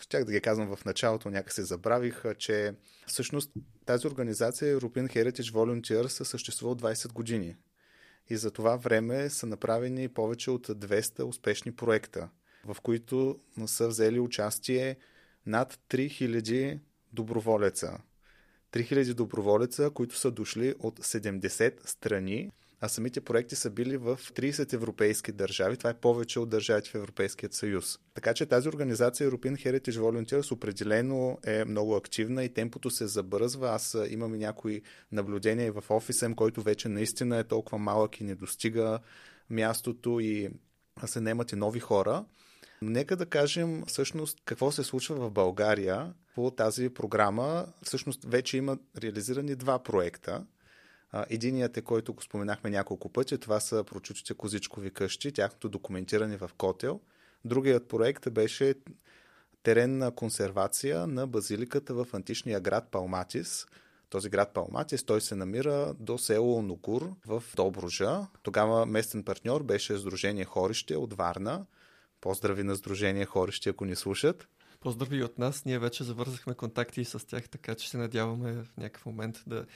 щях 0.00 0.24
да 0.24 0.32
ги 0.32 0.40
казвам 0.40 0.76
в 0.76 0.84
началото, 0.84 1.30
някак 1.30 1.52
забравих, 1.52 2.22
че 2.38 2.74
всъщност 3.06 3.52
тази 3.86 4.06
организация 4.06 4.80
European 4.80 5.14
Heritage 5.14 5.52
Volunteers 5.52 6.22
съществува 6.22 6.76
20 6.76 7.12
години. 7.12 7.56
И 8.30 8.36
за 8.36 8.50
това 8.50 8.76
време 8.76 9.30
са 9.30 9.46
направени 9.46 10.08
повече 10.08 10.50
от 10.50 10.66
200 10.66 11.22
успешни 11.22 11.76
проекта, 11.76 12.28
в 12.64 12.76
които 12.80 13.40
са 13.66 13.88
взели 13.88 14.20
участие 14.20 14.96
над 15.46 15.78
3000 15.90 16.80
доброволеца. 17.12 17.98
3000 18.72 19.14
доброволеца, 19.14 19.90
които 19.90 20.16
са 20.16 20.30
дошли 20.30 20.74
от 20.78 21.00
70 21.00 21.86
страни 21.86 22.50
а 22.80 22.88
самите 22.88 23.20
проекти 23.20 23.56
са 23.56 23.70
били 23.70 23.96
в 23.96 24.18
30 24.34 24.72
европейски 24.72 25.32
държави. 25.32 25.76
Това 25.76 25.90
е 25.90 26.00
повече 26.00 26.40
от 26.40 26.48
държавите 26.48 26.90
в 26.90 26.94
Европейският 26.94 27.54
съюз. 27.54 27.98
Така 28.14 28.34
че 28.34 28.46
тази 28.46 28.68
организация 28.68 29.30
European 29.30 29.66
Heritage 29.66 29.98
Volunteers 29.98 30.52
определено 30.52 31.38
е 31.44 31.64
много 31.64 31.96
активна 31.96 32.44
и 32.44 32.54
темпото 32.54 32.90
се 32.90 33.06
забързва. 33.06 33.70
Аз 33.70 33.96
имам 34.10 34.34
и 34.34 34.38
някои 34.38 34.82
наблюдения 35.12 35.72
в 35.72 35.90
офиса 35.90 36.26
който 36.36 36.62
вече 36.62 36.88
наистина 36.88 37.38
е 37.38 37.44
толкова 37.44 37.78
малък 37.78 38.20
и 38.20 38.24
не 38.24 38.34
достига 38.34 38.98
мястото 39.50 40.20
и 40.20 40.50
се 41.06 41.20
немат 41.20 41.52
и 41.52 41.56
нови 41.56 41.80
хора. 41.80 42.24
Нека 42.82 43.16
да 43.16 43.26
кажем 43.26 43.82
всъщност 43.86 44.38
какво 44.44 44.72
се 44.72 44.84
случва 44.84 45.16
в 45.16 45.30
България 45.30 46.14
по 46.34 46.50
тази 46.50 46.88
програма. 46.88 47.66
Всъщност 47.82 48.24
вече 48.24 48.56
има 48.56 48.78
реализирани 49.02 49.54
два 49.54 49.82
проекта. 49.82 50.44
Единият 51.30 51.76
е, 51.76 51.82
който 51.82 52.14
го 52.14 52.22
споменахме 52.22 52.70
няколко 52.70 53.08
пъти, 53.08 53.38
това 53.38 53.60
са 53.60 53.84
прочутите 53.84 54.34
козичкови 54.34 54.90
къщи, 54.90 55.32
тяхното 55.32 55.68
документиране 55.68 56.36
в 56.36 56.50
Котел. 56.58 57.00
Другият 57.44 57.88
проект 57.88 58.30
беше 58.30 58.74
теренна 59.62 60.10
консервация 60.10 61.06
на 61.06 61.26
базиликата 61.26 61.94
в 61.94 62.06
античния 62.12 62.60
град 62.60 62.88
Палматис. 62.90 63.66
Този 64.10 64.28
град 64.28 64.54
Палматис, 64.54 65.04
той 65.04 65.20
се 65.20 65.34
намира 65.34 65.94
до 66.00 66.18
село 66.18 66.62
Нокур 66.62 67.12
в 67.26 67.42
Добружа. 67.56 68.26
Тогава 68.42 68.86
местен 68.86 69.24
партньор 69.24 69.62
беше 69.62 69.98
Сдружение 69.98 70.44
Хорище 70.44 70.96
от 70.96 71.12
Варна. 71.12 71.66
Поздрави 72.20 72.62
на 72.62 72.76
Сдружение 72.76 73.24
Хорище, 73.24 73.70
ако 73.70 73.84
ни 73.84 73.96
слушат. 73.96 74.48
Поздрави 74.80 75.22
от 75.22 75.38
нас. 75.38 75.64
Ние 75.64 75.78
вече 75.78 76.04
завързахме 76.04 76.54
контакти 76.54 77.04
с 77.04 77.26
тях, 77.26 77.48
така 77.48 77.74
че 77.74 77.90
се 77.90 77.96
надяваме 77.96 78.52
в 78.52 78.66
някакъв 78.76 79.06
момент 79.06 79.42
да 79.46 79.66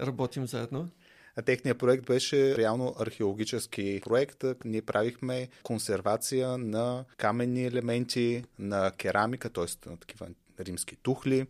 работим 0.00 0.46
заедно. 0.46 0.88
Техният 1.44 1.78
проект 1.78 2.06
беше 2.06 2.56
реално 2.56 2.94
археологически 2.98 4.00
проект. 4.04 4.44
Ние 4.64 4.82
правихме 4.82 5.48
консервация 5.62 6.58
на 6.58 7.04
каменни 7.16 7.66
елементи, 7.66 8.44
на 8.58 8.90
керамика, 8.90 9.50
т.е. 9.50 9.90
на 9.90 9.96
такива 9.96 10.28
римски 10.60 10.96
тухли. 10.96 11.46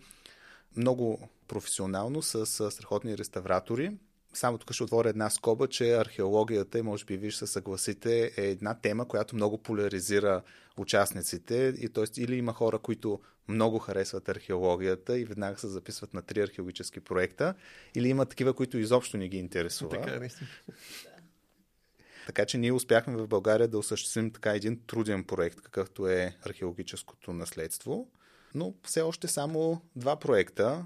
Много 0.77 1.29
професионално 1.49 2.23
с 2.23 2.71
страхотни 2.71 3.19
реставратори. 3.19 3.93
Само 4.35 4.59
тук 4.59 4.73
ще 4.73 4.83
отворя 4.83 5.09
една 5.09 5.31
скоба, 5.31 5.69
че 5.69 5.95
археологията, 5.95 6.79
и 6.79 6.83
може 6.83 7.05
би 7.05 7.17
виж 7.17 7.37
се 7.37 7.47
съгласите, 7.47 8.33
е 8.37 8.43
една 8.43 8.75
тема, 8.75 9.09
която 9.09 9.37
много 9.37 9.59
поляризира 9.59 10.43
участниците. 10.77 11.75
И 11.79 11.89
т.е. 11.89 12.21
или 12.21 12.37
има 12.37 12.53
хора, 12.53 12.79
които 12.79 13.21
много 13.49 13.79
харесват 13.79 14.29
археологията 14.29 15.19
и 15.19 15.25
веднага 15.25 15.59
се 15.59 15.69
записват 15.69 16.15
на 16.15 16.23
три 16.23 16.41
археологически 16.41 17.01
проекта, 17.01 17.55
или 17.95 18.09
има 18.09 18.27
такива, 18.27 18.55
които 18.55 18.79
изобщо 18.79 19.17
не 19.17 19.29
ги 19.29 19.37
интересува. 19.37 19.91
Така, 19.91 20.15
е, 20.15 20.19
наистина. 20.19 20.49
Така 22.27 22.47
че 22.47 22.59
ние 22.59 22.73
успяхме 22.73 23.17
в 23.17 23.29
България 23.29 23.69
да 23.69 23.79
осъществим 23.79 24.31
така 24.31 24.55
един 24.55 24.81
труден 24.87 25.25
проект, 25.25 25.61
какъвто 25.61 26.09
е 26.09 26.37
археологическото 26.47 27.33
наследство. 27.33 28.09
Но 28.55 28.75
все 28.85 29.03
още 29.03 29.29
само 29.29 29.83
два 29.97 30.17
проекта. 30.17 30.85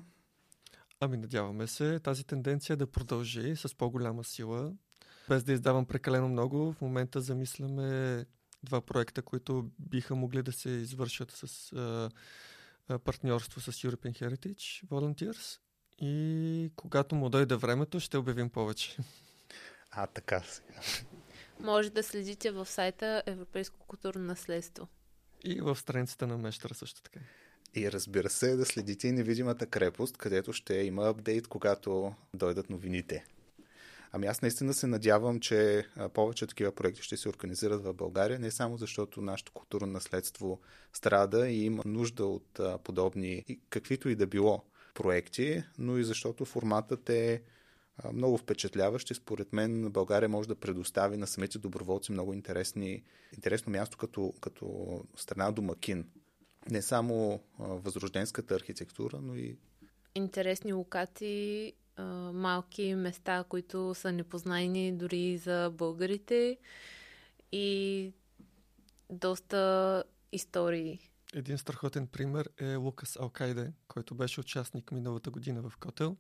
Ами 1.00 1.16
надяваме 1.16 1.66
се 1.66 2.00
тази 2.00 2.24
тенденция 2.24 2.76
да 2.76 2.86
продължи 2.86 3.56
с 3.56 3.76
по-голяма 3.76 4.24
сила. 4.24 4.72
Без 5.28 5.44
да 5.44 5.52
издавам 5.52 5.86
прекалено 5.86 6.28
много, 6.28 6.72
в 6.72 6.80
момента 6.80 7.20
замисляме 7.20 8.24
два 8.62 8.80
проекта, 8.80 9.22
които 9.22 9.70
биха 9.78 10.14
могли 10.14 10.42
да 10.42 10.52
се 10.52 10.70
извършат 10.70 11.30
с 11.30 11.72
а, 11.72 12.10
а, 12.88 12.98
партньорство 12.98 13.60
с 13.60 13.72
European 13.72 14.22
Heritage 14.22 14.86
Volunteers 14.86 15.58
и 15.98 16.72
когато 16.76 17.14
му 17.14 17.28
дойде 17.28 17.54
времето, 17.54 18.00
ще 18.00 18.18
обявим 18.18 18.50
повече. 18.50 18.96
А, 19.90 20.06
така 20.06 20.40
сега. 20.40 20.80
Може 21.60 21.90
да 21.90 22.02
следите 22.02 22.50
в 22.50 22.66
сайта 22.66 23.22
Европейско 23.26 23.78
културно 23.78 24.24
наследство. 24.24 24.88
И 25.44 25.60
в 25.60 25.76
страницата 25.76 26.26
на 26.26 26.38
Мещера 26.38 26.74
също 26.74 27.02
така. 27.02 27.20
И 27.76 27.92
разбира 27.92 28.30
се, 28.30 28.56
да 28.56 28.64
следите 28.64 29.12
невидимата 29.12 29.66
крепост, 29.66 30.16
където 30.16 30.52
ще 30.52 30.74
има 30.74 31.08
апдейт, 31.08 31.46
когато 31.46 32.14
дойдат 32.34 32.70
новините. 32.70 33.24
Ами 34.12 34.26
аз 34.26 34.42
наистина 34.42 34.74
се 34.74 34.86
надявам, 34.86 35.40
че 35.40 35.86
повече 36.14 36.46
такива 36.46 36.72
проекти 36.72 37.02
ще 37.02 37.16
се 37.16 37.28
организират 37.28 37.84
в 37.84 37.94
България, 37.94 38.38
не 38.38 38.50
само 38.50 38.76
защото 38.76 39.22
нашето 39.22 39.52
културно 39.52 39.86
наследство 39.86 40.60
страда 40.92 41.48
и 41.48 41.64
има 41.64 41.82
нужда 41.86 42.26
от 42.26 42.60
подобни, 42.84 43.44
каквито 43.70 44.08
и 44.08 44.14
да 44.14 44.26
било 44.26 44.64
проекти, 44.94 45.62
но 45.78 45.98
и 45.98 46.04
защото 46.04 46.44
форматът 46.44 47.10
е 47.10 47.42
много 48.12 48.38
впечатляващ 48.38 49.10
и 49.10 49.14
според 49.14 49.52
мен 49.52 49.90
България 49.90 50.28
може 50.28 50.48
да 50.48 50.54
предостави 50.54 51.16
на 51.16 51.26
самите 51.26 51.58
доброволци 51.58 52.12
много 52.12 52.32
интересни, 52.32 53.02
интересно 53.34 53.72
място 53.72 53.98
като, 53.98 54.34
като 54.40 55.04
страна 55.16 55.52
домакин. 55.52 56.04
Не 56.70 56.82
само 56.82 57.40
възрожденската 57.58 58.54
архитектура, 58.54 59.18
но 59.22 59.34
и 59.36 59.58
интересни 60.14 60.72
локации, 60.72 61.72
малки 62.32 62.94
места, 62.94 63.44
които 63.48 63.94
са 63.94 64.12
непознайни 64.12 64.92
дори 64.92 65.38
за 65.38 65.72
българите 65.74 66.58
и 67.52 68.12
доста 69.10 70.04
истории. 70.32 71.10
Един 71.34 71.58
страхотен 71.58 72.06
пример 72.06 72.50
е 72.58 72.76
Лукас 72.76 73.16
Алкайде, 73.20 73.72
който 73.88 74.14
беше 74.14 74.40
участник 74.40 74.92
миналата 74.92 75.30
година 75.30 75.62
в 75.62 75.72
Котел. 75.80 76.16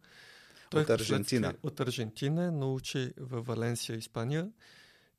Той 0.70 0.82
от 0.82 0.90
Аржентина. 0.90 1.54
От 1.62 1.80
Аржентина 1.80 2.52
научи 2.52 3.12
в 3.16 3.40
Валенсия, 3.42 3.96
Испания 3.96 4.50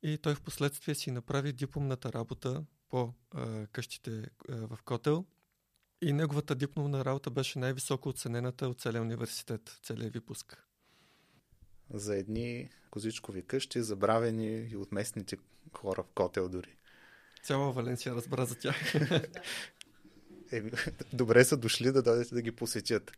и 0.02 0.18
той 0.18 0.34
в 0.34 0.42
последствие 0.42 0.94
си 0.94 1.10
направи 1.10 1.52
дипломната 1.52 2.12
работа 2.12 2.64
по 2.88 3.12
а, 3.34 3.66
къщите 3.66 4.22
а, 4.48 4.56
в 4.56 4.78
Котел. 4.84 5.24
И 6.02 6.12
неговата 6.12 6.54
дипломна 6.54 7.04
работа 7.04 7.30
беше 7.30 7.58
най-високо 7.58 8.08
оценената 8.08 8.68
от 8.68 8.80
целия 8.80 9.02
университет, 9.02 9.78
целият 9.82 10.12
випуск. 10.12 10.64
За 11.90 12.16
едни 12.16 12.70
козичкови 12.90 13.42
къщи, 13.42 13.82
забравени 13.82 14.68
и 14.72 14.76
от 14.76 14.92
местните 14.92 15.36
хора 15.76 16.02
в 16.02 16.14
Котел 16.14 16.48
дори. 16.48 16.76
Цяла 17.42 17.72
Валенсия 17.72 18.14
разбра 18.14 18.46
за 18.46 18.54
тях. 18.54 18.94
е, 20.52 20.62
добре 21.12 21.44
са 21.44 21.56
дошли 21.56 21.92
да 21.92 22.02
дойдете 22.02 22.34
да 22.34 22.42
ги 22.42 22.52
посетят. 22.52 23.12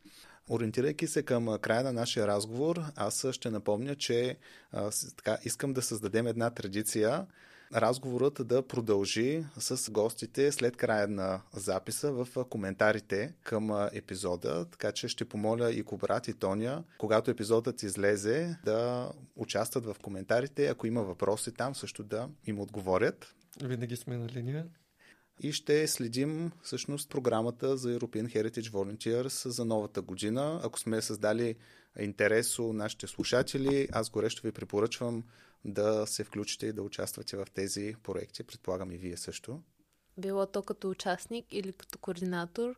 Ориентирайки 0.50 1.06
се 1.06 1.22
към 1.22 1.58
края 1.58 1.84
на 1.84 1.92
нашия 1.92 2.26
разговор, 2.26 2.82
аз 2.96 3.32
ще 3.32 3.50
напомня, 3.50 3.96
че 3.96 4.38
а, 4.72 4.90
така, 5.16 5.38
искам 5.44 5.72
да 5.72 5.82
създадем 5.82 6.26
една 6.26 6.50
традиция 6.50 7.26
разговорът 7.74 8.46
да 8.46 8.62
продължи 8.62 9.44
с 9.58 9.90
гостите 9.90 10.52
след 10.52 10.76
края 10.76 11.08
на 11.08 11.40
записа 11.52 12.12
в 12.12 12.44
коментарите 12.44 13.34
към 13.42 13.88
епизода, 13.92 14.64
така 14.70 14.92
че 14.92 15.08
ще 15.08 15.24
помоля 15.24 15.72
и 15.72 15.82
Кобрат 15.82 16.28
и 16.28 16.34
Тоня, 16.34 16.84
когато 16.98 17.30
епизодът 17.30 17.82
излезе, 17.82 18.56
да 18.64 19.10
участват 19.36 19.86
в 19.86 19.96
коментарите, 20.02 20.66
ако 20.66 20.86
има 20.86 21.02
въпроси 21.02 21.52
там, 21.52 21.74
също 21.74 22.04
да 22.04 22.28
им 22.46 22.60
отговорят. 22.60 23.34
Винаги 23.62 23.96
сме 23.96 24.16
на 24.16 24.28
линия 24.28 24.66
и 25.42 25.52
ще 25.52 25.88
следим 25.88 26.50
всъщност 26.62 27.10
програмата 27.10 27.76
за 27.76 27.98
European 27.98 28.34
Heritage 28.34 28.70
Volunteers 28.70 29.48
за 29.48 29.64
новата 29.64 30.02
година. 30.02 30.60
Ако 30.64 30.78
сме 30.78 31.02
създали 31.02 31.54
интерес 32.00 32.58
у 32.58 32.72
нашите 32.72 33.06
слушатели, 33.06 33.88
аз 33.92 34.10
горещо 34.10 34.42
ви 34.42 34.52
препоръчвам 34.52 35.24
да 35.64 36.06
се 36.06 36.24
включите 36.24 36.66
и 36.66 36.72
да 36.72 36.82
участвате 36.82 37.36
в 37.36 37.46
тези 37.54 37.94
проекти. 38.02 38.44
Предполагам 38.44 38.90
и 38.92 38.98
вие 38.98 39.16
също. 39.16 39.62
Било 40.18 40.46
то 40.46 40.62
като 40.62 40.90
участник 40.90 41.46
или 41.50 41.72
като 41.72 41.98
координатор, 41.98 42.74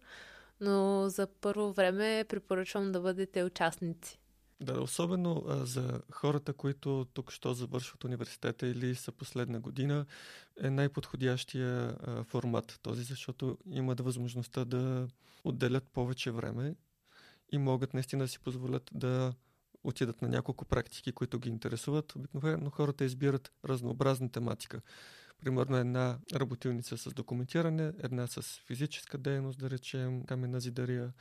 но 0.60 1.08
за 1.08 1.26
първо 1.26 1.72
време 1.72 2.24
препоръчвам 2.28 2.92
да 2.92 3.00
бъдете 3.00 3.44
участници. 3.44 4.18
Да, 4.60 4.80
особено 4.80 5.44
а, 5.48 5.66
за 5.66 6.00
хората, 6.10 6.52
които 6.52 7.06
тук 7.14 7.32
що 7.32 7.54
завършват 7.54 8.04
университета 8.04 8.66
или 8.66 8.94
са 8.94 9.12
последна 9.12 9.60
година, 9.60 10.06
е 10.62 10.70
най-подходящия 10.70 11.96
а, 12.02 12.24
формат 12.24 12.78
този, 12.82 13.02
защото 13.02 13.58
имат 13.66 14.00
възможността 14.00 14.64
да 14.64 15.08
отделят 15.44 15.84
повече 15.84 16.30
време 16.30 16.74
и 17.52 17.58
могат 17.58 17.94
наистина 17.94 18.24
да 18.24 18.28
си 18.28 18.38
позволят 18.38 18.90
да 18.94 19.34
отидат 19.84 20.22
на 20.22 20.28
няколко 20.28 20.64
практики, 20.64 21.12
които 21.12 21.38
ги 21.38 21.48
интересуват. 21.48 22.16
Обикновено 22.16 22.70
хората 22.70 23.04
избират 23.04 23.52
разнообразна 23.64 24.30
тематика. 24.30 24.80
Примерно 25.40 25.76
една 25.76 26.18
работилница 26.34 26.98
с 26.98 27.14
документиране, 27.14 27.92
една 28.02 28.26
с 28.26 28.42
физическа 28.42 29.18
дейност, 29.18 29.58
да 29.58 29.70
речем, 29.70 30.24
камена 30.24 30.60
зидария, 30.60 31.12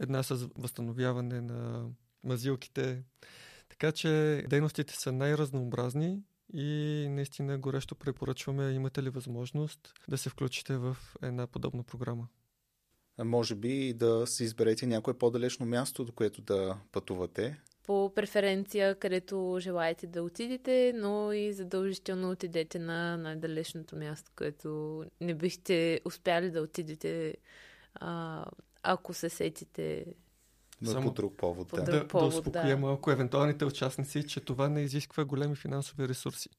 една 0.00 0.22
с 0.22 0.48
възстановяване 0.58 1.40
на 1.40 1.88
мазилките. 2.24 3.02
Така 3.68 3.92
че 3.92 4.44
дейностите 4.48 4.94
са 4.96 5.12
най-разнообразни 5.12 6.22
и 6.52 7.06
наистина 7.10 7.58
горещо 7.58 7.94
препоръчваме, 7.94 8.70
имате 8.70 9.02
ли 9.02 9.10
възможност 9.10 9.92
да 10.08 10.18
се 10.18 10.30
включите 10.30 10.76
в 10.76 10.96
една 11.22 11.46
подобна 11.46 11.82
програма. 11.82 12.28
Може 13.24 13.54
би 13.54 13.94
да 13.94 14.26
си 14.26 14.44
изберете 14.44 14.86
някое 14.86 15.18
по-далечно 15.18 15.66
място, 15.66 16.04
до 16.04 16.12
което 16.12 16.42
да 16.42 16.78
пътувате. 16.92 17.60
По 17.86 18.12
преференция, 18.14 18.94
където 18.94 19.58
желаете 19.60 20.06
да 20.06 20.22
отидете, 20.22 20.92
но 20.96 21.32
и 21.32 21.52
задължително 21.52 22.30
отидете 22.30 22.78
на 22.78 23.16
най-далечното 23.16 23.96
място, 23.96 24.30
което 24.36 25.04
не 25.20 25.34
бихте 25.34 26.00
успяли 26.04 26.50
да 26.50 26.60
отидете, 26.60 27.34
а, 27.94 28.44
ако 28.82 29.14
се 29.14 29.28
сетите 29.28 30.06
но 30.82 30.90
Само 30.90 31.08
по 31.08 31.12
друг 31.12 31.36
повод. 31.36 31.68
По 31.68 31.76
да. 31.76 31.82
Друг 31.82 31.94
да, 31.94 32.08
повод, 32.08 32.30
да 32.30 32.38
успокоя 32.38 32.76
да. 32.76 32.76
малко 32.76 33.10
евентуалните 33.10 33.64
участници, 33.64 34.26
че 34.26 34.40
това 34.40 34.68
не 34.68 34.80
изисква 34.80 35.24
големи 35.24 35.56
финансови 35.56 36.08
ресурси. 36.08 36.50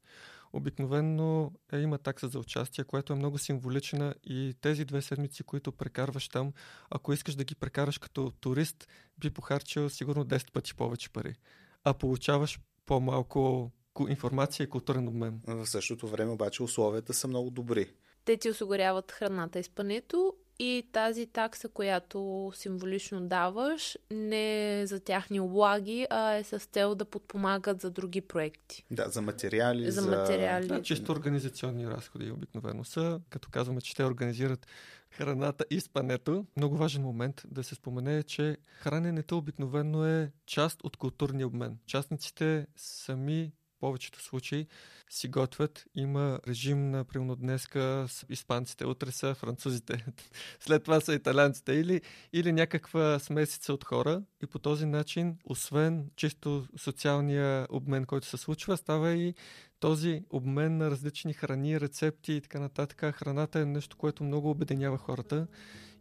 Обикновенно 0.56 1.52
е, 1.74 1.80
има 1.80 1.98
такса 1.98 2.28
за 2.28 2.40
участие, 2.40 2.84
която 2.84 3.14
е 3.14 3.16
много 3.16 3.38
символична 3.38 4.16
и 4.24 4.56
тези 4.62 4.86
две 4.86 5.02
седмици, 5.02 5.44
които 5.44 5.72
прекарваш 5.72 6.30
там, 6.30 6.54
ако 6.90 7.14
искаш 7.14 7.36
да 7.36 7.44
ги 7.44 7.56
прекараш 7.56 7.98
като 7.98 8.32
турист, 8.40 8.88
би 9.18 9.30
похарчил 9.30 9.90
сигурно 9.90 10.26
10 10.26 10.52
пъти 10.52 10.76
повече 10.76 11.10
пари. 11.10 11.36
А 11.84 11.94
получаваш 11.94 12.60
по-малко 12.86 13.72
информация 14.10 14.64
и 14.64 14.70
културен 14.70 15.08
обмен. 15.08 15.42
В 15.48 15.66
същото 15.66 16.08
време 16.08 16.32
обаче 16.32 16.64
условията 16.64 17.14
са 17.14 17.28
много 17.28 17.50
добри. 17.50 17.92
Те 18.26 18.38
ти 18.38 18.50
осигуряват 18.50 19.12
храната 19.12 19.60
и 19.60 19.64
спането 19.64 20.34
и 20.60 20.88
тази 20.92 21.26
такса, 21.26 21.70
която 21.70 22.52
символично 22.56 23.22
даваш, 23.22 23.98
не 24.12 24.80
е 24.82 24.88
за 24.88 25.00
тяхни 25.00 25.40
облаги, 25.40 26.08
а 26.10 26.34
е 26.34 26.44
с 26.44 26.60
цел 26.60 26.96
да 26.96 27.06
подпомагат 27.06 27.82
за 27.82 27.92
други 27.92 28.22
проекти. 28.22 28.84
Да, 28.92 29.10
за 29.10 29.22
материали. 29.22 29.92
За, 29.92 30.02
за... 30.02 30.18
материали. 30.18 30.68
Да, 30.68 30.82
чисто 30.82 31.12
организационни 31.12 31.88
разходи 31.88 32.32
обикновено 32.32 32.84
са. 32.84 33.22
Като 33.30 33.50
казваме, 33.50 33.82
че 33.82 33.96
те 33.96 34.04
организират 34.04 34.68
храната 35.10 35.66
и 35.70 35.80
спането, 35.80 36.46
много 36.58 36.78
важен 36.78 37.02
момент 37.02 37.44
да 37.48 37.64
се 37.64 37.76
спомене 37.76 38.18
е, 38.18 38.24
че 38.24 38.58
храненето 38.80 39.38
обикновено 39.38 40.06
е 40.06 40.32
част 40.46 40.84
от 40.84 40.98
културния 40.98 41.48
обмен. 41.48 41.78
Частниците 41.86 42.68
сами 42.76 43.52
повечето 43.86 44.24
случаи 44.24 44.68
си 45.10 45.28
готвят. 45.28 45.86
Има 45.96 46.40
режим 46.48 46.92
на 46.92 47.04
примерно 47.04 47.36
днеска 47.36 48.06
с 48.08 48.26
испанците, 48.30 48.86
утре 48.86 49.12
са 49.12 49.36
французите, 49.36 50.06
след 50.60 50.84
това 50.84 51.00
са 51.00 51.14
италянците 51.14 51.74
или, 51.74 52.02
или 52.34 52.52
някаква 52.52 53.20
смесица 53.20 53.74
от 53.74 53.84
хора 53.84 54.22
и 54.44 54.48
по 54.48 54.60
този 54.60 54.86
начин, 54.86 55.38
освен 55.46 56.10
чисто 56.16 56.68
социалния 56.78 57.68
обмен, 57.70 58.06
който 58.06 58.28
се 58.28 58.38
случва, 58.38 58.78
става 58.78 59.12
и 59.12 59.34
този 59.80 60.24
обмен 60.30 60.78
на 60.78 60.92
различни 60.92 61.34
храни, 61.34 61.80
рецепти 61.82 62.34
и 62.34 62.42
така 62.42 62.60
нататък. 62.60 63.16
Храната 63.16 63.60
е 63.60 63.66
нещо, 63.66 63.98
което 63.98 64.24
много 64.24 64.50
обединява 64.50 64.98
хората 64.98 65.48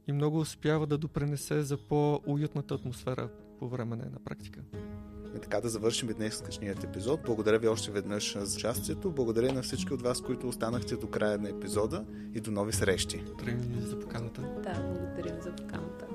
и 0.09 0.13
много 0.13 0.39
успява 0.39 0.87
да 0.87 0.99
допренесе 0.99 1.63
за 1.63 1.77
по-уютната 1.77 2.75
атмосфера 2.75 3.29
по 3.65 3.69
време 3.69 3.97
на 3.97 4.03
една 4.07 4.19
практика. 4.25 4.61
И 5.37 5.41
така 5.41 5.61
да 5.61 5.69
завършим 5.69 6.09
днескашният 6.09 6.85
епизод. 6.85 7.21
Благодаря 7.27 7.59
ви 7.59 7.69
още 7.69 7.91
веднъж 7.91 8.37
за 8.39 8.57
участието. 8.57 9.13
Благодаря 9.13 9.53
на 9.53 9.63
всички 9.63 9.95
от 9.95 10.03
вас, 10.03 10.21
които 10.21 10.49
останахте 10.49 10.97
до 10.97 11.07
края 11.07 11.39
на 11.39 11.49
епизода 11.49 12.05
и 12.35 12.41
до 12.41 12.51
нови 12.51 12.73
срещи. 12.73 13.23
Благодаря 13.27 13.57
ви 13.57 13.81
за 13.81 14.01
поканата. 14.01 14.41
Да, 14.41 14.83
благодарим 14.83 15.43
за 15.43 15.57
поканата. 15.57 16.07